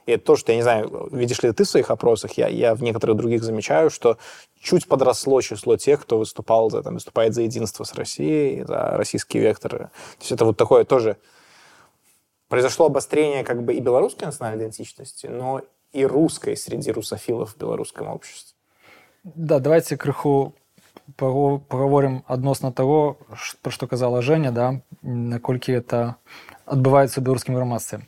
И 0.07 0.13
это 0.13 0.25
то, 0.25 0.37
что, 0.37 0.53
я 0.53 0.57
не 0.57 0.63
знаю, 0.63 1.09
видишь 1.13 1.43
ли 1.43 1.53
ты 1.53 1.65
в 1.65 1.69
своих 1.69 1.91
опросах, 1.91 2.33
я, 2.33 2.49
я 2.49 2.75
в 2.75 2.83
некоторых 2.83 3.17
других 3.17 3.43
замечаю, 3.43 3.91
что 3.91 4.19
чуть 4.59 4.89
подросло 4.89 5.41
число 5.41 5.77
тех, 5.77 6.03
кто 6.03 6.19
выступал 6.19 6.71
за, 6.71 6.83
там, 6.83 6.95
выступает 6.95 7.35
за 7.35 7.43
единство 7.43 7.85
с 7.85 7.95
Россией, 7.95 8.65
за 8.65 8.97
российский 8.97 9.39
вектор. 9.39 9.71
То 9.71 9.91
есть 10.21 10.33
это 10.33 10.45
вот 10.45 10.57
такое 10.57 10.85
тоже... 10.85 11.17
Произошло 12.49 12.87
обострение 12.87 13.45
как 13.45 13.63
бы 13.63 13.75
и 13.75 13.81
белорусской 13.81 14.27
национальной 14.27 14.65
идентичности, 14.65 15.29
но 15.29 15.63
и 15.93 16.05
русской 16.05 16.57
среди 16.57 16.91
русофилов 16.91 17.55
в 17.55 17.57
белорусском 17.57 18.09
обществе. 18.09 18.57
Да, 19.23 19.61
давайте 19.61 19.97
крыху 19.97 20.55
паговорым 21.17 22.25
адносна 22.27 22.73
таго 22.73 23.19
про 23.63 23.71
што 23.71 23.87
казала 23.87 24.23
Женя 24.23 24.53
да 24.53 24.83
наколькі 25.03 25.73
это 25.73 26.17
адбываецца 26.67 27.21
ў 27.21 27.25
беларускім 27.25 27.55
грамадстве 27.55 28.07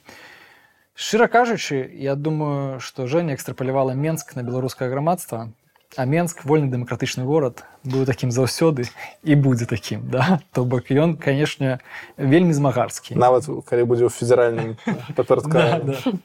шчыра 0.96 1.28
кажучы 1.28 1.90
я 1.94 2.14
думаю 2.14 2.80
што 2.80 3.06
Женя 3.06 3.34
экстрапалявала 3.34 3.92
Менск 3.92 4.36
на 4.36 4.42
беларускае 4.42 4.90
грамадства 4.90 5.52
а 5.96 6.04
Менск 6.04 6.44
вольны 6.44 6.70
дэмакратычны 6.72 7.24
горад 7.24 7.64
быў 7.84 8.06
такім 8.06 8.30
заўсёды 8.32 8.88
і 9.22 9.34
будзе 9.34 9.66
такім 9.66 10.08
да 10.08 10.40
то 10.52 10.64
бок 10.64 10.88
ён 10.90 11.16
канешне 11.16 11.80
вельмі 12.16 12.52
змагарскі 12.52 13.16
нават 13.16 13.48
калі 13.68 13.84
будзе 13.84 14.08
ў 14.08 14.12
федэральным 14.12 14.76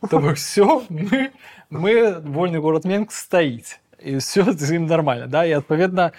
то 0.09 0.19
бок 0.19 0.35
все 0.35 0.83
мы 0.89 1.31
мы 1.69 2.19
вольны 2.23 2.59
город 2.59 2.85
Менск 2.85 3.11
стаіць 3.11 3.79
і 3.99 4.17
все 4.17 4.43
з 4.51 4.75
ім 4.75 4.85
нормально 4.85 5.27
да 5.27 5.43
і 5.45 5.59
адпаведна 5.59 6.11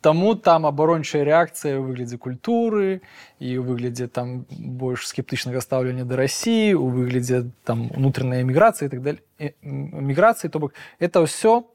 Таму 0.00 0.34
там 0.34 0.64
абарончая 0.64 1.26
рэакцыя 1.26 1.76
ў 1.76 1.84
выглядзе 1.84 2.16
культуры 2.16 3.04
і 3.36 3.48
ў 3.58 3.62
выглядзе 3.66 4.08
там 4.08 4.46
больш 4.48 5.04
скептычнага 5.10 5.60
стаўлення 5.60 6.08
да 6.08 6.16
рассіі 6.16 6.78
у 6.78 6.88
выглядзе 6.88 7.50
там 7.68 7.90
унутранай 7.92 8.40
эміграцыі 8.46 8.88
так 8.88 9.02
далее 9.02 9.22
міграцыі 9.62 10.48
то 10.48 10.62
бок 10.62 10.72
это 10.98 11.20
ўсё 11.20 11.68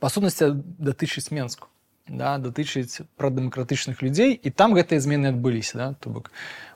па 0.00 0.08
сутнасці 0.08 0.54
датычыць 0.80 1.28
менску 1.28 1.68
Да, 2.07 2.37
датычыць 2.37 3.01
пра 3.17 3.29
дэмакратычных 3.29 4.01
людзей 4.01 4.33
і 4.33 4.49
там 4.49 4.73
гэтыя 4.73 4.99
змены 4.99 5.31
адбыліся 5.31 5.77
да? 5.77 5.87
то 5.99 6.09
бок. 6.09 6.31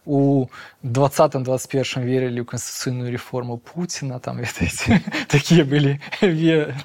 У 0.06 0.48
двадцатым 0.84 1.44
21 1.44 2.06
верылі 2.06 2.42
ў 2.42 2.46
канстытуцыйную 2.46 3.10
рэформу 3.10 3.58
Пуціна 3.58 4.20
там 4.20 4.38
ведаеце, 4.38 5.02
такія 5.28 5.66
былі 5.66 5.98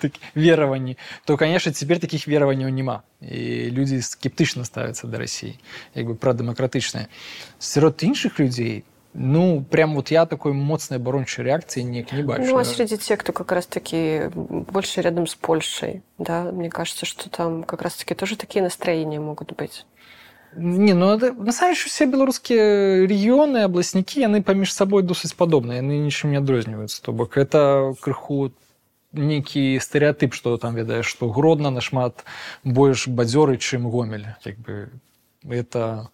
так, 0.01 0.13
вераванні 0.35 0.97
то 1.25 1.37
конечно 1.37 1.73
цяпер 1.73 2.01
такіх 2.01 2.27
вераванняў 2.27 2.73
няма 2.73 3.05
і 3.21 3.69
людзі 3.71 4.01
скептычна 4.01 4.65
ставяцца 4.65 5.07
да 5.07 5.21
рассіі 5.21 5.61
як 5.95 6.07
бы 6.09 6.15
пра 6.17 6.33
дэмакратычныя 6.33 7.13
сярод 7.61 8.01
іншых 8.01 8.41
людзей 8.41 8.89
ну, 9.18 9.64
прям 9.64 9.96
вот 9.96 10.12
я 10.12 10.26
такой 10.26 10.52
моцной 10.52 11.00
оборончей 11.00 11.44
реакции 11.44 11.82
не, 11.82 12.06
не 12.12 12.22
бачу. 12.24 12.44
Ну, 12.44 12.58
а 12.58 12.66
среди 12.66 12.98
тех, 12.98 13.20
кто 13.20 13.32
как 13.32 13.52
раз-таки 13.52 14.30
больше 14.34 15.02
рядом 15.02 15.26
с 15.26 15.36
Польшей, 15.36 16.04
да, 16.18 16.52
мне 16.52 16.70
кажется, 16.70 17.06
что 17.06 17.30
там 17.30 17.64
как 17.64 17.82
раз-таки 17.82 18.14
тоже 18.14 18.36
такие 18.36 18.62
настроения 18.62 19.20
могут 19.20 19.56
быть. 19.56 19.86
Не, 20.58 20.94
ну 20.94 21.14
это, 21.14 21.34
на 21.34 21.52
самом 21.52 21.76
деле 21.76 21.90
все 21.90 22.06
беларускія 22.06 23.04
рэгіёны 23.08 23.68
абласнікі 23.68 24.24
яны 24.24 24.40
паміж 24.40 24.72
сабой 24.72 25.04
досыць 25.04 25.36
падобныя 25.36 25.84
яны 25.84 26.00
нічым 26.00 26.32
не 26.32 26.40
адрозніваюцца 26.40 27.04
то 27.04 27.12
бок 27.12 27.36
это 27.36 27.92
крыху 28.00 28.56
нейкі 29.12 29.76
стэеатып 29.84 30.32
што 30.32 30.56
там 30.56 30.80
ведаеш 30.80 31.12
што 31.12 31.28
гродна 31.28 31.76
нашмат 31.76 32.24
больш 32.64 33.08
бадзёры 33.12 33.60
чым 33.60 33.92
гомель 33.92 34.32
як 34.48 34.56
бы 34.64 34.96
это 35.44 36.08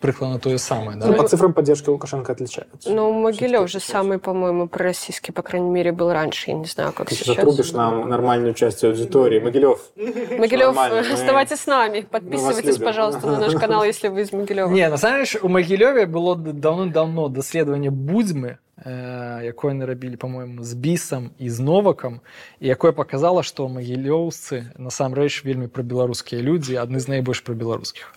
прыкладна 0.00 0.38
тое 0.38 0.58
самае 0.58 0.98
да? 0.98 1.06
Ну, 1.06 1.14
по 1.14 1.26
цифрам 1.26 1.54
поддержки 1.54 1.88
Лукашенко 1.88 2.32
отличаются. 2.32 2.90
Ну, 2.90 3.10
Могилев 3.12 3.70
же 3.70 3.78
Всё-таки 3.78 3.92
самый, 3.92 4.18
по-моему, 4.18 4.68
пророссийский, 4.68 5.32
по 5.32 5.42
крайней 5.42 5.70
мере, 5.70 5.92
был 5.92 6.12
раньше. 6.12 6.50
Я 6.50 6.56
не 6.56 6.66
знаю, 6.66 6.92
как 6.92 7.08
Ты 7.08 7.14
сейчас. 7.14 7.36
затрубишь 7.36 7.72
нам 7.72 8.08
нормальную 8.08 8.52
часть 8.52 8.84
аудитории. 8.84 9.40
Могилев. 9.40 9.80
Могилев, 9.96 10.66
Нормально, 10.66 11.02
мы- 11.08 11.14
оставайтесь 11.14 11.60
с 11.60 11.66
нами. 11.66 12.00
вас 12.00 12.06
Подписывайтесь, 12.10 12.74
любим. 12.74 12.84
пожалуйста, 12.84 13.26
на 13.26 13.38
наш 13.38 13.54
канал, 13.54 13.82
если 13.84 14.08
вы 14.08 14.20
из 14.22 14.32
Могилева. 14.32 14.68
Не, 14.70 14.90
насамрэч 14.90 15.36
у 15.42 15.48
Магілёве 15.48 16.04
было 16.06 16.36
даўно-даўно 16.36 17.28
даследаванне 17.30 17.90
будзьмы 17.90 18.58
э, 18.84 19.40
якое 19.44 19.72
яны 19.72 19.86
рабілі 19.86 20.16
по-моему 20.16 20.64
з 20.64 20.74
бісам 20.74 21.30
і 21.38 21.48
з 21.50 21.60
новакам 21.60 22.20
і 22.60 22.66
якое 22.66 22.92
показала 22.92 23.42
што 23.42 23.68
магілёўцы 23.68 24.74
насамрэч 24.76 25.44
вельмі 25.44 25.68
прабеларускія 25.68 26.42
людзі 26.42 26.74
адны 26.76 26.98
з 26.98 27.08
найбольш 27.08 27.40
прабеларускіх 27.40 28.12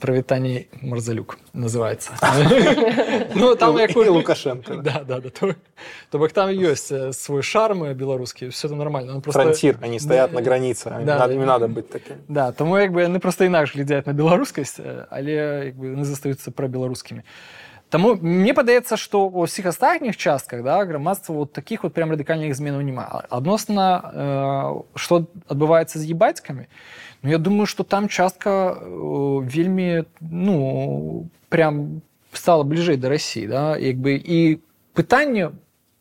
прывітанне 0.00 0.66
марзалюк 0.82 1.38
называется 1.54 2.12
ну 3.34 3.54
там 3.56 3.78
як 3.78 3.96
И 3.96 4.08
Лукашенко. 4.08 4.76
да 4.76 5.02
да 5.08 5.20
да 5.20 5.30
то, 5.30 5.54
то 6.10 6.18
бок 6.18 6.32
там 6.32 6.50
ёсць 6.50 6.92
э, 6.92 7.12
свой 7.12 7.42
шарм 7.42 7.94
беларускі 7.94 8.48
все 8.48 8.68
это 8.68 8.76
нормально 8.76 9.14
Он 9.14 9.22
просто 9.22 9.42
Фронтир. 9.42 9.78
Они 9.80 9.98
стоят 9.98 10.32
на 10.32 10.42
границе. 10.42 10.90
Им 10.90 11.06
Да, 11.06 11.18
надо- 11.18 11.34
да. 11.34 11.40
Не 11.40 11.46
надо 11.46 11.66
быть 11.68 11.88
таким. 11.88 12.16
Да, 12.28 12.52
тому 12.52 12.78
якби 12.78 13.02
яны 13.04 13.18
просто 13.18 13.44
інакш 13.44 13.74
глядзяць 13.74 14.06
на 14.06 14.12
беларускасць, 14.12 14.80
э, 14.80 15.06
але 15.10 15.32
якби 15.72 15.86
яны 15.96 16.04
застаюцца 16.04 16.50
прабеларускімі. 16.50 17.22
Таму 17.88 18.14
мне 18.22 18.54
падаецца, 18.54 18.96
што 18.96 19.26
ў 19.26 19.48
ўсіх 19.48 19.66
астатніх 19.66 20.16
частках 20.16 20.62
да, 20.62 20.84
грамадства 20.84 21.32
вот 21.34 21.52
такіх 21.52 21.82
вот 21.82 21.94
прям 21.94 22.12
радыкальных 22.12 22.54
зменаў 22.54 22.82
няма. 22.82 23.24
Адносна 23.30 24.12
э, 24.14 24.82
што 24.94 25.26
адбываецца 25.48 25.98
з 25.98 26.04
ебацькамі, 26.12 26.68
ну, 27.24 27.30
я 27.30 27.38
думаю, 27.38 27.66
што 27.66 27.84
там 27.84 28.08
частка 28.08 28.76
э, 28.76 29.46
вельмі 29.46 30.04
ну 30.20 31.28
прям 31.48 32.02
стала 32.32 32.64
бліжэй 32.64 32.96
да 32.96 33.08
рассіі 33.08 33.46
да? 33.46 33.76
як 33.76 33.96
бы 33.96 34.14
і 34.16 34.60
пытанне 34.94 35.52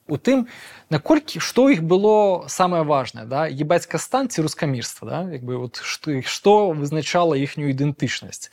у 0.09 0.17
тым 0.17 0.49
наколькі 0.89 1.39
што 1.39 1.69
іх 1.69 1.85
было 1.85 2.49
самае 2.49 2.81
важнае 2.83 3.25
да 3.29 3.45
ебацька 3.47 3.97
стан 3.97 4.29
ці 4.29 4.41
рускамірства 4.41 5.05
да 5.09 5.19
як 5.33 5.43
бы 5.45 5.57
вот 5.57 5.81
што 5.83 6.21
што 6.25 6.73
вызначала 6.73 7.37
іхнюю 7.37 7.69
ідэнтычнасць 7.73 8.49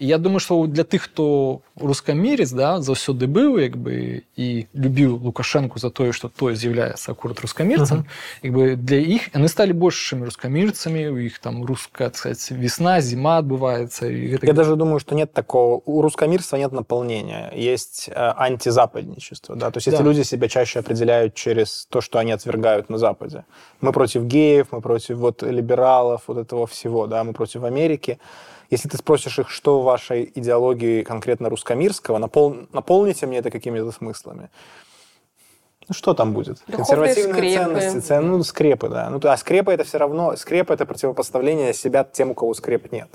і 0.00 0.06
я 0.06 0.18
думаю 0.18 0.40
што 0.40 0.66
для 0.66 0.84
тых 0.84 1.08
хто 1.10 1.60
рускамірец 1.76 2.52
да 2.52 2.80
заўсёды 2.80 3.26
быў 3.26 3.60
як 3.60 3.76
бы 3.76 4.22
і 4.36 4.66
любіў 4.74 5.20
лукашэнку 5.22 5.78
за 5.78 5.90
тое 5.90 6.12
што 6.12 6.28
той 6.28 6.56
з'яўляецца 6.56 7.12
акурат 7.12 7.40
рускамірцам 7.40 8.06
як 8.42 8.52
бы 8.52 8.76
для 8.76 8.96
іх 8.96 9.30
яны 9.34 9.48
сталі 9.48 9.72
большымі 9.72 10.24
рускамірцамі 10.26 11.08
у 11.08 11.18
іх 11.18 11.38
там 11.38 11.64
руская 11.64 12.08
так 12.08 12.16
сказать 12.16 12.50
весна 12.50 13.00
зіма 13.00 13.38
адбываецца 13.42 14.08
і 14.08 14.34
гэта 14.34 14.46
Я 14.46 14.52
даже 14.52 14.76
думаю, 14.76 15.00
что 15.00 15.14
нет 15.14 15.32
такого... 15.32 15.82
У 15.84 16.02
рускомирства 16.02 16.56
нет 16.56 16.72
наполнения. 16.72 17.52
Есть 17.54 18.08
э, 18.08 18.12
антизападничество. 18.14 19.56
Да? 19.56 19.70
То 19.70 19.78
есть 19.78 19.88
эти 19.88 19.96
Да. 19.96 20.02
люди 20.02 20.22
себя 20.22 20.48
чаще 20.48 20.80
определяют 20.80 21.34
через 21.34 21.86
то, 21.90 22.00
что 22.00 22.18
они 22.18 22.32
отвергают 22.32 22.90
на 22.90 22.98
Западе. 22.98 23.44
Мы 23.80 23.92
против 23.92 24.22
геев, 24.24 24.68
мы 24.70 24.80
против 24.80 25.16
вот 25.18 25.42
либералов, 25.42 26.22
вот 26.26 26.38
этого 26.38 26.66
всего. 26.66 27.06
Да? 27.06 27.24
Мы 27.24 27.32
против 27.32 27.64
Америки. 27.64 28.18
Если 28.71 28.87
ты 28.87 28.97
спросишь 28.97 29.37
их, 29.37 29.49
что 29.49 29.81
в 29.81 29.83
вашей 29.83 30.31
идеологии 30.33 31.03
конкретно 31.03 31.49
рускомирского, 31.49 32.17
напол... 32.17 32.55
наполните 32.71 33.27
мне 33.27 33.37
это 33.39 33.51
какими-то 33.51 33.91
смыслами. 33.91 34.49
Ну 35.89 35.93
что 35.93 36.13
там 36.13 36.31
будет? 36.31 36.59
Духовные 36.67 36.77
Консервативные 36.77 37.33
скрепы. 37.33 37.79
ценности, 37.81 38.07
цен- 38.07 38.27
ну 38.31 38.43
скрепы, 38.43 38.87
да. 38.87 39.09
Ну 39.09 39.19
а 39.23 39.35
скрепы 39.35 39.73
это 39.73 39.83
все 39.83 39.97
равно, 39.97 40.37
скрепы 40.37 40.73
это 40.73 40.85
противопоставление 40.85 41.73
себя 41.73 42.05
тем, 42.05 42.31
у 42.31 42.33
кого 42.33 42.53
скреп 42.53 42.93
нет. 42.93 43.09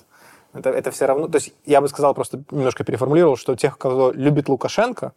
Это, 0.52 0.70
это 0.70 0.90
все 0.90 1.06
равно, 1.06 1.28
то 1.28 1.36
есть 1.36 1.54
я 1.64 1.80
бы 1.80 1.88
сказал, 1.88 2.12
просто 2.14 2.42
немножко 2.50 2.84
переформулировал, 2.84 3.36
что 3.36 3.56
тех, 3.56 3.78
кто 3.78 4.12
любит 4.12 4.50
Лукашенко, 4.50 5.12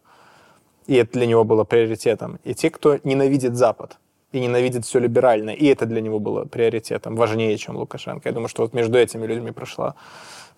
и 0.86 0.94
это 0.94 1.12
для 1.12 1.26
него 1.26 1.44
было 1.44 1.64
приоритетом, 1.64 2.38
и 2.44 2.54
те, 2.54 2.70
кто 2.70 2.98
ненавидит 3.04 3.56
Запад, 3.56 3.98
и 4.31 4.39
ненавидит 4.39 4.85
все 4.85 4.99
либеральное, 4.99 5.53
и 5.53 5.65
это 5.67 5.85
для 5.85 6.01
него 6.01 6.19
было 6.19 6.45
приоритетом, 6.45 7.15
важнее, 7.15 7.57
чем 7.57 7.77
Лукашенко. 7.77 8.27
Я 8.29 8.33
думаю, 8.33 8.49
что 8.49 8.63
вот 8.63 8.73
между 8.73 8.97
этими 8.97 9.25
людьми 9.25 9.51
прошла, 9.51 9.95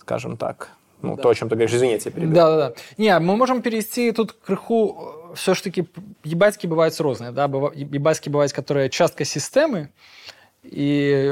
скажем 0.01 0.37
так, 0.37 0.69
ну, 1.03 1.15
то, 1.15 1.29
о 1.29 1.35
чем 1.35 1.47
ты 1.47 1.55
говоришь, 1.55 1.73
извини, 1.75 1.91
я 1.93 1.99
тебя 1.99 2.11
перебил. 2.11 2.33
Да, 2.33 2.49
да, 2.49 2.69
да. 2.69 2.73
Не, 2.97 3.19
мы 3.19 3.35
можем 3.35 3.61
перейти 3.61 4.11
тут 4.11 4.31
крыху. 4.31 5.13
Все 5.35 5.53
ж 5.53 5.61
таки 5.63 5.85
ебацькі 6.25 6.67
бываюць 6.67 6.97
розныя, 7.01 7.31
да, 7.31 7.45
быва- 7.47 7.69
ебацькі 7.75 8.29
бываюць, 8.31 8.53
которые 8.55 8.89
частка 8.89 9.23
сістэмы 9.23 9.89
і 10.63 10.87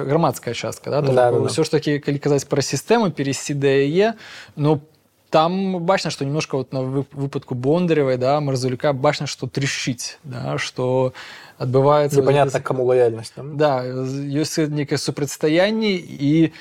грамадская 0.05 0.53
частка, 0.53 0.89
да, 0.91 1.01
Да, 1.01 1.11
да, 1.31 1.31
да. 1.31 1.45
все 1.47 1.63
ж 1.63 1.71
таки, 1.71 1.99
калі 1.99 2.19
казаць 2.19 2.45
пра 2.45 2.61
сістэму, 2.61 3.09
перейсці 3.11 3.53
да 3.53 3.67
яе, 3.67 4.13
ну 4.55 4.81
там 5.29 5.79
бачна, 5.83 6.11
што 6.11 6.23
немножко 6.25 6.57
вот 6.57 6.71
на 6.73 6.79
вы- 6.79 7.05
выпадку 7.11 7.55
бондаревай, 7.55 8.17
да, 8.17 8.39
марзулюка 8.39 8.93
бачна, 8.93 9.27
што 9.27 9.47
трышчыць, 9.47 10.17
да, 10.23 10.57
што 10.57 11.13
адбываецца 11.59 12.19
Непонятно, 12.21 12.59
к 12.59 12.63
кому 12.63 12.83
лояльность. 12.85 13.33
там. 13.33 13.57
Да, 13.57 13.83
ёсць 13.83 14.57
некае 14.67 14.97
супрацьстаянне 14.97 15.95
і 15.95 16.51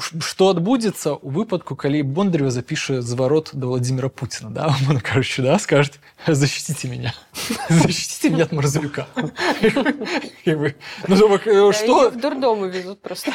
ш- 0.00 0.20
што 0.20 0.48
адбудзецца 0.56 1.20
у 1.20 1.28
выпадку 1.28 1.76
калі 1.76 2.00
бондарева 2.02 2.48
запіша 2.50 3.02
зварот 3.02 3.50
да 3.52 3.66
владимира 3.66 4.08
путина 4.08 4.48
да 4.50 4.68
умоўна 4.72 5.00
кажучы 5.04 5.42
да 5.42 5.58
скажет 5.58 6.00
защитите 6.26 6.88
меня 6.88 7.12
защитите 7.68 8.30
меня 8.30 8.44
от 8.44 8.52
марзалюка 8.52 9.06
Как 10.44 10.58
бы, 10.58 10.74
ну 11.08 11.16
то 11.16 11.28
бок, 11.28 11.46
э, 11.46 11.50
Её 11.52 11.72
что 11.72 12.08
в 12.10 12.16
дурдом 12.16 12.60
увезут 12.62 13.00
просто. 13.02 13.32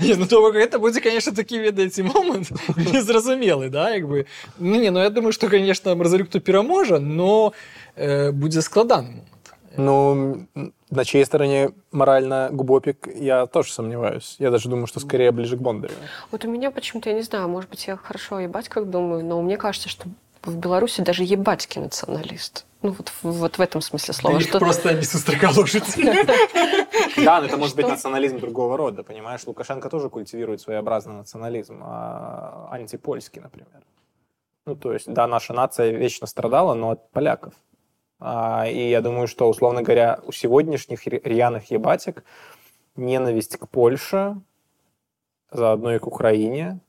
не, 0.00 0.14
ну 0.14 0.26
то 0.26 0.40
бок, 0.40 0.54
гэта 0.54 0.78
будзе 0.78 1.00
конечно 1.00 1.32
такі 1.34 1.58
ведаеце 1.58 2.04
момант 2.04 2.50
незразумелы 2.76 3.68
да 3.68 3.90
як 3.90 4.06
бы 4.06 4.26
ну 4.58 4.76
не 4.80 4.90
ну 4.90 5.00
я 5.00 5.10
думаю 5.10 5.32
что 5.32 5.48
конечно 5.48 5.94
марзалюк 5.96 6.28
то 6.28 6.38
пераможа 6.38 7.00
но 7.00 7.52
э, 7.96 8.30
будзе 8.30 8.62
складаны 8.62 9.08
момант 9.08 9.33
ну, 9.77 10.47
на 10.89 11.05
чьей 11.05 11.25
стороне 11.25 11.71
морально 11.91 12.49
Губопик, 12.51 13.07
я 13.15 13.45
тоже 13.47 13.71
сомневаюсь. 13.73 14.35
Я 14.39 14.51
даже 14.51 14.69
думаю, 14.69 14.87
что 14.87 14.99
скорее 14.99 15.31
ближе 15.31 15.57
к 15.57 15.59
Бондареву. 15.59 15.99
Вот 16.31 16.45
у 16.45 16.49
меня 16.49 16.71
почему-то, 16.71 17.09
я 17.09 17.15
не 17.15 17.21
знаю, 17.21 17.47
может 17.49 17.69
быть, 17.69 17.87
я 17.87 17.97
хорошо 17.97 18.39
ебать 18.39 18.69
как 18.69 18.89
думаю, 18.89 19.25
но 19.25 19.41
мне 19.41 19.57
кажется, 19.57 19.89
что 19.89 20.07
в 20.43 20.55
Беларуси 20.57 21.01
даже 21.01 21.23
ебатьки 21.23 21.79
националист. 21.79 22.65
Ну, 22.81 22.91
вот, 22.91 23.09
в- 23.09 23.23
вот 23.23 23.57
в 23.57 23.61
этом 23.61 23.81
смысле 23.81 24.13
слова. 24.13 24.37
Их 24.37 24.47
Что... 24.47 24.59
просто 24.59 24.93
не 24.93 25.01
сустракалужыць 25.01 25.95
Да, 27.17 27.41
но 27.41 27.47
это 27.47 27.57
может 27.57 27.75
быть 27.75 27.87
национализм 27.87 28.39
другого 28.39 28.77
рода, 28.77 29.03
понимаешь? 29.03 29.41
Лукашенко 29.47 29.89
тоже 29.89 30.09
культивирует 30.09 30.61
своеобразный 30.61 31.15
национализм, 31.15 31.81
а, 31.83 32.67
антипольский, 32.71 33.41
например. 33.41 33.81
Ну, 34.67 34.75
то 34.75 34.93
есть, 34.93 35.11
да, 35.11 35.25
наша 35.27 35.53
нация 35.53 35.91
вечно 35.91 36.27
страдала, 36.27 36.75
но 36.75 36.91
от 36.91 37.09
поляков. 37.11 37.53
А, 38.19 38.65
и 38.67 38.89
я 38.89 39.01
думаю, 39.01 39.27
что, 39.27 39.49
условно 39.49 39.81
говоря, 39.81 40.19
у 40.25 40.31
сегодняшних 40.31 41.05
рьяных 41.05 41.71
ебатик 41.71 42.23
ненависть 42.95 43.57
к 43.57 43.67
Польше, 43.67 44.37
заодно 45.51 45.93
и 45.93 45.99
к 45.99 46.07
Украине, 46.07 46.79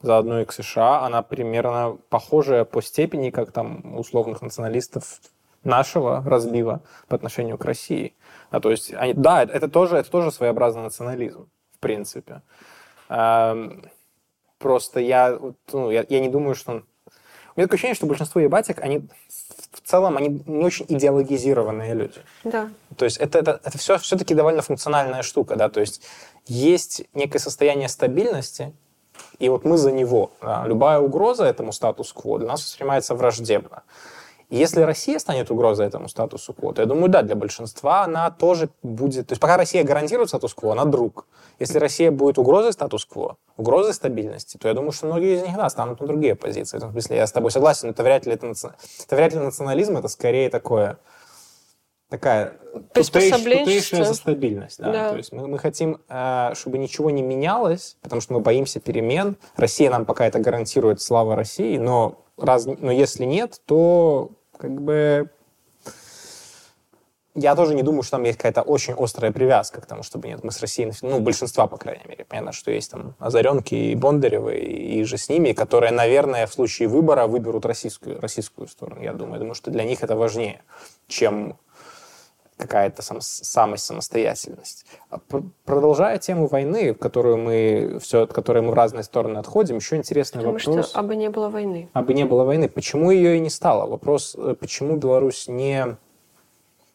заодно 0.00 0.40
и 0.40 0.44
к 0.44 0.52
США, 0.52 1.04
она 1.04 1.22
примерно 1.22 1.98
похожая 2.08 2.64
по 2.64 2.80
степени, 2.80 3.30
как 3.30 3.52
там 3.52 3.96
условных 3.96 4.40
националистов 4.42 5.20
нашего 5.64 6.22
разлива 6.24 6.80
по 7.08 7.16
отношению 7.16 7.58
к 7.58 7.64
России. 7.64 8.14
А, 8.50 8.60
то 8.60 8.70
есть, 8.70 8.94
они, 8.94 9.12
да, 9.14 9.42
это, 9.42 9.68
тоже, 9.68 9.96
это 9.96 10.10
тоже 10.10 10.30
своеобразный 10.32 10.82
национализм, 10.82 11.48
в 11.74 11.78
принципе. 11.78 12.42
Просто 14.58 15.00
я, 15.00 15.38
ну, 15.72 15.90
я, 15.90 16.04
я 16.08 16.20
не 16.20 16.28
думаю, 16.28 16.54
что... 16.54 16.82
Меня 17.60 17.66
такое 17.66 17.76
ощущение, 17.76 17.94
что 17.94 18.06
большинство 18.06 18.40
ебатик, 18.40 18.80
они 18.80 19.06
в 19.70 19.82
целом, 19.84 20.16
они 20.16 20.42
не 20.46 20.64
очень 20.64 20.86
идеологизированные 20.88 21.92
люди. 21.92 22.22
Да. 22.42 22.70
То 22.96 23.04
есть 23.04 23.18
это, 23.18 23.38
это, 23.38 23.60
это 23.62 23.76
все, 23.76 23.98
все-таки 23.98 24.34
довольно 24.34 24.62
функциональная 24.62 25.20
штука, 25.22 25.56
да, 25.56 25.68
то 25.68 25.80
есть 25.80 26.00
есть 26.46 27.02
некое 27.12 27.38
состояние 27.38 27.90
стабильности, 27.90 28.72
и 29.38 29.50
вот 29.50 29.66
мы 29.66 29.76
за 29.76 29.92
него. 29.92 30.30
Да. 30.40 30.64
Любая 30.66 31.00
угроза 31.00 31.44
этому 31.44 31.72
статус-кво 31.72 32.38
для 32.38 32.48
нас 32.48 32.62
воспринимается 32.62 33.14
враждебно. 33.14 33.82
И 34.50 34.56
если 34.56 34.80
Россия 34.82 35.18
станет 35.20 35.50
угрозой 35.50 35.86
этому 35.86 36.08
статусу-кво, 36.08 36.74
то 36.74 36.82
я 36.82 36.86
думаю, 36.86 37.08
да, 37.08 37.22
для 37.22 37.36
большинства 37.36 38.02
она 38.02 38.30
тоже 38.30 38.68
будет... 38.82 39.28
То 39.28 39.32
есть 39.32 39.40
пока 39.40 39.56
Россия 39.56 39.84
гарантирует 39.84 40.28
статус-кво, 40.28 40.72
она 40.72 40.84
друг. 40.84 41.26
Если 41.60 41.78
Россия 41.78 42.10
будет 42.10 42.36
угрозой 42.36 42.72
статус-кво, 42.72 43.36
угрозой 43.56 43.94
стабильности, 43.94 44.56
то 44.56 44.66
я 44.66 44.74
думаю, 44.74 44.90
что 44.90 45.06
многие 45.06 45.36
из 45.36 45.42
них, 45.42 45.56
да, 45.56 45.70
станут 45.70 46.00
на 46.00 46.06
другие 46.08 46.34
позиции. 46.34 46.76
В 46.76 46.80
этом 46.80 46.90
смысле 46.90 47.16
я 47.16 47.26
с 47.28 47.32
тобой 47.32 47.52
согласен, 47.52 47.86
но 47.86 47.92
это 47.92 48.02
вряд 48.02 48.26
ли, 48.26 48.32
это, 48.32 48.46
наци- 48.46 48.72
это 49.06 49.16
вряд 49.16 49.32
ли 49.32 49.38
национализм, 49.38 49.96
это 49.96 50.08
скорее 50.08 50.50
такое 50.50 50.98
такая 52.08 52.54
тутейшая 52.92 54.04
за 54.04 54.14
стабильность. 54.14 54.80
Да? 54.80 54.92
Да. 54.92 55.10
То 55.10 55.16
есть 55.16 55.32
мы, 55.32 55.46
мы 55.46 55.58
хотим, 55.60 56.00
э, 56.08 56.50
чтобы 56.54 56.78
ничего 56.78 57.10
не 57.10 57.22
менялось, 57.22 57.96
потому 58.02 58.20
что 58.20 58.32
мы 58.32 58.40
боимся 58.40 58.80
перемен. 58.80 59.36
Россия 59.54 59.90
нам 59.90 60.04
пока 60.04 60.26
это 60.26 60.40
гарантирует, 60.40 61.00
слава 61.00 61.36
России, 61.36 61.78
но, 61.78 62.24
раз, 62.36 62.66
но 62.66 62.90
если 62.90 63.24
нет, 63.24 63.60
то 63.64 64.32
как 64.60 64.80
бы 64.80 65.30
я 67.34 67.54
тоже 67.54 67.74
не 67.74 67.82
думаю, 67.82 68.02
что 68.02 68.12
там 68.12 68.24
есть 68.24 68.38
какая-то 68.38 68.62
очень 68.62 68.94
острая 68.98 69.32
привязка 69.32 69.80
к 69.80 69.86
тому, 69.86 70.02
чтобы 70.02 70.28
нет. 70.28 70.42
Мы 70.42 70.50
с 70.50 70.60
Россией, 70.60 70.92
ну, 71.02 71.20
большинства, 71.20 71.66
по 71.68 71.78
крайней 71.78 72.04
мере. 72.06 72.24
Понятно, 72.24 72.52
что 72.52 72.70
есть 72.72 72.90
там 72.90 73.14
Озаренки 73.18 73.74
и 73.74 73.94
Бондаревы, 73.94 74.58
и 74.58 75.02
же 75.04 75.16
с 75.16 75.28
ними, 75.28 75.52
которые, 75.52 75.92
наверное, 75.92 76.46
в 76.46 76.52
случае 76.52 76.88
выбора 76.88 77.26
выберут 77.26 77.64
российскую, 77.64 78.20
российскую 78.20 78.66
сторону, 78.66 79.00
я 79.00 79.12
думаю. 79.12 79.34
Я 79.34 79.38
думаю, 79.38 79.54
что 79.54 79.70
для 79.70 79.84
них 79.84 80.02
это 80.02 80.16
важнее, 80.16 80.62
чем 81.06 81.56
какая-то 82.60 83.02
сам, 83.02 83.20
самость, 83.20 83.84
самостоятельность. 83.84 84.86
А 85.08 85.18
пр- 85.18 85.42
Продолжая 85.64 86.18
тему 86.18 86.46
войны, 86.46 86.92
в 86.94 86.98
которую 86.98 87.38
мы, 87.38 87.98
все, 88.00 88.22
от 88.22 88.32
которой 88.32 88.62
мы 88.62 88.70
в 88.70 88.74
разные 88.74 89.02
стороны 89.02 89.38
отходим, 89.38 89.76
еще 89.76 89.96
интересный 89.96 90.38
Потому 90.42 90.58
вопрос. 90.58 90.90
что 90.90 90.98
абы 90.98 91.16
не 91.16 91.30
было 91.30 91.48
войны. 91.48 91.88
Абы 91.92 92.14
не 92.14 92.24
было 92.24 92.44
войны. 92.44 92.68
Почему 92.68 93.10
ее 93.10 93.36
и 93.36 93.40
не 93.40 93.50
стало? 93.50 93.86
Вопрос, 93.90 94.34
э, 94.38 94.54
почему 94.58 94.96
Беларусь 94.96 95.48
не, 95.48 95.96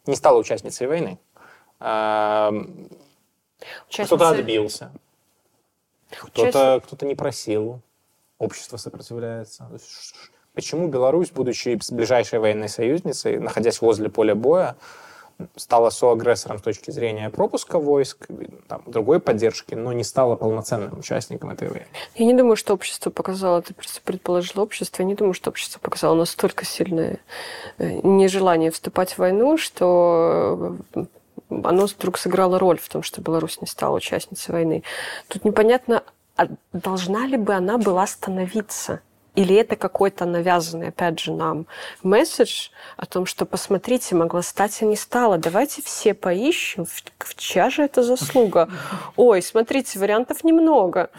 не 0.05 0.15
стала 0.15 0.37
участницей 0.39 0.87
войны? 0.87 1.17
Кто-то 1.79 2.53
Участницы- 3.89 4.39
отбился, 4.39 4.91
кто-то 6.11 6.81
кто 6.85 7.05
не 7.05 7.15
просил, 7.15 7.81
общество 8.37 8.77
сопротивляется. 8.77 9.67
Почему 10.53 10.87
Беларусь, 10.87 11.31
будучи 11.31 11.77
ближайшей 11.91 12.39
военной 12.39 12.69
союзницей, 12.69 13.39
находясь 13.39 13.81
возле 13.81 14.09
поля 14.09 14.35
боя, 14.35 14.75
стала 15.55 15.89
соагрессором 15.89 16.59
с 16.59 16.61
точки 16.61 16.91
зрения 16.91 17.29
пропуска 17.29 17.79
войск, 17.79 18.27
там, 18.67 18.83
другой 18.85 19.19
поддержки, 19.19 19.73
но 19.73 19.93
не 19.93 20.03
стала 20.03 20.35
полноценным 20.35 20.99
участником 20.99 21.49
этой 21.49 21.69
войны? 21.69 21.87
Я 22.15 22.25
не 22.25 22.33
думаю, 22.33 22.55
что 22.55 22.73
общество 22.73 23.09
показало, 23.09 23.61
ты 23.61 23.73
просто 23.73 24.01
предположила 24.01 24.63
общество, 24.63 25.01
я 25.01 25.07
не 25.07 25.15
думаю, 25.15 25.33
что 25.33 25.49
общество 25.49 25.79
показало 25.79 26.15
настолько 26.15 26.65
сильное 26.65 27.19
э, 27.77 27.99
нежелание 28.03 28.71
вступать 28.71 29.13
в 29.13 29.19
войну, 29.19 29.57
что 29.57 30.77
э, 30.93 31.05
оно 31.49 31.85
вдруг 31.85 32.17
сыграло 32.17 32.59
роль 32.59 32.79
в 32.79 32.87
том, 32.89 33.03
что 33.03 33.21
Беларусь 33.21 33.61
не 33.61 33.67
стала 33.67 33.97
участницей 33.97 34.53
войны. 34.53 34.83
Тут 35.27 35.45
непонятно, 35.45 36.03
а 36.37 36.47
должна 36.73 37.27
ли 37.27 37.37
бы 37.37 37.53
она 37.53 37.77
была 37.77 38.07
становиться? 38.07 39.01
Или 39.35 39.55
это 39.55 39.75
какой-то 39.75 40.25
навязанный, 40.25 40.89
опять 40.89 41.19
же, 41.19 41.33
нам 41.33 41.67
месседж 42.03 42.69
о 42.95 43.05
том, 43.05 43.25
что, 43.25 43.45
посмотрите, 43.45 44.15
могла 44.15 44.41
стать, 44.41 44.81
а 44.81 44.85
не 44.85 44.95
стала. 44.95 45.37
Давайте 45.37 45.81
все 45.81 46.13
поищем, 46.13 46.85
в, 46.85 47.35
чья 47.35 47.69
же 47.69 47.83
это 47.83 48.01
заслуга. 48.01 48.69
Ой, 49.17 49.41
смотрите, 49.41 49.99
вариантов 49.99 50.43
немного. 50.43 51.09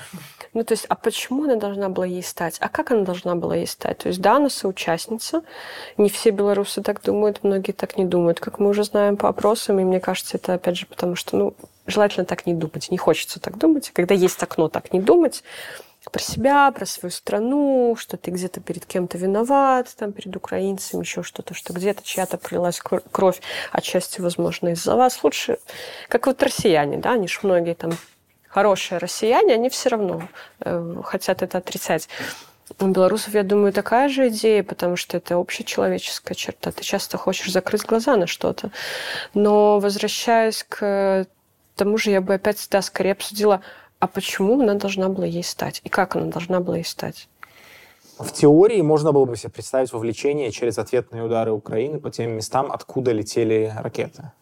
Ну, 0.55 0.65
то 0.65 0.73
есть, 0.73 0.87
а 0.89 0.95
почему 0.95 1.45
она 1.45 1.57
должна 1.57 1.91
была 1.91 2.07
ей 2.07 2.23
стать? 2.23 2.57
А 2.61 2.71
как 2.71 2.91
она 2.91 3.03
должна 3.03 3.35
была 3.35 3.57
ей 3.57 3.67
стать? 3.67 3.99
То 3.99 4.09
есть, 4.09 4.23
да, 4.23 4.37
она 4.37 4.49
соучастница. 4.49 5.43
Не 5.99 6.09
все 6.09 6.31
белорусы 6.31 6.81
так 6.81 7.03
думают, 7.03 7.41
многие 7.43 7.73
так 7.73 7.99
не 7.99 8.07
думают, 8.07 8.41
как 8.41 8.59
мы 8.59 8.71
уже 8.71 8.85
знаем 8.85 9.19
по 9.19 9.29
опросам. 9.29 9.79
И 9.79 9.85
мне 9.85 10.01
кажется, 10.01 10.39
это, 10.39 10.55
опять 10.55 10.79
же, 10.79 10.87
потому 10.87 11.15
что, 11.17 11.37
ну, 11.37 11.55
желательно 11.87 12.25
так 12.25 12.47
не 12.47 12.55
думать. 12.55 12.91
Не 12.91 12.97
хочется 12.97 13.39
так 13.39 13.59
думать. 13.59 13.91
Когда 13.93 14.15
есть 14.15 14.43
окно 14.43 14.69
так 14.69 14.95
не 14.95 15.01
думать, 15.01 15.45
про 16.11 16.23
себя, 16.23 16.71
про 16.73 16.87
свою 16.87 17.11
страну, 17.11 17.97
что 17.99 18.17
ты 18.17 18.31
где-то 18.31 18.61
перед 18.61 18.87
кем-то 18.87 19.19
виноват, 19.19 19.95
там, 19.97 20.13
перед 20.13 20.35
украинцами, 20.37 21.03
еще 21.03 21.23
что-то, 21.23 21.55
что 21.55 21.73
где-то 21.73 22.03
чья-то 22.03 22.39
пролилась 22.39 22.81
кр- 22.81 23.03
кровь, 23.11 23.41
отчасти, 23.73 24.21
возможно, 24.21 24.69
из-за 24.69 24.95
вас. 24.97 25.23
Лучше, 25.23 25.59
как 26.09 26.27
вот 26.27 26.43
россияне, 26.43 26.99
да, 26.99 27.13
они 27.13 27.29
же 27.29 27.41
многие 27.43 27.75
там 27.75 27.93
хорошие 28.49 28.99
россияне, 28.99 29.55
они 29.55 29.69
все 29.69 29.91
равно 29.91 30.29
э, 30.61 30.97
хотят 31.05 31.43
это 31.43 31.59
отрицать. 31.59 32.09
У 32.81 32.87
белорусов, 32.87 33.35
я 33.35 33.43
думаю, 33.43 33.73
такая 33.73 34.09
же 34.09 34.29
идея, 34.29 34.63
потому 34.65 34.97
что 34.97 35.19
это 35.19 35.37
общечеловеческая 35.37 36.35
черта. 36.35 36.73
Ты 36.73 36.83
часто 36.83 37.17
хочешь 37.17 37.53
закрыть 37.53 37.85
глаза 37.85 38.17
на 38.17 38.27
что-то. 38.27 38.71
Но 39.35 39.79
возвращаясь 39.79 40.65
к 40.69 41.27
тому 41.77 41.99
же, 41.99 42.11
я 42.11 42.21
бы 42.21 42.35
опять 42.35 42.67
да, 42.71 42.83
скорее 42.83 43.13
обсудила, 43.13 43.61
а 43.99 44.07
почему 44.07 44.61
она 44.61 44.75
должна 44.75 45.09
была 45.09 45.27
ей 45.27 45.45
стать? 45.45 45.81
И 45.85 45.89
как 45.89 46.17
она 46.17 46.27
должна 46.27 46.61
была 46.61 46.77
ей 46.77 46.85
стать? 46.85 47.29
В 48.19 48.33
теории 48.33 48.81
можно 48.81 49.13
было 49.13 49.27
бы 49.27 49.37
себе 49.37 49.51
представить 49.51 49.93
вовлечение 49.93 50.51
через 50.51 50.79
ответные 50.79 51.23
удары 51.23 51.53
Украины 51.53 52.01
по 52.01 52.11
тем 52.11 52.33
местам, 52.33 52.73
откуда 52.73 53.13
летели 53.13 53.73
ракеты. 53.77 54.33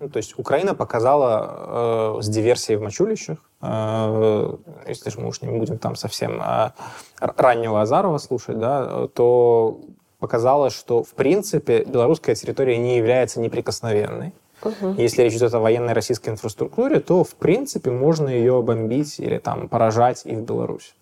Ну, 0.00 0.08
то 0.08 0.16
есть 0.16 0.38
Украина 0.38 0.74
показала 0.74 2.16
э, 2.18 2.22
с 2.22 2.28
диверсией 2.28 2.76
в 2.76 2.82
Мачулищах, 2.82 3.38
э, 3.60 4.56
если 4.88 5.10
же 5.10 5.20
мы 5.20 5.28
уж 5.28 5.42
не 5.42 5.56
будем 5.56 5.78
там 5.78 5.94
совсем 5.94 6.42
э, 6.42 6.72
раннего 7.20 7.80
Азарова 7.80 8.18
слушать, 8.18 8.58
да, 8.58 9.06
то 9.08 9.80
показала, 10.18 10.70
что 10.70 11.04
в 11.04 11.10
принципе 11.10 11.84
белорусская 11.84 12.34
территория 12.34 12.78
не 12.78 12.96
является 12.96 13.38
неприкосновенной. 13.38 14.32
Мгм. 14.64 14.94
Если 14.96 15.22
речь 15.22 15.34
идет 15.34 15.52
о 15.54 15.60
военной 15.60 15.92
российской 15.92 16.30
инфраструктуре, 16.30 17.00
то 17.00 17.24
в 17.24 17.34
принципе 17.34 17.90
можно 17.90 18.28
ее 18.28 18.62
бомбить 18.62 19.18
или 19.18 19.38
там 19.38 19.68
поражать 19.68 20.22
и 20.24 20.34
в 20.34 20.42
Беларусь. 20.42 20.94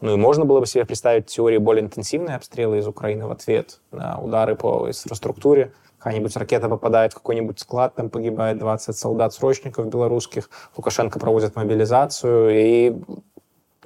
Ну 0.00 0.14
и 0.14 0.16
можно 0.16 0.44
было 0.44 0.58
бы 0.60 0.66
себе 0.66 0.84
представить 0.84 1.30
в 1.30 1.32
теории 1.32 1.58
более 1.58 1.84
интенсивные 1.84 2.34
обстрелы 2.34 2.78
из 2.78 2.88
Украины 2.88 3.26
в 3.26 3.30
ответ 3.30 3.80
на 3.92 4.18
удары 4.18 4.56
по 4.56 4.88
инфраструктуре. 4.88 5.72
Какая-нибудь 5.98 6.36
ракета 6.36 6.68
попадает 6.68 7.12
в 7.12 7.14
какой-нибудь 7.14 7.60
склад, 7.60 7.94
там 7.94 8.10
погибает 8.10 8.58
20 8.58 8.96
солдат-срочников 8.96 9.86
белорусских, 9.86 10.50
Лукашенко 10.76 11.20
проводит 11.20 11.54
мобилизацию, 11.54 12.50
и, 12.50 12.96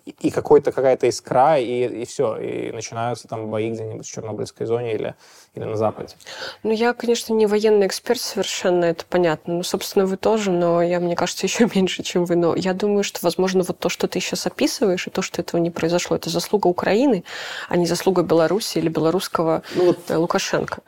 и 0.06 0.30
какой-то, 0.30 0.70
какая-то 0.70 1.08
искра, 1.08 1.58
и, 1.58 2.02
и 2.02 2.04
все. 2.04 2.36
И 2.36 2.70
начинаются 2.70 3.26
там 3.26 3.50
бои 3.50 3.70
где-нибудь 3.70 4.06
в 4.06 4.10
Чернобыльской 4.10 4.64
зоне 4.66 4.94
или, 4.94 5.14
или 5.54 5.64
на 5.64 5.76
Западе. 5.76 6.14
Ну, 6.62 6.70
я, 6.70 6.92
конечно, 6.94 7.34
не 7.34 7.46
военный 7.46 7.88
эксперт 7.88 8.20
совершенно, 8.20 8.84
это 8.84 9.04
понятно. 9.04 9.54
Ну, 9.54 9.62
собственно, 9.64 10.06
вы 10.06 10.16
тоже, 10.16 10.52
но 10.52 10.80
я, 10.80 11.00
мне 11.00 11.16
кажется, 11.16 11.46
еще 11.46 11.68
меньше, 11.74 12.04
чем 12.04 12.24
вы. 12.24 12.36
Но 12.36 12.54
я 12.54 12.72
думаю, 12.72 13.02
что, 13.02 13.18
возможно, 13.22 13.64
вот 13.66 13.78
то, 13.78 13.88
что 13.88 14.06
ты 14.06 14.20
сейчас 14.20 14.46
описываешь, 14.46 15.06
и 15.08 15.10
то, 15.10 15.22
что 15.22 15.42
этого 15.42 15.60
не 15.60 15.70
произошло, 15.70 16.16
это 16.16 16.30
заслуга 16.30 16.68
Украины, 16.68 17.24
а 17.68 17.76
не 17.76 17.86
заслуга 17.86 18.22
Беларуси 18.22 18.78
или 18.78 18.88
белорусского 18.88 19.62
Ну 19.74 19.86
вот 19.86 19.98
э, 20.08 20.16
Лукашенко. 20.16 20.82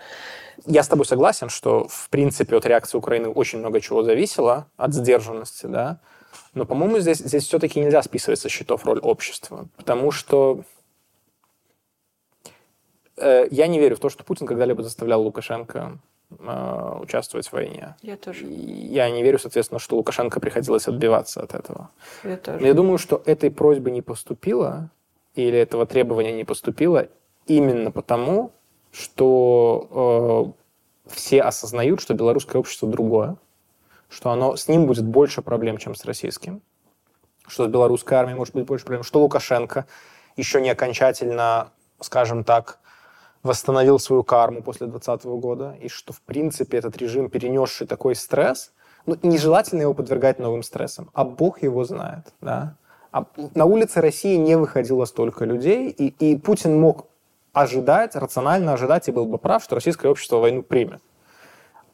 я 0.65 0.83
с 0.85 0.89
тобой 0.89 1.07
согласен, 1.07 1.49
что, 1.49 1.89
в 1.89 2.09
принципе, 2.09 2.57
от 2.57 2.67
реакции 2.67 2.97
Украины 2.97 3.29
очень 3.29 3.59
много 3.59 3.81
чего 3.81 4.05
зависело, 4.05 4.67
от 4.77 4.95
сдержанности, 4.95 5.67
да. 5.67 5.99
Но, 6.55 6.65
по-моему, 6.65 6.99
здесь, 6.99 7.19
здесь 7.19 7.45
все-таки 7.45 7.81
нельзя 7.81 8.03
списывать 8.03 8.41
со 8.41 8.49
счетов 8.49 8.85
роль 8.85 8.99
общества, 8.99 9.69
потому 9.77 10.11
что 10.11 10.63
э, 13.17 13.47
я 13.51 13.67
не 13.67 13.79
верю 13.79 13.97
в 13.97 14.01
то, 14.01 14.09
что 14.09 14.25
Путин 14.25 14.47
когда-либо 14.47 14.83
заставлял 14.83 15.23
Лукашенко 15.23 15.99
э, 16.31 16.99
участвовать 17.01 17.49
в 17.49 17.53
войне. 17.53 17.97
Я 18.03 18.17
тоже. 18.17 18.47
Я 18.47 19.11
не 19.11 19.23
верю, 19.23 19.39
соответственно, 19.39 19.79
что 19.79 19.97
Лукашенко 19.97 20.41
приходилось 20.41 20.89
отбиваться 20.89 21.43
от 21.43 21.55
этого. 21.55 21.91
Я 22.25 22.37
тоже. 22.37 22.61
Но 22.61 22.67
я 22.67 22.75
думаю, 22.75 22.99
что 22.99 23.23
этой 23.27 23.51
просьбы 23.51 23.91
не 23.91 24.03
поступило, 24.03 24.91
или 25.35 25.59
этого 25.59 25.87
требования 25.87 26.33
не 26.33 26.45
поступило 26.45 27.09
именно 27.47 27.91
потому, 27.91 28.53
что 28.91 30.55
э, 31.07 31.13
все 31.13 31.43
осознают, 31.43 32.01
что 32.01 32.15
белорусское 32.15 32.59
общество 32.59 32.89
другое, 32.89 33.37
что 34.09 34.31
оно, 34.31 34.57
с 34.57 34.69
ним 34.69 34.87
будет 34.87 35.05
больше 35.05 35.43
проблем, 35.43 35.79
чем 35.79 35.95
с 35.95 36.05
российским, 36.05 36.63
что 37.47 37.67
с 37.67 37.69
белорусской 37.69 38.17
армией 38.17 38.37
может 38.37 38.55
быть 38.55 38.67
больше 38.67 38.85
проблем, 38.85 39.03
что 39.03 39.21
Лукашенко 39.21 39.87
еще 40.37 40.61
не 40.61 40.71
окончательно, 40.71 41.73
скажем 42.01 42.45
так, 42.45 42.79
восстановил 43.43 43.99
свою 43.99 44.25
карму 44.25 44.63
после 44.63 44.87
2020 44.87 45.27
года, 45.41 45.77
и 45.81 45.89
что, 45.89 46.13
в 46.13 46.21
принципе, 46.23 46.79
этот 46.79 46.97
режим, 46.97 47.31
перенесший 47.31 47.87
такой 47.87 48.15
стресс, 48.15 48.73
ну, 49.07 49.17
нежелательно 49.23 49.83
его 49.83 49.95
подвергать 49.95 50.39
новым 50.39 50.63
стрессам, 50.63 51.11
а 51.15 51.25
Бог 51.25 51.63
его 51.63 51.85
знает, 51.85 52.33
да. 52.41 52.77
А 53.11 53.25
на 53.55 53.65
улице 53.65 54.01
России 54.01 54.37
не 54.37 54.57
выходило 54.57 55.05
столько 55.07 55.45
людей, 55.45 55.89
и, 55.89 56.09
и 56.09 56.37
Путин 56.37 56.79
мог 56.79 57.07
ожидать, 57.53 58.17
рационально 58.17 58.75
ожидать, 58.75 59.09
и 59.09 59.13
был 59.13 59.25
бы 59.27 59.39
прав, 59.39 59.65
что 59.65 59.77
российское 59.77 60.09
общество 60.09 60.37
войну 60.37 60.63
примет. 60.63 61.03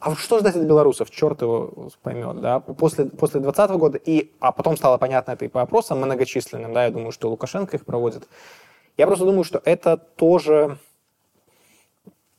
А 0.05 0.15
что 0.17 0.39
ждать 0.39 0.55
от 0.55 0.65
белорусов? 0.65 1.11
Черт 1.11 1.41
его 1.41 1.89
поймет, 2.03 2.39
да? 2.43 2.61
После, 2.61 3.07
после 3.07 3.41
2020 3.41 3.77
года, 3.79 3.97
и, 3.97 4.33
а 4.39 4.53
потом 4.53 4.77
стало 4.77 4.99
понятно 4.99 5.33
это 5.33 5.47
и 5.47 5.49
по 5.49 5.63
опросам 5.63 5.97
многочисленным, 5.99 6.75
да, 6.75 6.85
я 6.85 6.91
думаю, 6.91 7.11
что 7.11 7.31
Лукашенко 7.31 7.79
их 7.79 7.87
проводит. 7.87 8.29
Я 8.99 9.07
просто 9.07 9.25
думаю, 9.25 9.45
что 9.45 9.63
это 9.65 9.97
тоже 9.97 10.77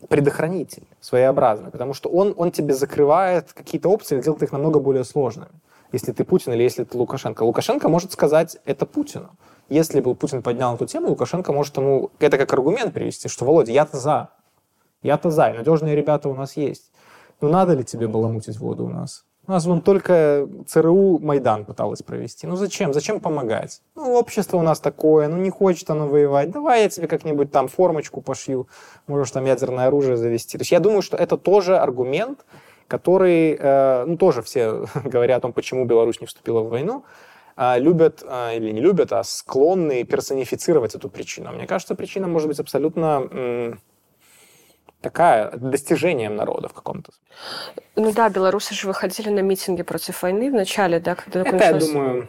предохранитель 0.10 0.84
своеобразный, 1.02 1.72
потому 1.72 1.96
что 1.96 2.08
он, 2.08 2.36
он 2.38 2.52
тебе 2.52 2.76
закрывает 2.76 3.52
какие-то 3.52 3.90
опции, 3.90 4.22
делает 4.22 4.44
их 4.44 4.52
намного 4.52 4.80
более 4.80 5.04
сложными. 5.04 5.50
Если 5.92 6.12
ты 6.12 6.24
Путин 6.24 6.54
или 6.54 6.62
если 6.62 6.84
ты 6.84 6.96
Лукашенко. 6.96 7.42
Лукашенко 7.42 7.90
может 7.90 8.12
сказать 8.12 8.58
это 8.66 8.86
Путину. 8.86 9.32
Если 9.70 10.02
бы 10.02 10.14
Путин 10.14 10.44
поднял 10.44 10.76
эту 10.76 10.86
тему, 10.86 11.10
Лукашенко 11.10 11.52
может 11.52 11.76
ему 11.78 12.12
это 12.20 12.38
как 12.38 12.54
аргумент 12.54 12.94
привести, 12.94 13.28
что, 13.28 13.44
Володя, 13.44 13.72
я-то 13.72 13.98
за. 13.98 14.30
Я-то 15.02 15.32
за, 15.32 15.50
и 15.50 15.58
надежные 15.58 15.96
ребята 15.96 16.30
у 16.30 16.36
нас 16.36 16.58
есть. 16.58 16.92
Ну 17.42 17.50
надо 17.50 17.74
ли 17.74 17.84
тебе 17.84 18.08
баламутить 18.08 18.58
воду 18.58 18.86
у 18.86 18.90
нас? 18.90 19.26
У 19.48 19.52
нас 19.52 19.66
вон 19.66 19.82
только 19.82 20.50
ЦРУ 20.66 21.20
Майдан 21.20 21.66
пыталась 21.66 22.02
провести. 22.02 22.48
Ну 22.48 22.56
зачем? 22.56 22.94
Зачем 22.94 23.20
помогать? 23.20 23.82
Ну, 23.96 24.14
общество 24.14 24.58
у 24.58 24.64
нас 24.64 24.80
такое, 24.80 25.28
ну 25.28 25.38
не 25.38 25.52
хочет 25.52 25.90
оно 25.92 26.08
воевать. 26.08 26.50
Давай 26.50 26.84
я 26.84 26.90
тебе 26.90 27.08
как-нибудь 27.08 27.52
там 27.52 27.68
формочку 27.68 28.22
пошью, 28.22 28.68
можешь 29.06 29.32
там 29.32 29.46
ядерное 29.46 29.88
оружие 29.88 30.18
завести. 30.18 30.58
То 30.58 30.64
есть 30.64 30.72
я 30.72 30.80
думаю, 30.80 31.04
что 31.04 31.16
это 31.16 31.38
тоже 31.38 31.78
аргумент, 31.78 32.44
который, 32.88 33.56
э, 33.60 34.06
ну 34.06 34.18
тоже 34.18 34.42
все 34.42 34.88
говорят 35.04 35.38
о 35.38 35.42
том, 35.42 35.54
почему 35.54 35.86
Беларусь 35.86 36.22
не 36.22 36.28
вступила 36.28 36.62
в 36.62 36.70
войну, 36.70 37.04
э, 37.56 37.80
любят, 37.80 38.24
э, 38.28 38.58
или 38.58 38.72
не 38.72 38.82
любят, 38.82 39.14
а 39.14 39.24
склонны 39.24 40.04
персонифицировать 40.06 40.96
эту 40.96 41.08
причину. 41.08 41.52
Мне 41.52 41.68
кажется, 41.68 41.94
причина 41.94 42.28
может 42.28 42.48
быть 42.48 42.60
абсолютно... 42.60 43.78
такая 45.06 45.52
достижением 45.52 46.36
народа 46.36 46.68
в 46.68 46.74
каком-то. 46.74 47.12
Ну 47.96 48.12
да, 48.12 48.30
белорусы 48.30 48.74
же 48.74 48.88
выходили 48.88 49.30
на 49.30 49.42
митинги 49.42 49.84
против 49.84 50.24
войны 50.24 50.50
в 50.50 50.54
начале, 50.54 51.00
да, 51.00 51.14
когда 51.14 51.42
Это, 51.42 51.56
я 51.58 51.74
думаю, 51.74 52.28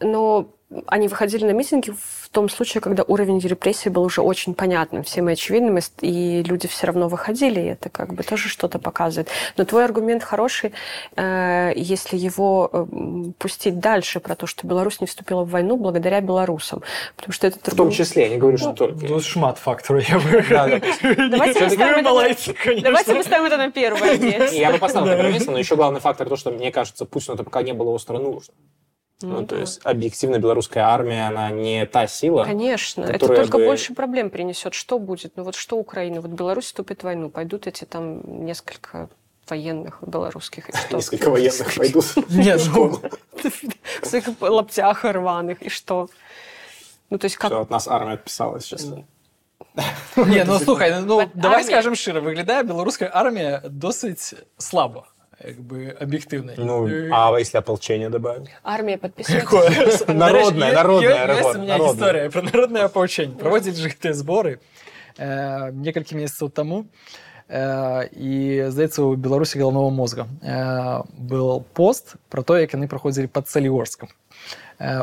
Но 0.00 0.50
они 0.86 1.08
выходили 1.08 1.44
на 1.44 1.52
митинги 1.52 1.90
в 1.90 2.28
том 2.30 2.48
случае, 2.48 2.80
когда 2.80 3.04
уровень 3.04 3.38
репрессий 3.38 3.90
был 3.90 4.02
уже 4.02 4.20
очень 4.20 4.54
понятным, 4.54 5.04
всем 5.04 5.28
и 5.28 5.32
очевидным, 5.32 5.78
и 6.00 6.42
люди 6.42 6.66
все 6.66 6.86
равно 6.86 7.08
выходили, 7.08 7.60
и 7.60 7.66
это 7.66 7.88
как 7.88 8.14
бы 8.14 8.22
тоже 8.22 8.48
что-то 8.48 8.78
показывает. 8.78 9.28
Но 9.56 9.64
твой 9.64 9.84
аргумент 9.84 10.24
хороший, 10.24 10.72
э, 11.16 11.72
если 11.76 12.16
его 12.16 12.70
э, 12.72 12.76
м, 12.90 13.34
пустить 13.38 13.78
дальше 13.78 14.20
про 14.20 14.34
то, 14.34 14.46
что 14.46 14.66
Беларусь 14.66 15.00
не 15.00 15.06
вступила 15.06 15.44
в 15.44 15.50
войну 15.50 15.76
благодаря 15.76 16.20
белорусам. 16.20 16.82
Потому 17.16 17.32
что 17.32 17.46
этот 17.46 17.72
в 17.72 17.76
том 17.76 17.90
числе, 17.90 18.24
я 18.24 18.28
не 18.30 18.36
говорю, 18.36 18.58
что 18.58 18.72
только. 18.72 19.06
Ну, 19.06 19.20
шмат 19.20 19.58
фактору, 19.58 20.00
я 20.00 20.18
бы... 20.18 20.44
Да, 20.50 20.66
да. 20.66 20.80
Давайте 21.28 21.60
это. 21.60 22.82
Давайте 22.82 23.14
поставим 23.14 23.44
это 23.44 23.56
на 23.56 23.70
первое 23.70 24.18
место. 24.18 24.56
Я 24.56 24.72
бы 24.72 24.78
поставил 24.78 25.06
на 25.06 25.14
первое 25.14 25.32
место, 25.32 25.50
но 25.50 25.58
еще 25.58 25.76
главный 25.76 26.00
фактор 26.00 26.28
то, 26.28 26.36
что, 26.36 26.50
мне 26.50 26.72
кажется, 26.72 27.04
Путину 27.04 27.34
это 27.34 27.44
пока 27.44 27.62
не 27.62 27.72
было 27.72 27.90
остро 27.90 28.18
нужно. 28.18 28.54
Ну, 29.21 29.29
Ну 29.41 29.45
то 29.45 29.55
да. 29.55 29.61
есть, 29.61 29.81
объективно, 29.83 30.39
белорусская 30.39 30.79
армия, 30.83 31.27
она 31.27 31.49
не 31.51 31.85
та 31.85 32.07
сила. 32.07 32.45
Конечно, 32.45 33.03
это 33.03 33.13
которая 33.13 33.37
только 33.41 33.57
бы- 33.57 33.65
больше 33.65 33.93
проблем 33.93 34.29
принесет. 34.29 34.73
Что 34.73 34.97
будет? 34.99 35.33
Ну 35.35 35.43
вот 35.43 35.55
что 35.55 35.75
Украина? 35.77 36.21
Вот 36.21 36.31
Беларусь 36.31 36.65
вступит 36.65 37.01
в 37.01 37.03
войну, 37.03 37.29
пойдут 37.29 37.67
эти 37.67 37.83
там 37.85 38.21
несколько 38.45 39.09
военных 39.49 39.97
белорусских. 40.01 40.69
И 40.69 40.73
что? 40.77 40.95
Несколько 40.97 41.29
военных 41.29 41.75
пойдут. 41.75 42.05
Нет, 42.29 42.61
ну, 42.73 42.99
В 44.01 44.05
своих 44.05 44.25
лаптях 44.41 45.03
рваных. 45.05 45.61
И 45.63 45.69
что? 45.69 46.07
Ну, 47.09 47.17
то 47.17 47.25
есть 47.25 47.35
как... 47.37 47.51
Все, 47.51 47.61
от 47.61 47.69
нас 47.71 47.87
армия 47.87 48.13
отписалась 48.13 48.63
сейчас. 48.65 48.87
Ні, 50.17 50.43
ну 50.47 50.59
слухай, 50.59 50.95
ну 51.05 51.17
От 51.17 51.29
давай 51.33 51.57
армії- 51.57 51.71
скажемо 51.71 51.95
щиро, 51.95 52.21
виглядає 52.21 52.63
білоруська 52.63 53.09
армія 53.13 53.61
досить 53.69 54.33
слабо, 54.57 55.03
якби 55.42 55.96
объективной. 56.00 56.54
Ну, 56.56 56.88
э, 56.88 57.10
а 57.12 57.36
если 57.38 57.58
ополчение 57.58 58.08
добавить? 58.08 58.48
Армия 58.62 58.98
подписывается. 58.98 60.12
Народная, 60.12 60.72
народная. 60.72 61.36
Есть 61.36 61.56
у 61.56 61.58
меня 61.58 61.78
история 61.78 62.30
про 62.30 62.42
народное 62.42 62.84
ополчение. 62.84 63.36
Проводили 63.36 63.74
же 63.74 63.88
гэтыя 63.88 64.12
зборы 64.12 64.60
э, 65.18 65.72
некалькі 65.72 66.16
месяцаў 66.16 66.50
таму. 66.50 66.86
І 67.48 68.64
э, 68.64 68.70
здаецца 68.70 69.02
у 69.02 69.16
беларусі 69.16 69.58
галаўного 69.58 69.90
мозга 69.90 70.26
был 71.12 71.62
пост 71.74 72.16
пра 72.30 72.42
то 72.42 72.56
як 72.56 72.72
яны 72.72 72.88
праходзілі 72.88 73.26
пад 73.28 73.48
цаліорскам 73.48 74.08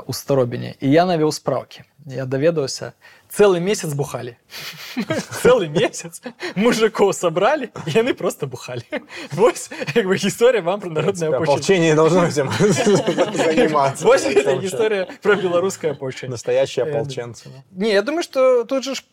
у 0.07 0.13
старобіне 0.13 0.73
і 0.81 0.89
я 0.89 1.05
навёў 1.05 1.31
спраўкі 1.31 1.85
я 2.09 2.25
даведаўся 2.25 2.93
цілий 3.30 3.60
місяць 3.60 3.92
бухали. 3.92 4.36
Цілий 5.42 5.68
місяць 5.68 6.22
мужиков 6.54 7.14
собрали, 7.14 7.68
і 7.86 7.90
вони 7.90 8.14
просто 8.14 8.46
бухали. 8.46 8.82
Ось, 9.38 9.70
якби, 9.94 10.16
історія 10.16 10.62
вам 10.62 10.80
про 10.80 10.90
народне 10.90 11.28
ополчення. 11.28 11.52
Ополчение 11.52 11.94
должно 11.94 12.20
этим 12.24 12.50
заниматься. 13.36 14.08
Ось 14.08 14.22
Потому 14.22 14.42
це 14.44 14.52
что 14.58 14.62
історія 14.66 15.06
про 15.22 15.34
білоруське 15.34 15.92
ополчення. 15.92 16.30
Настоящие 16.30 16.86
Э, 16.86 16.90
ополченцы. 16.92 17.46
Не, 17.72 17.88
я 17.88 18.02
думаю, 18.02 18.22
что 18.22 18.64
тут 18.64 18.84
же 18.84 18.94
ж 18.94 19.04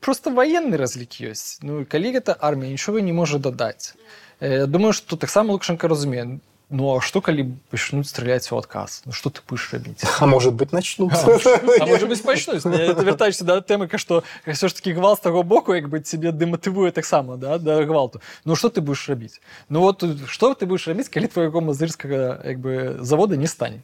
просто 0.00 0.30
военный 0.30 0.76
разлік 0.76 1.20
ёсць. 1.20 1.58
Ну, 1.62 1.86
калі 1.88 2.12
гэта 2.12 2.36
армія 2.40 2.72
нічога 2.72 3.00
не 3.00 3.12
можа 3.12 3.38
дадаць. 3.38 3.94
Э, 4.40 4.58
Я 4.58 4.66
думаю, 4.66 4.92
што 4.92 5.16
таксама 5.16 5.52
Лукашенко 5.52 5.88
разумее. 5.88 6.38
Ну 6.70 6.96
а 6.96 7.00
што 7.04 7.20
калі 7.20 7.54
пачнуць 7.70 8.08
страляць 8.08 8.50
у 8.50 8.56
адказ? 8.56 9.02
Ну 9.04 9.12
што 9.12 9.30
ты 9.30 9.44
будешь 9.46 9.68
рабіць? 9.72 10.00
А 10.18 10.26
может 10.26 10.54
быть, 10.54 10.72
начнут. 10.72 11.12
А 11.12 11.86
можа 11.86 12.06
быць 12.08 12.24
пачнуць 12.24 12.64
вяртаючся 12.64 13.44
да 13.44 13.60
тэмы 13.60 13.86
што 13.98 14.24
все 14.48 14.68
ж 14.68 14.74
таки 14.74 14.92
гвалт 14.96 15.20
з 15.20 15.22
таго 15.28 15.42
боку 15.42 15.74
як 15.74 15.88
бы 15.88 16.00
тебе 16.00 16.32
дэматывуе 16.32 16.90
таксама 16.90 17.36
да 17.36 17.58
да 17.58 17.84
гвалту 17.84 18.20
Ну 18.44 18.56
што 18.56 18.68
ты 18.74 18.80
будешь 18.80 19.08
рабіць 19.08 19.40
Ну 19.68 19.80
вот 19.80 20.02
што 20.26 20.54
ты 20.54 20.66
будешь 20.66 20.88
рабіць 20.88 21.12
калі 21.12 21.28
твайго 21.28 21.60
мазырскага 21.60 22.40
як 22.42 22.58
бы 22.58 22.96
завода 23.00 23.36
не 23.36 23.46
стане 23.46 23.82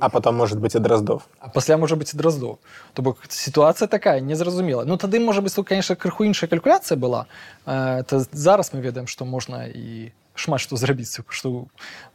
А 0.00 0.08
потом, 0.08 0.34
может 0.34 0.58
быть, 0.58 0.74
и 0.74 0.78
Дроздов. 0.78 1.22
А 1.38 1.48
пасля 1.48 1.76
можа 1.76 1.94
быць 1.94 2.14
і 2.14 2.18
дроздоў 2.18 2.58
то 2.94 3.02
бок 3.02 3.18
сітуацыя 3.28 3.88
такая 3.88 4.20
незразумела 4.20 4.84
ну 4.84 4.96
тады 4.96 5.20
можа 5.20 5.42
быць 5.42 5.54
тут 5.54 5.68
конечно 5.68 5.96
крыху 5.96 6.24
іншая 6.24 6.48
калькуляцыя 6.48 6.96
была 6.96 7.26
Э, 7.66 8.02
то 8.04 8.24
зараз 8.32 8.72
мы 8.72 8.80
ведаем 8.80 9.06
што 9.06 9.24
можна 9.24 9.66
і 9.66 10.12
шмат 10.35 10.61
што 10.61 10.75
зрабіць 10.75 11.19
што 11.29 11.67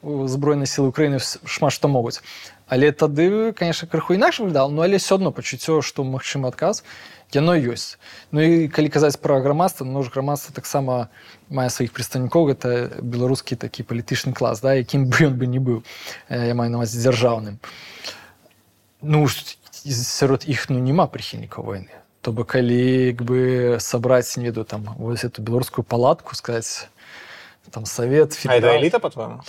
у 0.02 0.26
збройнай 0.26 0.66
сілы 0.66 0.88
Украіны 0.90 1.18
вс- 1.22 1.38
шмат 1.46 1.72
што 1.72 1.88
могуць. 1.88 2.20
Але 2.68 2.92
тады 2.92 3.52
конечно 3.52 3.88
крыху 3.88 4.14
інакш 4.14 4.40
выглядал 4.40 4.70
ну 4.70 4.82
але 4.82 4.98
все 4.98 5.14
адно 5.16 5.32
пачуццё 5.32 5.80
што 5.82 6.04
магчымы 6.04 6.48
адказ 6.48 6.84
яно 7.32 7.54
ёсць. 7.54 7.96
Ну 8.32 8.40
і 8.40 8.68
калі 8.68 8.88
казаць 8.88 9.20
пра 9.20 9.40
грамадства 9.40 9.84
ну 9.84 10.02
ж 10.02 10.10
грамадства 10.10 10.54
таксама 10.54 11.08
мае 11.48 11.70
сваіх 11.70 11.92
прадстаўнікоў 11.92 12.52
гэта 12.52 13.00
беларускі 13.02 13.56
такі 13.56 13.82
палітычны 13.84 14.32
клас 14.32 14.60
да 14.60 14.74
якім 14.74 15.06
бы 15.08 15.30
ён 15.30 15.34
бы 15.38 15.46
не 15.46 15.58
быў 15.60 15.84
я 16.28 16.54
маю 16.54 16.70
на 16.70 16.78
увазе 16.82 16.98
дзяржаўным. 16.98 17.60
Ну 19.00 19.28
сярод 19.86 20.44
іх 20.44 20.68
ну 20.68 20.78
няма 20.82 21.06
прыхільнікаў 21.06 21.64
войны. 21.64 21.92
То 22.20 22.32
бы 22.32 22.44
калі 22.44 23.14
бы 23.14 23.76
сабраць 23.80 24.36
не 24.36 24.50
ведаю 24.50 24.64
там 24.66 24.84
вось 24.98 25.24
эту 25.24 25.40
беларускую 25.40 25.84
палатку 25.84 26.34
сказаць 26.34 26.88
там 27.71 27.85
совет 27.85 28.37
А 28.45 28.55
это 28.55 28.77
элита, 28.79 28.99
по-твоему? 28.99 29.41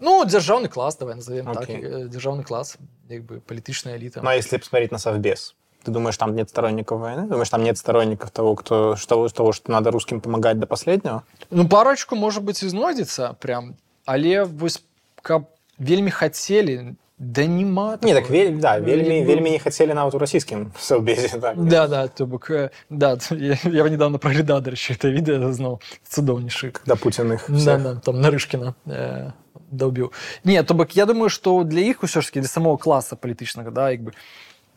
ну 0.00 0.24
дзяржаўны 0.24 0.68
клас 0.68 0.96
давай 0.96 1.14
назовем 1.14 1.46
так 1.52 1.64
Окей. 1.64 1.82
э, 1.82 2.08
дзяржаўны 2.08 2.42
клас 2.42 2.76
як 3.08 3.22
бы 3.22 3.40
палітычная 3.40 3.96
эліта 3.96 4.20
Ну, 4.22 4.28
а 4.30 4.34
если 4.34 4.56
посмотреть 4.58 4.92
на 4.92 4.98
Совбез? 4.98 5.54
Ты 5.84 5.90
думаешь, 5.92 6.16
там 6.18 6.34
нет 6.34 6.50
сторонников 6.50 7.00
войны? 7.00 7.26
Думаешь, 7.26 7.48
там 7.48 7.62
нет 7.62 7.78
сторонников 7.78 8.30
того, 8.30 8.54
кто, 8.54 8.96
что, 8.96 9.28
того, 9.28 9.52
что 9.52 9.70
надо 9.72 9.90
русским 9.90 10.20
помогать 10.20 10.58
до 10.58 10.66
последнего? 10.66 11.22
ну 11.50 11.68
парочку 11.68 12.16
можа 12.16 12.40
быць 12.40 12.62
і 12.64 12.68
знойдзецца 12.68 13.34
прям 13.40 13.74
але 14.04 14.44
вось 14.44 14.82
каб 15.22 15.44
вельмі 15.78 16.10
хацелі 16.10 16.94
да 17.18 17.46
няма 17.46 17.98
Не, 18.02 18.14
так 18.14 18.22
такого. 18.22 18.32
вель, 18.32 18.58
да, 18.60 18.78
Ну, 18.78 18.84
вельми, 18.84 19.14
як 19.14 19.24
бы- 19.24 19.26
вельми 19.26 19.50
не 19.50 19.58
хотели 19.58 19.92
нават 19.94 20.14
у 20.14 20.18
российским 20.18 20.72
Совбезе. 20.78 21.28
Так. 21.38 21.64
Да, 21.64 21.86
да, 21.88 22.08
то 22.08 22.26
бок, 22.26 22.50
э, 22.50 22.70
да, 22.90 23.18
я, 23.30 23.58
я 23.64 23.88
недавно 23.88 24.18
проглядав, 24.18 24.62
до 24.62 24.70
речі, 24.70 24.94
це 24.94 25.10
відео 25.10 25.52
знову 25.52 25.80
цудовніший. 26.08 26.70
Когда 26.70 26.96
Путин 26.96 27.32
их 27.32 27.44
Да, 27.48 27.56
всех 27.56 27.82
да, 27.82 27.94
там 27.94 28.16
Нарышкіна 28.20 28.74
э, 28.86 29.32
долбіў. 29.70 30.12
Не, 30.44 30.62
то 30.62 30.74
бок 30.74 30.96
я 30.96 31.06
думаю, 31.06 31.28
што 31.28 31.64
для 31.64 31.80
іх 31.80 32.02
усё 32.04 32.20
ж 32.20 32.26
таки 32.28 32.40
для 32.40 32.48
самого 32.48 32.76
класа 32.76 33.16
палітычнага, 33.16 33.70
да, 33.70 33.90
як 33.90 34.00
бы 34.00 34.12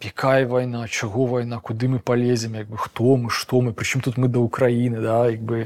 якая 0.03 0.47
вайна, 0.47 0.87
чаго 0.87 1.25
вайна, 1.25 1.59
куды 1.59 1.87
мы 1.87 1.99
палезем, 1.99 2.55
як 2.55 2.67
бы 2.67 2.77
хто 2.77 3.15
мы, 3.15 3.29
што 3.29 3.61
мы, 3.61 3.73
прычым 3.73 4.01
тут 4.01 4.17
мы 4.17 4.27
да 4.27 4.39
Украіны, 4.39 5.01
да, 5.01 5.29
як 5.29 5.41
бы 5.41 5.65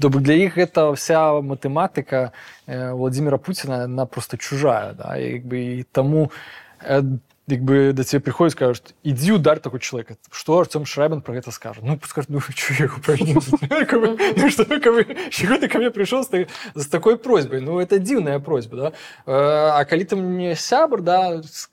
то 0.00 0.10
бок 0.10 0.22
для 0.22 0.34
іх 0.34 0.56
гэта 0.56 0.92
вся 0.94 1.40
матэматыка 1.40 2.32
э, 2.66 2.92
Владимира 2.92 3.38
Путина 3.38 3.84
она 3.84 4.06
просто 4.06 4.36
чужая, 4.38 4.92
да, 4.94 5.16
як 5.16 5.44
бы 5.44 5.80
і 5.80 5.82
таму 5.92 6.32
э, 6.80 7.02
як 7.49 7.61
бы 7.61 7.91
да 7.93 8.03
тебе 8.03 8.19
приходят 8.21 8.53
скажут 8.53 8.93
иди 9.03 9.31
ударь 9.31 9.59
такой 9.59 9.79
человека 9.79 10.17
что 10.31 10.59
Артем 10.59 10.85
Шрайбен 10.85 11.21
про 11.21 11.35
это 11.35 11.51
скажет? 11.51 11.83
Ну 11.83 11.99
скажет 12.05 12.29
ну 12.29 12.39
что 12.49 12.73
я 12.73 12.85
его 12.85 12.97
повинен 13.05 13.41
Как 13.85 13.99
бы, 13.99 14.17
ну 14.37 14.49
что 14.49 14.65
бы, 14.65 15.17
чего 15.31 15.57
ты 15.57 15.67
ко 15.67 15.77
мне 15.79 15.91
пришел 15.91 16.23
с, 16.23 16.27
та- 16.27 16.45
с 16.75 16.87
такой 16.87 17.17
просьбой? 17.17 17.61
Ну 17.61 17.79
это 17.79 17.99
дивная 17.99 18.39
просьба 18.39 18.77
да. 18.77 18.87
Э, 19.25 19.79
а 19.79 19.85
коли 19.85 20.03
ты 20.03 20.15
мне 20.15 20.55
сябр 20.55 21.01
да 21.01 21.41
с- 21.43 21.69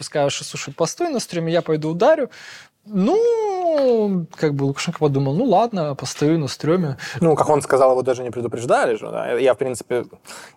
скажешь 0.00 0.46
слушай 0.46 0.72
постой 0.72 1.10
на 1.10 1.20
стреме 1.20 1.52
я 1.52 1.62
пойду 1.62 1.90
ударю 1.90 2.30
ну, 2.90 4.26
как 4.34 4.54
бы 4.54 4.64
Лукашенко 4.64 4.98
подумал, 4.98 5.34
ну 5.34 5.44
ладно, 5.44 5.94
постою 5.94 6.38
на 6.38 6.48
стреме. 6.48 6.96
Ну, 7.20 7.34
как 7.36 7.48
он 7.48 7.62
сказал, 7.62 7.90
его 7.92 8.02
даже 8.02 8.22
не 8.22 8.30
предупреждали 8.30 8.96
же. 8.96 9.06
Да? 9.10 9.32
Я, 9.34 9.54
в 9.54 9.58
принципе, 9.58 10.04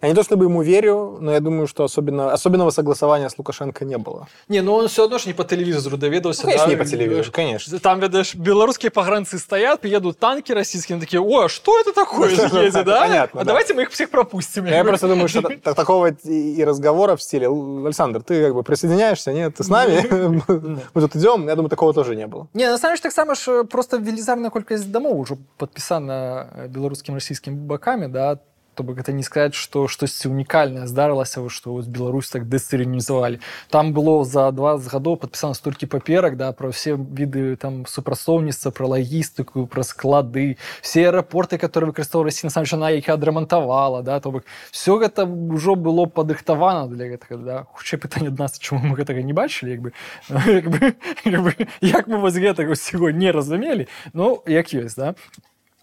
я 0.01 0.07
не 0.09 0.13
то 0.15 0.23
чтобы 0.23 0.45
ему 0.45 0.61
верю, 0.61 1.17
но 1.19 1.31
я 1.31 1.39
думаю, 1.39 1.67
что 1.67 1.83
особенно, 1.83 2.31
особенного 2.31 2.69
согласования 2.71 3.29
с 3.29 3.37
Лукашенко 3.37 3.85
не 3.85 3.97
было. 3.97 4.27
Не, 4.49 4.61
ну 4.61 4.73
он 4.73 4.87
все 4.87 5.05
одно 5.05 5.17
ж 5.17 5.25
не 5.27 5.33
по 5.33 5.43
телевизору 5.43 5.97
доведался. 5.97 6.41
Ну, 6.43 6.47
конечно, 6.47 6.67
да, 6.67 6.73
не 6.73 6.77
по 6.77 6.85
телевизору, 6.85 7.31
конечно. 7.31 7.79
Там, 7.79 7.99
видишь, 7.99 8.35
белорусские 8.35 8.91
погранцы 8.91 9.37
стоят, 9.39 9.81
приедут 9.81 10.17
танки 10.19 10.51
российские, 10.51 10.95
они 10.95 11.01
такие, 11.05 11.21
о, 11.21 11.41
а 11.45 11.49
что 11.49 11.79
это 11.79 11.93
такое 11.93 12.29
едет, 12.63 12.85
да? 12.85 13.01
Понятно, 13.01 13.41
А 13.41 13.43
да. 13.43 13.47
давайте 13.49 13.73
мы 13.73 13.83
их 13.83 13.91
всех 13.91 14.09
пропустим. 14.09 14.65
Я 14.65 14.83
просто 14.83 15.07
думаю, 15.07 15.27
что 15.27 15.41
та- 15.41 15.73
такого 15.73 16.07
и 16.23 16.63
разговора 16.63 17.15
в 17.15 17.21
стиле 17.21 17.47
«Л- 17.47 17.85
Александр, 17.85 18.21
ты 18.23 18.43
как 18.45 18.53
бы 18.55 18.63
присоединяешься, 18.63 19.33
нет, 19.33 19.55
ты 19.55 19.63
с 19.63 19.67
нами, 19.67 20.07
мы 20.93 21.01
тут 21.01 21.15
идем, 21.15 21.47
я 21.47 21.55
думаю, 21.55 21.69
такого 21.69 21.93
тоже 21.93 22.15
не 22.20 22.26
было. 22.26 22.48
Не, 22.54 22.68
насамрэч 22.70 23.00
таксама 23.00 23.34
ж 23.34 23.64
просто 23.64 23.96
велізарная 23.96 24.50
колькасць 24.50 24.84
дамоў 24.84 25.20
ужо 25.20 25.38
падпісана 25.56 26.16
э, 26.16 26.68
беларускім 26.68 27.14
расійскім 27.14 27.56
бакамі 27.66 28.08
да 28.08 28.38
то 28.76 28.84
бок 28.84 29.00
гэта 29.00 29.12
не 29.16 29.24
сказаць 29.24 29.56
што 29.56 29.88
штосьці 29.88 30.28
унікальнае 30.28 30.84
здарылася 30.86 31.40
што 31.48 31.72
вось 31.72 31.88
Беларусь 31.88 32.28
так 32.28 32.44
дэсцырінізавалі 32.52 33.40
там 33.72 33.92
было 33.96 34.22
за 34.28 34.52
20 34.52 34.92
гадоў 34.92 35.16
падпісана 35.16 35.56
столькі 35.56 35.88
паперак 35.88 36.36
да 36.36 36.52
пра 36.52 36.70
ўсе 36.70 36.94
віды 36.94 37.56
там 37.56 37.88
супрацоўніцтва 37.88 38.70
пра 38.76 38.86
лагістыку 38.92 39.64
пра 39.66 39.82
склады 39.82 40.60
все 40.84 41.08
аэрапорты 41.08 41.56
которые 41.56 41.90
выкарыстоўваліся 41.90 42.46
на 42.46 42.52
сам 42.52 42.68
жана 42.68 42.92
іх 42.92 43.08
адрамантавала 43.08 44.04
да 44.04 44.20
то 44.20 44.30
бок 44.30 44.44
все 44.70 45.00
гэта 45.00 45.24
ўжо 45.24 45.74
было 45.74 46.04
падрыхтавана 46.04 46.84
для 46.92 47.08
гэтага 47.16 47.40
да 47.40 47.56
хутчэй 47.72 47.96
пытанне 47.96 48.28
ад 48.28 48.38
нас 48.38 48.60
чаму 48.60 48.84
мы 48.84 49.00
гэтага 49.00 49.24
не 49.24 49.32
бачылі 49.32 49.72
як 49.72 49.80
бы, 49.80 49.90
як, 50.28 50.68
бы, 50.68 50.92
як, 51.24 51.40
бы, 51.40 51.52
як 51.80 52.04
мы 52.12 52.20
вось 52.20 52.36
гэтага 52.36 52.76
ўсяго 52.76 53.08
не 53.08 53.32
разумелі 53.32 53.88
ну 54.12 54.44
як 54.44 54.68
ёсць 54.76 55.00
да 55.00 55.16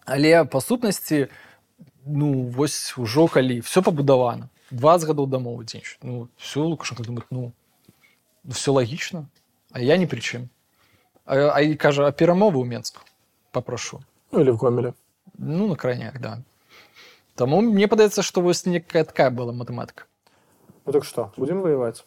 але 0.05 0.45
па 0.45 0.61
сутнасці 0.61 1.25
у 1.25 1.46
ну 2.07 2.43
вось 2.43 2.93
ужо 2.97 3.27
калі 3.27 3.59
все 3.61 3.81
пабудавана 3.81 4.49
20 4.71 5.07
гадоў 5.07 5.27
дамоў 5.27 5.63
дзень 5.63 5.85
ну 6.01 6.27
все 6.37 6.61
лукашенко 6.61 7.03
думает 7.03 7.27
ну 7.29 7.51
все 8.45 8.71
лагічна 8.71 9.25
а 9.71 9.79
я 9.79 9.97
не 9.97 10.05
прычым 10.05 10.49
а, 11.25 11.55
а 11.55 11.61
і 11.61 11.75
кажа 11.75 12.11
перамовы 12.11 12.59
ў 12.59 12.67
менску 12.67 13.01
попрошу 13.51 14.01
ну, 14.31 14.41
или 14.41 14.51
в 14.51 14.57
гомеле 14.57 14.93
ну 15.37 15.67
на 15.67 15.75
крайняк 15.75 16.19
да 16.19 16.41
Таму 17.35 17.61
мне 17.65 17.87
падаецца 17.89 18.21
што 18.21 18.41
вось 18.41 18.65
некая 18.65 19.03
такая 19.03 19.31
была 19.31 19.53
матэматыка 19.53 20.05
ну 20.85 20.91
так 20.91 21.05
что 21.05 21.31
будем 21.37 21.61
воевать 21.61 22.05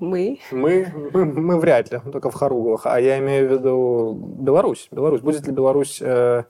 мы 0.00 0.40
мы 0.50 0.92
мы, 1.12 1.24
мы 1.24 1.60
вряд 1.60 1.92
ли 1.92 2.00
только 2.12 2.30
в 2.30 2.34
харугах 2.34 2.86
а 2.86 3.00
я 3.00 3.18
имею 3.18 3.48
в 3.48 3.52
виду 3.52 4.14
беларусь 4.38 4.88
беларусь 4.90 5.20
будет 5.20 5.46
ли 5.46 5.52
беларусь 5.52 6.02
э, 6.02 6.44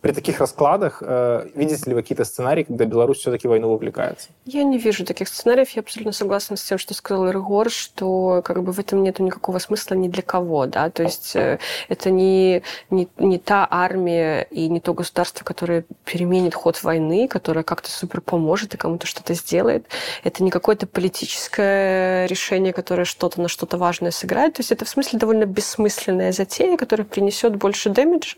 при 0.00 0.12
таких 0.12 0.40
раскладах 0.40 1.02
э, 1.04 1.48
видите 1.54 1.90
ли 1.90 1.94
вы 1.94 2.02
какие-то 2.02 2.24
сценарии, 2.24 2.62
когда 2.62 2.84
Беларусь 2.84 3.18
все-таки 3.18 3.46
войну 3.46 3.70
вовлекается? 3.70 4.28
Я 4.46 4.64
не 4.64 4.78
вижу 4.78 5.04
таких 5.04 5.28
сценариев. 5.28 5.70
Я 5.70 5.80
абсолютно 5.82 6.12
согласна 6.12 6.56
с 6.56 6.62
тем, 6.62 6.78
что 6.78 6.94
сказал 6.94 7.28
Иргор, 7.28 7.70
что 7.70 8.42
как 8.44 8.62
бы 8.62 8.72
в 8.72 8.78
этом 8.78 9.02
нет 9.02 9.18
никакого 9.18 9.58
смысла 9.58 9.94
ни 9.94 10.08
для 10.08 10.22
кого. 10.22 10.66
Да? 10.66 10.90
То 10.90 11.02
есть 11.02 11.36
э, 11.36 11.58
это 11.88 12.10
не, 12.10 12.62
не, 12.88 13.08
не 13.18 13.38
та 13.38 13.66
армия 13.70 14.42
и 14.50 14.68
не 14.68 14.80
то 14.80 14.94
государство, 14.94 15.44
которое 15.44 15.84
переменит 16.04 16.54
ход 16.54 16.82
войны, 16.82 17.28
которое 17.28 17.62
как-то 17.62 17.90
супер 17.90 18.20
поможет 18.20 18.74
и 18.74 18.78
кому-то 18.78 19.06
что-то 19.06 19.34
сделает. 19.34 19.86
Это 20.24 20.42
не 20.42 20.50
какое-то 20.50 20.86
политическое 20.86 22.26
решение, 22.26 22.72
которое 22.72 23.04
что-то 23.04 23.40
на 23.40 23.48
что-то 23.48 23.76
важное 23.76 24.10
сыграет. 24.10 24.54
То 24.54 24.60
есть 24.60 24.72
это 24.72 24.84
в 24.84 24.88
смысле 24.88 25.18
довольно 25.18 25.44
бессмысленная 25.44 26.32
затея, 26.32 26.76
которая 26.76 27.06
принесет 27.06 27.56
больше 27.56 27.90
дэмиджа, 27.90 28.36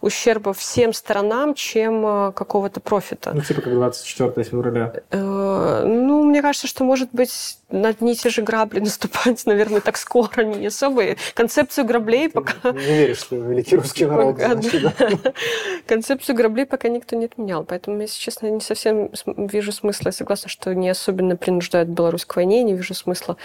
ущерба 0.00 0.52
всем 0.52 0.92
сторонам, 1.00 1.54
чем 1.54 2.06
э, 2.06 2.32
какого-то 2.32 2.80
профита. 2.80 3.32
Ну, 3.34 3.40
типа 3.40 3.62
как 3.62 3.72
24 3.72 4.44
февраля. 4.44 4.92
Э, 5.10 5.84
ну, 5.86 6.24
мне 6.24 6.42
кажется, 6.42 6.66
что, 6.66 6.84
может 6.84 7.08
быть, 7.12 7.58
на 7.70 7.88
одни 7.88 8.12
и 8.12 8.14
те 8.14 8.28
же 8.30 8.42
грабли 8.42 8.80
наступать, 8.90 9.44
наверное, 9.46 9.80
так 9.80 9.96
скоро 9.96 10.42
не 10.42 10.66
особо. 10.66 11.02
Концепцию 11.34 11.86
граблей 11.86 12.28
пока... 12.28 12.72
Не 12.72 12.80
веришь, 12.80 13.18
что 13.18 13.36
великий 13.36 13.76
русский 13.76 14.06
народ, 14.06 14.36
значит, 14.36 14.82
да? 14.82 15.32
Концепцию 15.86 16.36
граблей 16.36 16.66
пока 16.66 16.88
никто 16.88 17.16
не 17.16 17.26
отменял. 17.26 17.64
Поэтому, 17.64 18.00
если 18.00 18.18
честно, 18.18 18.48
не 18.48 18.60
совсем 18.60 19.10
вижу 19.26 19.72
смысла. 19.72 20.08
Я 20.08 20.12
согласна, 20.12 20.48
что 20.48 20.74
не 20.74 20.88
особенно 20.88 21.36
принуждают 21.36 21.88
Беларусь 21.88 22.24
к 22.24 22.36
войне. 22.36 22.62
Не 22.62 22.74
вижу 22.74 22.94
смысла, 22.94 23.36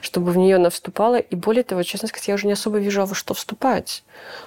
чтобы 0.00 0.32
в 0.32 0.36
нее 0.36 0.56
она 0.56 0.70
вступала. 0.70 1.16
И 1.16 1.36
более 1.36 1.64
того, 1.64 1.82
честно 1.82 2.08
сказать, 2.08 2.28
я 2.28 2.34
уже 2.34 2.46
не 2.46 2.54
особо 2.54 2.78
вижу, 2.78 3.02
а 3.02 3.06
во 3.06 3.14
что 3.14 3.34
вступать. 3.34 4.04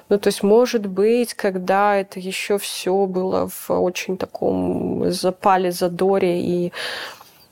Ну, 0.10 0.18
то 0.18 0.28
есть, 0.28 0.44
может 0.44 0.88
быть, 0.88 1.34
когда 1.34 1.96
это 1.96 2.20
еще 2.20 2.55
все 2.58 3.06
было 3.06 3.48
в 3.48 3.70
очень 3.70 4.18
таком 4.18 5.12
запале, 5.12 5.72
задоре 5.72 6.42
и 6.42 6.74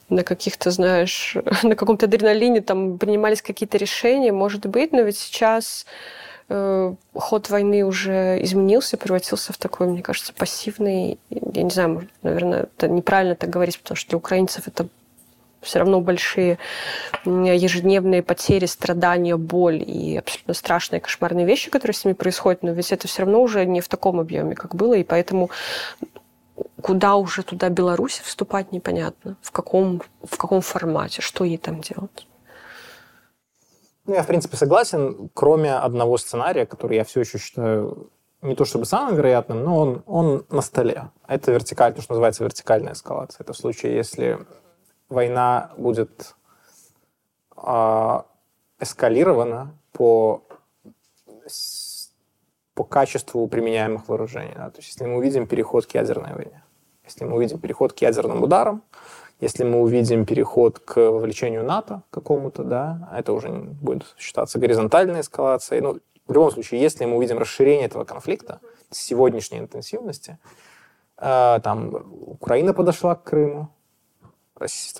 на 0.09 0.23
каких-то, 0.23 0.71
знаешь, 0.71 1.37
на 1.63 1.75
каком-то 1.75 2.05
адреналине 2.05 2.61
там 2.61 2.97
принимались 2.97 3.41
какие-то 3.41 3.77
решения, 3.77 4.31
может 4.31 4.65
быть, 4.65 4.91
но 4.91 5.01
ведь 5.01 5.17
сейчас 5.17 5.85
э, 6.49 6.93
ход 7.13 7.49
войны 7.49 7.83
уже 7.83 8.41
изменился, 8.43 8.97
превратился 8.97 9.53
в 9.53 9.57
такой, 9.57 9.87
мне 9.87 10.01
кажется, 10.01 10.33
пассивный. 10.33 11.17
Я 11.29 11.63
не 11.63 11.69
знаю, 11.69 12.07
наверное, 12.21 12.67
это 12.77 12.87
неправильно 12.87 13.35
так 13.35 13.49
говорить, 13.49 13.79
потому 13.79 13.95
что 13.95 14.09
для 14.09 14.17
украинцев 14.17 14.67
это 14.67 14.87
все 15.63 15.79
равно 15.79 16.01
большие 16.01 16.59
ежедневные 17.25 18.21
потери, 18.21 18.65
страдания, 18.65 19.37
боль 19.37 19.81
и 19.81 20.17
абсолютно 20.17 20.53
страшные 20.53 20.99
кошмарные 20.99 21.45
вещи, 21.45 21.71
которые 21.71 21.95
с 21.95 22.05
ними 22.05 22.13
происходят, 22.13 22.63
но 22.63 22.71
ведь 22.71 22.91
это 22.91 23.07
все 23.07 23.23
равно 23.23 23.41
уже 23.41 23.65
не 23.65 23.81
в 23.81 23.87
таком 23.87 24.19
объеме, 24.19 24.55
как 24.55 24.75
было, 24.75 24.93
и 24.93 25.03
поэтому 25.03 25.49
куда 26.81 27.15
уже 27.15 27.43
туда 27.43 27.69
Беларусь 27.69 28.19
вступать 28.19 28.71
непонятно, 28.71 29.37
в 29.41 29.51
каком, 29.51 30.01
в 30.21 30.37
каком 30.37 30.61
формате, 30.61 31.21
что 31.21 31.43
ей 31.43 31.57
там 31.57 31.81
делать. 31.81 32.27
Ну, 34.05 34.13
я, 34.15 34.21
в 34.21 34.27
принципе, 34.27 34.57
согласен, 34.57 35.29
кроме 35.33 35.73
одного 35.73 36.17
сценария, 36.17 36.65
который 36.65 36.97
я 36.97 37.05
все 37.05 37.21
еще 37.21 37.37
считаю 37.37 38.11
не 38.41 38.55
то 38.55 38.65
чтобы 38.65 38.85
самым 38.85 39.15
вероятным, 39.15 39.63
но 39.63 39.77
он, 39.77 40.03
он 40.05 40.45
на 40.49 40.61
столе. 40.61 41.09
Это 41.27 41.53
вертикаль, 41.53 41.93
то, 41.93 42.01
что 42.01 42.11
называется 42.11 42.43
вертикальная 42.43 42.91
эскалация. 42.91 43.43
Это 43.43 43.53
в 43.53 43.57
случае, 43.57 43.95
если 43.95 44.45
война 45.13 45.71
будет 45.77 46.35
э, 47.55 48.21
эскалирована 48.79 49.77
по 49.91 50.43
по 52.73 52.83
качеству 52.83 53.47
применяемых 53.47 54.07
вооружений. 54.07 54.53
Да? 54.55 54.69
То 54.69 54.77
есть 54.77 54.89
если 54.89 55.05
мы 55.05 55.17
увидим 55.17 55.47
переход 55.47 55.85
к 55.85 55.91
ядерной 55.93 56.33
войне, 56.33 56.63
если 57.05 57.25
мы 57.25 57.35
увидим 57.35 57.59
переход 57.59 57.93
к 57.93 57.97
ядерным 57.99 58.41
ударам, 58.43 58.81
если 59.39 59.63
мы 59.63 59.81
увидим 59.81 60.25
переход 60.25 60.79
к 60.79 60.95
вовлечению 60.95 61.63
НАТО 61.63 62.03
какому-то, 62.09 62.63
да, 62.63 63.09
это 63.15 63.33
уже 63.33 63.49
будет 63.49 64.15
считаться 64.17 64.57
горизонтальной 64.57 65.21
эскалацией. 65.21 65.81
Ну, 65.81 65.99
в 66.27 66.33
любом 66.33 66.51
случае, 66.51 66.81
если 66.81 67.05
мы 67.05 67.17
увидим 67.17 67.37
расширение 67.37 67.85
этого 67.85 68.05
конфликта 68.05 68.59
с 68.89 68.97
сегодняшней 68.97 69.59
интенсивности, 69.59 70.37
э, 71.17 71.59
там 71.61 72.05
Украина 72.25 72.73
подошла 72.73 73.15
к 73.15 73.23
Крыму, 73.23 73.69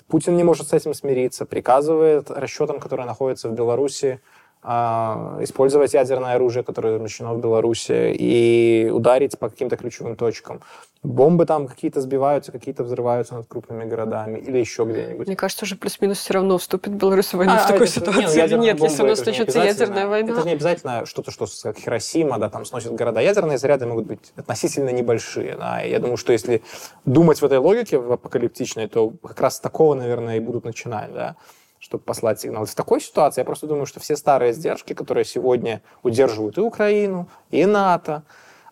Путин 0.08 0.36
не 0.36 0.44
может 0.44 0.68
с 0.68 0.72
этим 0.72 0.94
смириться, 0.94 1.46
приказывает 1.46 2.30
расчетам, 2.30 2.80
которые 2.80 3.06
находятся 3.06 3.48
в 3.48 3.52
Беларуси, 3.52 4.20
использовать 4.64 5.92
ядерное 5.92 6.34
оружие, 6.34 6.64
которое 6.64 6.94
размещено 6.94 7.34
в 7.34 7.40
Беларуси, 7.40 8.14
и 8.18 8.90
ударить 8.90 9.38
по 9.38 9.50
каким-то 9.50 9.76
ключевым 9.76 10.16
точкам. 10.16 10.62
Бомбы 11.02 11.44
там 11.44 11.66
какие-то 11.66 12.00
сбиваются, 12.00 12.50
какие-то 12.50 12.82
взрываются 12.82 13.34
над 13.34 13.46
крупными 13.46 13.84
городами 13.84 14.38
или 14.38 14.56
еще 14.56 14.84
где-нибудь. 14.84 15.26
Мне 15.26 15.36
кажется, 15.36 15.66
уже 15.66 15.76
плюс-минус 15.76 16.18
все 16.18 16.32
равно 16.32 16.56
вступит 16.56 16.94
Беларусь 16.94 17.26
в 17.26 17.34
войну 17.34 17.52
а, 17.52 17.58
в 17.58 17.66
такой 17.66 17.88
это, 17.88 17.92
ситуации 17.92 18.36
нет, 18.38 18.50
или 18.50 18.58
нет, 18.58 18.80
если 18.80 19.02
у 19.02 19.06
нас 19.06 19.26
начнется 19.26 19.58
ядерная 19.58 20.06
война. 20.06 20.32
Это 20.32 20.46
не 20.46 20.54
обязательно 20.54 21.04
что-то, 21.04 21.30
что 21.30 21.46
как 21.62 21.76
Хиросима, 21.76 22.38
да, 22.38 22.48
там 22.48 22.64
сносит 22.64 22.94
города. 22.94 23.20
Ядерные 23.20 23.58
заряды 23.58 23.84
могут 23.84 24.06
быть 24.06 24.32
относительно 24.34 24.88
небольшие. 24.88 25.56
Да, 25.56 25.82
и 25.82 25.90
я 25.90 25.98
думаю, 25.98 26.16
что 26.16 26.32
если 26.32 26.62
думать 27.04 27.42
в 27.42 27.44
этой 27.44 27.58
логике, 27.58 27.98
в 27.98 28.10
апокалиптичной, 28.10 28.88
то 28.88 29.10
как 29.22 29.38
раз 29.42 29.56
с 29.56 29.60
такого, 29.60 29.92
наверное, 29.92 30.38
и 30.38 30.40
будут 30.40 30.64
начинать, 30.64 31.12
да 31.12 31.36
чтобы 31.94 32.04
послать 32.04 32.40
сигнал. 32.40 32.64
В 32.64 32.74
такой 32.74 33.00
ситуации 33.00 33.40
я 33.40 33.44
просто 33.44 33.66
думаю, 33.68 33.86
что 33.86 34.00
все 34.00 34.16
старые 34.16 34.52
сдержки, 34.52 34.94
которые 34.94 35.24
сегодня 35.24 35.80
удерживают 36.02 36.58
и 36.58 36.60
Украину, 36.60 37.28
и 37.50 37.64
НАТО 37.66 38.24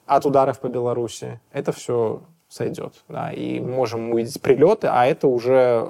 от 0.06 0.26
ударов 0.26 0.58
по 0.58 0.66
Беларуси, 0.66 1.40
это 1.52 1.70
все 1.70 2.22
сойдет. 2.48 2.94
Да, 3.08 3.32
и 3.32 3.60
можем 3.60 4.10
увидеть 4.10 4.42
прилеты, 4.42 4.88
а 4.88 5.06
это 5.06 5.28
уже 5.28 5.88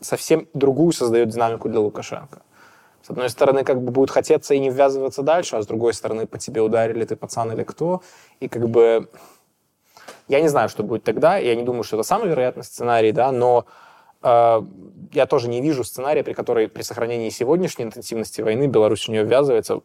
совсем 0.00 0.48
другую 0.52 0.92
создает 0.92 1.28
динамику 1.28 1.68
для 1.68 1.78
Лукашенко. 1.78 2.42
С 3.02 3.10
одной 3.10 3.28
стороны, 3.28 3.62
как 3.62 3.80
бы 3.80 3.92
будет 3.92 4.10
хотеться 4.10 4.54
и 4.54 4.58
не 4.58 4.70
ввязываться 4.70 5.22
дальше, 5.22 5.56
а 5.56 5.62
с 5.62 5.66
другой 5.66 5.94
стороны, 5.94 6.26
по 6.26 6.38
тебе 6.38 6.60
ударили, 6.60 7.04
ты 7.04 7.14
пацан 7.14 7.52
или 7.52 7.62
кто. 7.62 8.02
И 8.40 8.48
как 8.48 8.68
бы 8.68 9.08
я 10.26 10.40
не 10.40 10.48
знаю, 10.48 10.68
что 10.68 10.82
будет 10.82 11.04
тогда. 11.04 11.36
Я 11.36 11.54
не 11.54 11.62
думаю, 11.62 11.84
что 11.84 11.96
это 11.96 12.02
самый 12.02 12.28
вероятный 12.28 12.64
сценарий, 12.64 13.12
да, 13.12 13.30
но 13.30 13.66
я 14.24 15.26
тоже 15.26 15.48
не 15.48 15.60
вижу 15.60 15.84
сценария, 15.84 16.24
при 16.24 16.32
которой 16.32 16.68
при 16.68 16.82
сохранении 16.82 17.28
сегодняшней 17.28 17.84
интенсивности 17.84 18.40
войны 18.40 18.66
Беларусь 18.66 19.06
в 19.06 19.10
нее 19.10 19.24
ввязывается. 19.24 19.80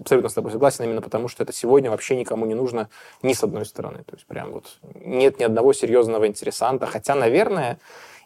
Абсолютно 0.00 0.28
с 0.28 0.34
тобой 0.34 0.50
согласен, 0.50 0.84
именно 0.84 1.00
потому 1.00 1.28
что 1.28 1.44
это 1.44 1.52
сегодня 1.52 1.90
вообще 1.90 2.16
никому 2.16 2.46
не 2.46 2.54
нужно 2.54 2.88
ни 3.22 3.32
с 3.32 3.44
одной 3.44 3.64
стороны. 3.64 3.98
То 3.98 4.16
есть 4.16 4.26
прям 4.26 4.50
вот 4.52 4.78
нет 4.94 5.38
ни 5.38 5.44
одного 5.44 5.72
серьезного 5.72 6.26
интересанта. 6.26 6.86
Хотя, 6.86 7.14
наверное, 7.14 7.78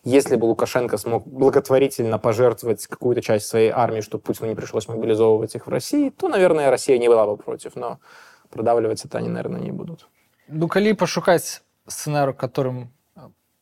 если 0.02 0.36
бы 0.36 0.46
Лукашенко 0.46 0.96
смог 0.96 1.26
благотворительно 1.26 2.18
пожертвовать 2.18 2.86
какую-то 2.86 3.20
часть 3.20 3.46
своей 3.46 3.70
армии, 3.70 4.00
чтобы 4.00 4.22
Путину 4.22 4.48
не 4.48 4.54
пришлось 4.54 4.88
мобилизовывать 4.88 5.56
их 5.56 5.66
в 5.66 5.70
России, 5.70 6.08
то, 6.08 6.28
наверное, 6.28 6.70
Россия 6.70 6.96
не 6.98 7.08
была 7.08 7.26
бы 7.26 7.36
против. 7.36 7.76
Но 7.76 7.98
продавливать 8.48 9.04
это 9.04 9.18
они, 9.18 9.28
наверное, 9.28 9.60
не 9.60 9.72
будут. 9.72 10.08
Ну, 10.48 10.68
калі 10.68 10.94
пашукаць 10.94 11.60
сцэнару 11.86 12.32
которым 12.32 12.88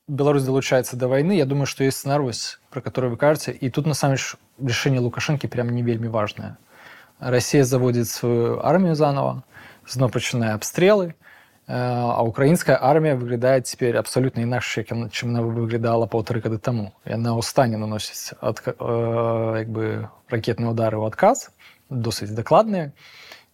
Беларусь 0.09 0.44
долучается 0.44 0.96
до 0.96 1.09
войны, 1.09 1.32
я 1.32 1.46
думаю, 1.46 1.66
что 1.66 1.82
есть 1.82 1.98
сценарий, 1.98 2.32
про 2.70 2.80
который 2.80 3.11
вы 3.11 3.16
кажете, 3.16 3.50
и 3.50 3.68
тут, 3.70 3.86
на 3.86 3.94
самом 3.94 4.16
деле, 4.16 4.28
решение 4.68 5.00
Лукашенко 5.00 5.48
прям 5.48 5.70
не 5.70 5.82
вельми 5.82 6.07
важное. 6.07 6.59
Россия 7.18 7.64
заводит 7.64 8.09
свою 8.09 8.61
армию 8.61 8.94
заново, 8.94 9.42
снова 9.84 10.12
начиная 10.14 10.54
обстрелы, 10.54 11.16
а 11.66 12.22
украинская 12.22 12.78
армия 12.80 13.16
выглядает 13.16 13.64
теперь 13.64 13.96
абсолютно 13.96 14.42
иначе, 14.42 14.86
чем 15.11 15.30
она 15.30 15.42
выглядала 15.42 16.07
полтора 16.07 16.38
года 16.38 16.61
тому. 16.61 16.92
И 17.04 17.12
она 17.12 17.36
устане 17.36 17.76
наносить 17.76 18.32
от, 18.40 18.62
якби, 18.64 20.07
ракетные 20.28 20.70
удары 20.70 20.98
в 20.98 21.04
отказ, 21.04 21.50
досить 21.90 22.32
докладные. 22.32 22.92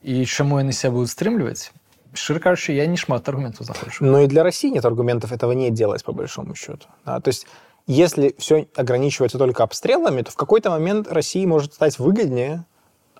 И 0.02 0.22
чему 0.26 0.56
они 0.56 0.72
себя 0.72 0.90
будут 0.90 1.08
стремливать? 1.08 1.72
Широко 2.14 2.44
кажучи, 2.44 2.72
я 2.72 2.86
не 2.86 2.96
шмат 2.96 3.28
аргументов 3.28 3.66
знаходжу. 3.66 4.04
Но 4.04 4.20
и 4.20 4.26
для 4.26 4.42
России 4.42 4.70
нет 4.70 4.84
аргументов 4.84 5.32
этого 5.32 5.52
не 5.52 5.70
делать, 5.70 6.04
по 6.04 6.12
большому 6.12 6.54
счету. 6.54 6.86
Да? 7.04 7.20
То 7.20 7.28
есть 7.28 7.46
если 7.86 8.34
все 8.38 8.68
ограничивается 8.76 9.38
только 9.38 9.62
обстрелами, 9.62 10.22
то 10.22 10.30
в 10.30 10.36
какой-то 10.36 10.70
момент 10.70 11.10
России 11.10 11.44
может 11.46 11.74
стать 11.74 11.98
выгоднее 11.98 12.64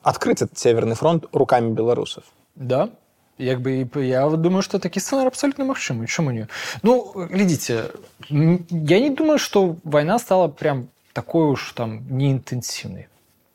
открыть 0.02 0.42
этот 0.42 0.58
Северный 0.58 0.94
фронт 0.94 1.26
руками 1.32 1.72
белорусов. 1.72 2.24
Да, 2.54 2.90
Якби 3.38 3.88
я 3.94 4.28
думаю, 4.28 4.62
что 4.62 4.78
такие 4.78 5.02
сценарии 5.02 5.28
абсолютно 5.28 5.64
магчымы. 5.64 6.06
Чому 6.06 6.30
не? 6.30 6.48
Ну, 6.82 7.12
глядите, 7.28 7.90
я 8.28 9.00
не 9.00 9.10
думаю, 9.10 9.38
что 9.38 9.76
война 9.84 10.18
стала 10.18 10.48
прям 10.48 10.88
такой 11.12 11.46
уж 11.46 11.72
там 11.72 12.06
неинтенсивной. 12.08 13.08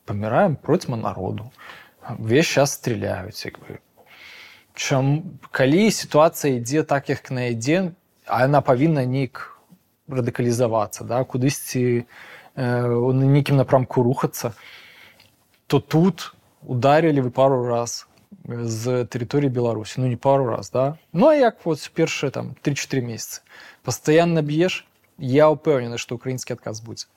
Помираем 0.04 0.56
против 0.56 0.88
народу. 0.88 1.52
Весь 2.18 2.46
час 2.46 2.72
стреляют. 2.72 3.36
Якби 3.36 3.80
Чым, 4.77 5.37
калі 5.51 5.91
ситуация 5.91 6.57
ідзе 6.57 6.83
так, 6.83 7.09
як 7.09 7.29
на 7.31 7.53
ідзе, 7.53 7.93
а 8.25 8.45
яна 8.45 8.61
павінна 8.61 9.05
неяк 9.05 9.53
радыкалізавацца, 10.09 11.05
да, 11.05 11.21
кудысьці 11.23 12.03
э, 12.03 12.65
нейкім 13.13 13.57
напрамку 13.57 14.03
рухацца, 14.03 14.53
то 15.67 15.79
тут 15.79 16.33
ударили 16.65 17.19
вы 17.19 17.31
пару 17.31 17.65
раз 17.65 18.07
з 18.47 19.05
тэрыторыі 19.05 19.49
беларусі 19.49 20.01
ну 20.01 20.07
не 20.07 20.17
пару 20.17 20.45
раз 20.45 20.69
да 20.69 20.97
ну 21.13 21.27
а 21.27 21.35
як 21.35 21.65
вот 21.65 21.79
першыя 21.93 22.31
там 22.31 22.55
3-4 22.63 23.01
месяцы 23.01 23.41
пастаянна 23.83 24.41
б'еш 24.41 24.85
я 25.17 25.47
ўпэўнены 25.53 25.97
што 25.97 26.15
украінскі 26.15 26.57
адказ 26.57 26.81
будзе 26.81 27.07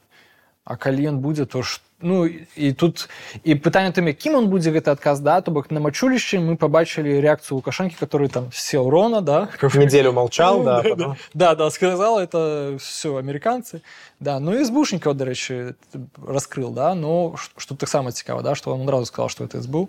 а 0.65 0.77
калі 0.77 1.09
ён 1.15 1.19
будзе 1.19 1.47
то 1.47 1.63
ж 1.63 1.81
ну 2.01 2.29
і 2.57 2.73
тут 2.73 3.09
і 3.45 3.55
пытанне 3.57 3.89
тым 3.89 4.13
якім 4.13 4.37
он 4.37 4.49
будзе 4.53 4.69
гэты 4.69 4.93
адказ 4.93 5.21
да 5.25 5.41
то 5.41 5.51
бок 5.51 5.71
на 5.73 5.81
мачулішчы 5.81 6.37
мы 6.37 6.57
побачылі 6.61 7.21
реакцыю 7.25 7.57
лукашэнкі 7.57 7.97
который 7.97 8.29
там 8.29 8.53
сел 8.53 8.91
рона 8.91 9.23
да 9.23 9.49
неделю 9.75 10.13
молчал 10.13 10.63
да, 10.63 10.83
да, 10.83 10.95
да, 10.95 11.17
да, 11.33 11.55
да 11.55 11.71
сказал 11.71 12.19
это 12.19 12.77
все 12.79 13.17
американцы 13.17 13.81
да 14.21 14.39
ну 14.41 14.53
і 14.61 14.65
збушнікаў 14.65 15.17
дарэчы 15.17 15.75
раскрыл 16.21 16.71
да 16.71 16.95
но 16.95 17.35
что 17.57 17.75
таксама 17.75 18.13
цікава 18.13 18.43
да 18.43 18.55
что 18.55 18.73
он 18.73 18.83
адразу 18.83 19.07
сказал 19.07 19.31
что 19.31 19.45
это 19.45 19.63
сбыл 19.63 19.89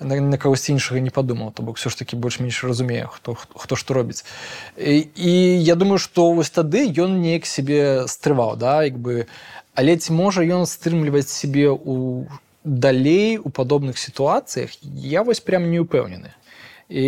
на, 0.00 0.20
на 0.20 0.38
кагосьці 0.38 0.72
іншага 0.72 1.00
не 1.00 1.10
подумал 1.10 1.52
то 1.52 1.62
бок 1.62 1.76
все 1.76 1.88
ж 1.88 1.98
таки 1.98 2.16
больш-менш 2.16 2.64
разумею 2.64 3.08
хто 3.12 3.34
хто 3.34 3.76
што 3.76 3.94
робіць 3.94 4.24
і, 4.76 5.06
і 5.14 5.62
я 5.62 5.76
думаю 5.76 5.98
что 5.98 6.32
вось 6.32 6.50
тады 6.50 6.90
ён 6.90 7.22
неяк 7.22 7.46
себе 7.46 8.08
стрываў 8.10 8.56
да 8.56 8.82
як 8.82 8.98
бы 8.98 9.26
а 9.67 9.67
але 9.78 9.96
ці 9.96 10.12
можа 10.12 10.42
ён 10.42 10.66
стрымліваць 10.66 11.28
сябе 11.28 11.70
у 11.70 12.26
далей 12.64 13.38
у 13.38 13.50
падобных 13.50 13.98
сітуацыях 13.98 14.70
я 14.82 15.22
вось 15.22 15.40
прям 15.40 15.70
не 15.70 15.80
ўпэўнены 15.84 16.32
і 16.88 17.04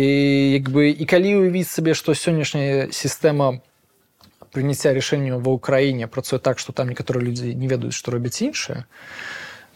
як 0.53 0.69
бы 0.69 0.89
і 0.89 1.05
калі 1.05 1.47
ўявіць 1.47 1.69
сабе 1.69 1.93
што 1.93 2.13
сённяшняя 2.13 2.93
сістэма 2.93 3.61
прыняцця 4.53 4.93
рашэнняў 4.93 5.41
ва 5.41 5.51
ўкраіне 5.57 6.07
працуе 6.07 6.39
так 6.39 6.61
што 6.61 6.73
там 6.73 6.89
некаторыя 6.93 7.25
людзі 7.25 7.53
не 7.53 7.67
ведаюць 7.67 7.97
што 7.97 8.13
робяць 8.13 8.37
іншае 8.41 8.85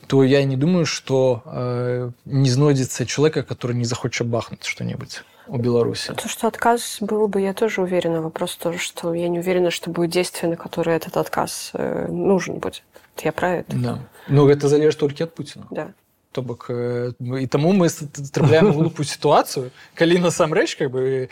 то 0.08 0.24
я 0.24 0.44
не 0.44 0.58
думаю 0.58 0.86
што 0.86 1.42
э, 1.46 2.12
не 2.26 2.50
знойдзецца 2.50 3.06
чалавека 3.06 3.44
который 3.44 3.74
не 3.74 3.86
захоча 3.86 4.24
бахнуць 4.24 4.66
что-небудзь 4.66 5.26
у 5.48 5.58
Беларуси. 5.58 6.14
То, 6.14 6.30
что 6.30 6.48
отказ 6.48 6.98
был 7.02 7.28
бы, 7.28 7.42
я 7.42 7.54
тоже 7.54 7.82
уверена. 7.82 8.22
Вопрос 8.22 8.56
тоже, 8.56 8.78
что 8.78 9.14
я 9.14 9.28
не 9.28 9.40
уверена, 9.40 9.72
что 9.72 9.90
будет 9.90 10.12
действие, 10.12 10.50
на 10.50 10.56
которое 10.56 10.96
этот 10.96 11.18
отказ 11.18 11.72
э, 11.74 12.08
нужен 12.08 12.56
будет. 12.56 12.84
Я 13.22 13.32
про 13.32 13.58
это. 13.58 13.76
Да. 13.76 14.00
Ну, 14.28 14.48
это 14.48 14.68
залежит 14.68 15.00
только 15.00 15.26
от 15.26 15.36
Путина. 15.36 15.68
Да. 15.72 15.94
То 16.32 16.42
бок 16.42 16.68
э, 16.70 17.12
і 17.42 17.48
таму 17.48 17.74
мы 17.74 17.90
трапляем 18.32 18.72
глупую 18.72 19.06
сітуацыю 19.06 19.72
калі 19.96 20.20
насамрэч 20.24 20.80
как 20.80 20.92
бы 20.92 21.28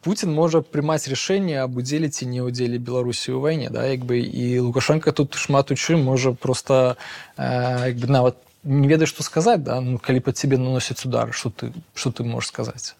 Путін 0.00 0.32
можа 0.32 0.64
прымаць 0.64 1.04
рашэнне 1.12 1.60
аб 1.60 1.76
удзеле 1.76 2.08
ці 2.08 2.24
не 2.24 2.40
ўдзеле 2.40 2.80
беларусі 2.80 3.36
ў 3.36 3.40
вайне 3.44 3.68
да 3.68 3.84
як 3.84 4.08
бы 4.08 4.16
і 4.24 4.64
лукашенко 4.64 5.12
тут 5.12 5.36
шмат 5.36 5.68
у 5.70 5.76
чым 5.76 6.08
можа 6.08 6.32
просто 6.32 6.96
э, 7.36 7.92
як 7.92 8.00
бы 8.00 8.08
нават 8.08 8.40
не 8.64 8.88
ведаеш 8.88 9.12
што 9.12 9.22
сказаць 9.22 9.60
да 9.60 9.76
ну 9.84 10.00
калі 10.00 10.24
па 10.24 10.32
цябе 10.32 10.56
наносяць 10.56 11.04
удар 11.04 11.36
что 11.36 11.52
ты 11.52 11.76
что 11.92 12.08
ты 12.08 12.24
можешь 12.24 12.48
сказаць 12.48 12.96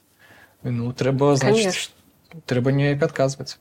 Ну, 0.63 0.91
трэба, 0.93 1.35
значит, 1.35 1.63
Конечно. 1.63 1.93
трэба 2.45 2.71
неяк 2.71 3.03
адказваць. 3.03 3.57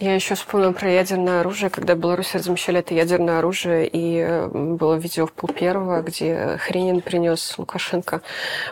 Я 0.00 0.14
еще 0.14 0.36
вспомнила 0.36 0.70
про 0.70 0.88
ядерное 0.88 1.40
оружие, 1.40 1.70
когда 1.70 1.96
Беларусь 1.96 2.32
размещали 2.32 2.78
это 2.78 2.94
ядерное 2.94 3.40
оружие, 3.40 3.88
и 3.88 4.18
э, 4.18 4.46
было 4.46 4.94
видео 4.94 5.26
в 5.26 5.32
пол 5.32 5.50
первого, 5.50 6.02
где 6.02 6.56
Хренин 6.60 7.00
принес 7.00 7.58
Лукашенко 7.58 8.22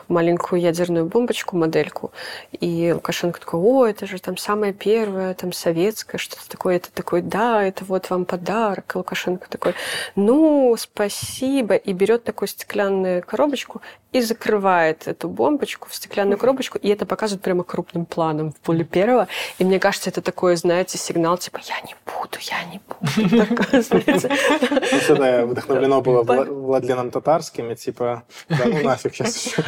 маленькую 0.06 0.60
ядерную 0.60 1.06
бомбочку, 1.06 1.56
модельку, 1.56 2.12
и 2.52 2.92
Лукашенко 2.94 3.40
такой, 3.40 3.58
о, 3.58 3.86
это 3.86 4.06
же 4.06 4.20
там 4.20 4.36
самое 4.36 4.72
первое, 4.72 5.34
там 5.34 5.52
советское, 5.52 6.18
что-то 6.18 6.48
такое, 6.48 6.76
это 6.76 6.92
такой, 6.92 7.22
да, 7.22 7.60
это 7.60 7.84
вот 7.84 8.08
вам 8.08 8.24
подарок. 8.24 8.92
И 8.94 8.98
Лукашенко 8.98 9.48
такой, 9.50 9.74
ну, 10.14 10.76
спасибо, 10.78 11.74
и 11.74 11.92
берет 11.92 12.22
такую 12.22 12.46
стеклянную 12.48 13.24
коробочку 13.24 13.82
и 14.12 14.20
закрывает 14.22 15.08
эту 15.08 15.28
бомбочку 15.28 15.88
в 15.90 15.94
стеклянную 15.94 16.38
коробочку, 16.38 16.78
и 16.78 16.88
это 16.88 17.04
показывает 17.04 17.42
прямо 17.42 17.64
крупным 17.64 18.06
планом 18.06 18.52
в 18.52 18.56
поле 18.60 18.84
первого. 18.84 19.28
И 19.58 19.64
мне 19.64 19.78
кажется, 19.78 20.08
это 20.08 20.22
такое, 20.22 20.56
знаете, 20.66 20.98
сигнал 20.98 21.38
типа 21.38 21.60
«я 21.64 21.80
не 21.80 21.94
буду, 22.04 22.38
я 22.42 22.64
не 22.64 22.80
буду». 22.86 23.46
Это 25.08 25.46
вдохновлено 25.46 26.02
было 26.02 26.22
Владленом 26.22 27.10
Татарским, 27.10 27.70
и 27.70 27.76
типа 27.76 28.24
«да 28.48 28.64
ну 28.66 28.82
нафиг 28.82 29.14
сейчас 29.14 29.46
еще». 29.46 29.62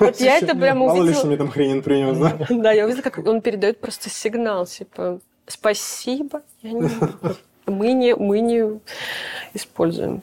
Вот 0.00 0.20
я 0.20 0.38
это 0.38 0.56
прямо 0.56 0.86
увидела. 0.86 1.04
Мало 1.04 1.08
ли, 1.08 1.14
что 1.14 1.26
мне 1.26 1.36
там 1.36 1.50
хренин 1.50 1.82
принес, 1.82 2.18
да? 2.18 2.46
Да, 2.48 2.72
я 2.72 2.84
увидела, 2.84 3.02
как 3.02 3.18
он 3.18 3.40
передает 3.40 3.80
просто 3.80 4.10
сигнал, 4.10 4.66
типа 4.66 5.20
«спасибо, 5.46 6.42
мы 7.66 7.92
не, 7.92 8.16
мы 8.16 8.40
не 8.40 8.80
используем». 9.54 10.22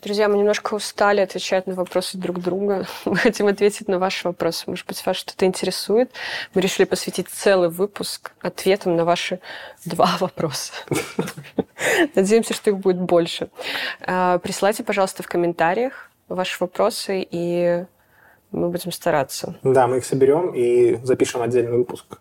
Друзья, 0.00 0.28
мы 0.28 0.38
немножко 0.38 0.74
устали 0.74 1.20
отвечать 1.20 1.66
на 1.66 1.74
вопросы 1.74 2.18
друг 2.18 2.38
друга. 2.38 2.86
Мы 3.04 3.16
хотим 3.16 3.48
ответить 3.48 3.88
на 3.88 3.98
ваши 3.98 4.28
вопросы. 4.28 4.64
Может 4.68 4.86
быть, 4.86 5.04
вас 5.04 5.16
что-то 5.16 5.44
интересует. 5.44 6.12
Мы 6.54 6.60
решили 6.60 6.86
посвятить 6.86 7.28
целый 7.28 7.68
выпуск 7.68 8.30
ответам 8.40 8.94
на 8.94 9.04
ваши 9.04 9.40
два 9.84 10.16
вопроса. 10.20 10.72
Надеемся, 12.14 12.54
что 12.54 12.70
их 12.70 12.78
будет 12.78 13.00
больше. 13.00 13.48
А, 14.06 14.38
присылайте, 14.38 14.84
пожалуйста, 14.84 15.24
в 15.24 15.26
комментариях 15.26 16.10
ваши 16.28 16.58
вопросы, 16.60 17.26
и 17.28 17.84
мы 18.52 18.68
будем 18.68 18.92
стараться. 18.92 19.56
Да, 19.64 19.88
мы 19.88 19.98
их 19.98 20.04
соберем 20.04 20.54
и 20.54 21.00
запишем 21.02 21.42
отдельный 21.42 21.76
выпуск 21.76 22.18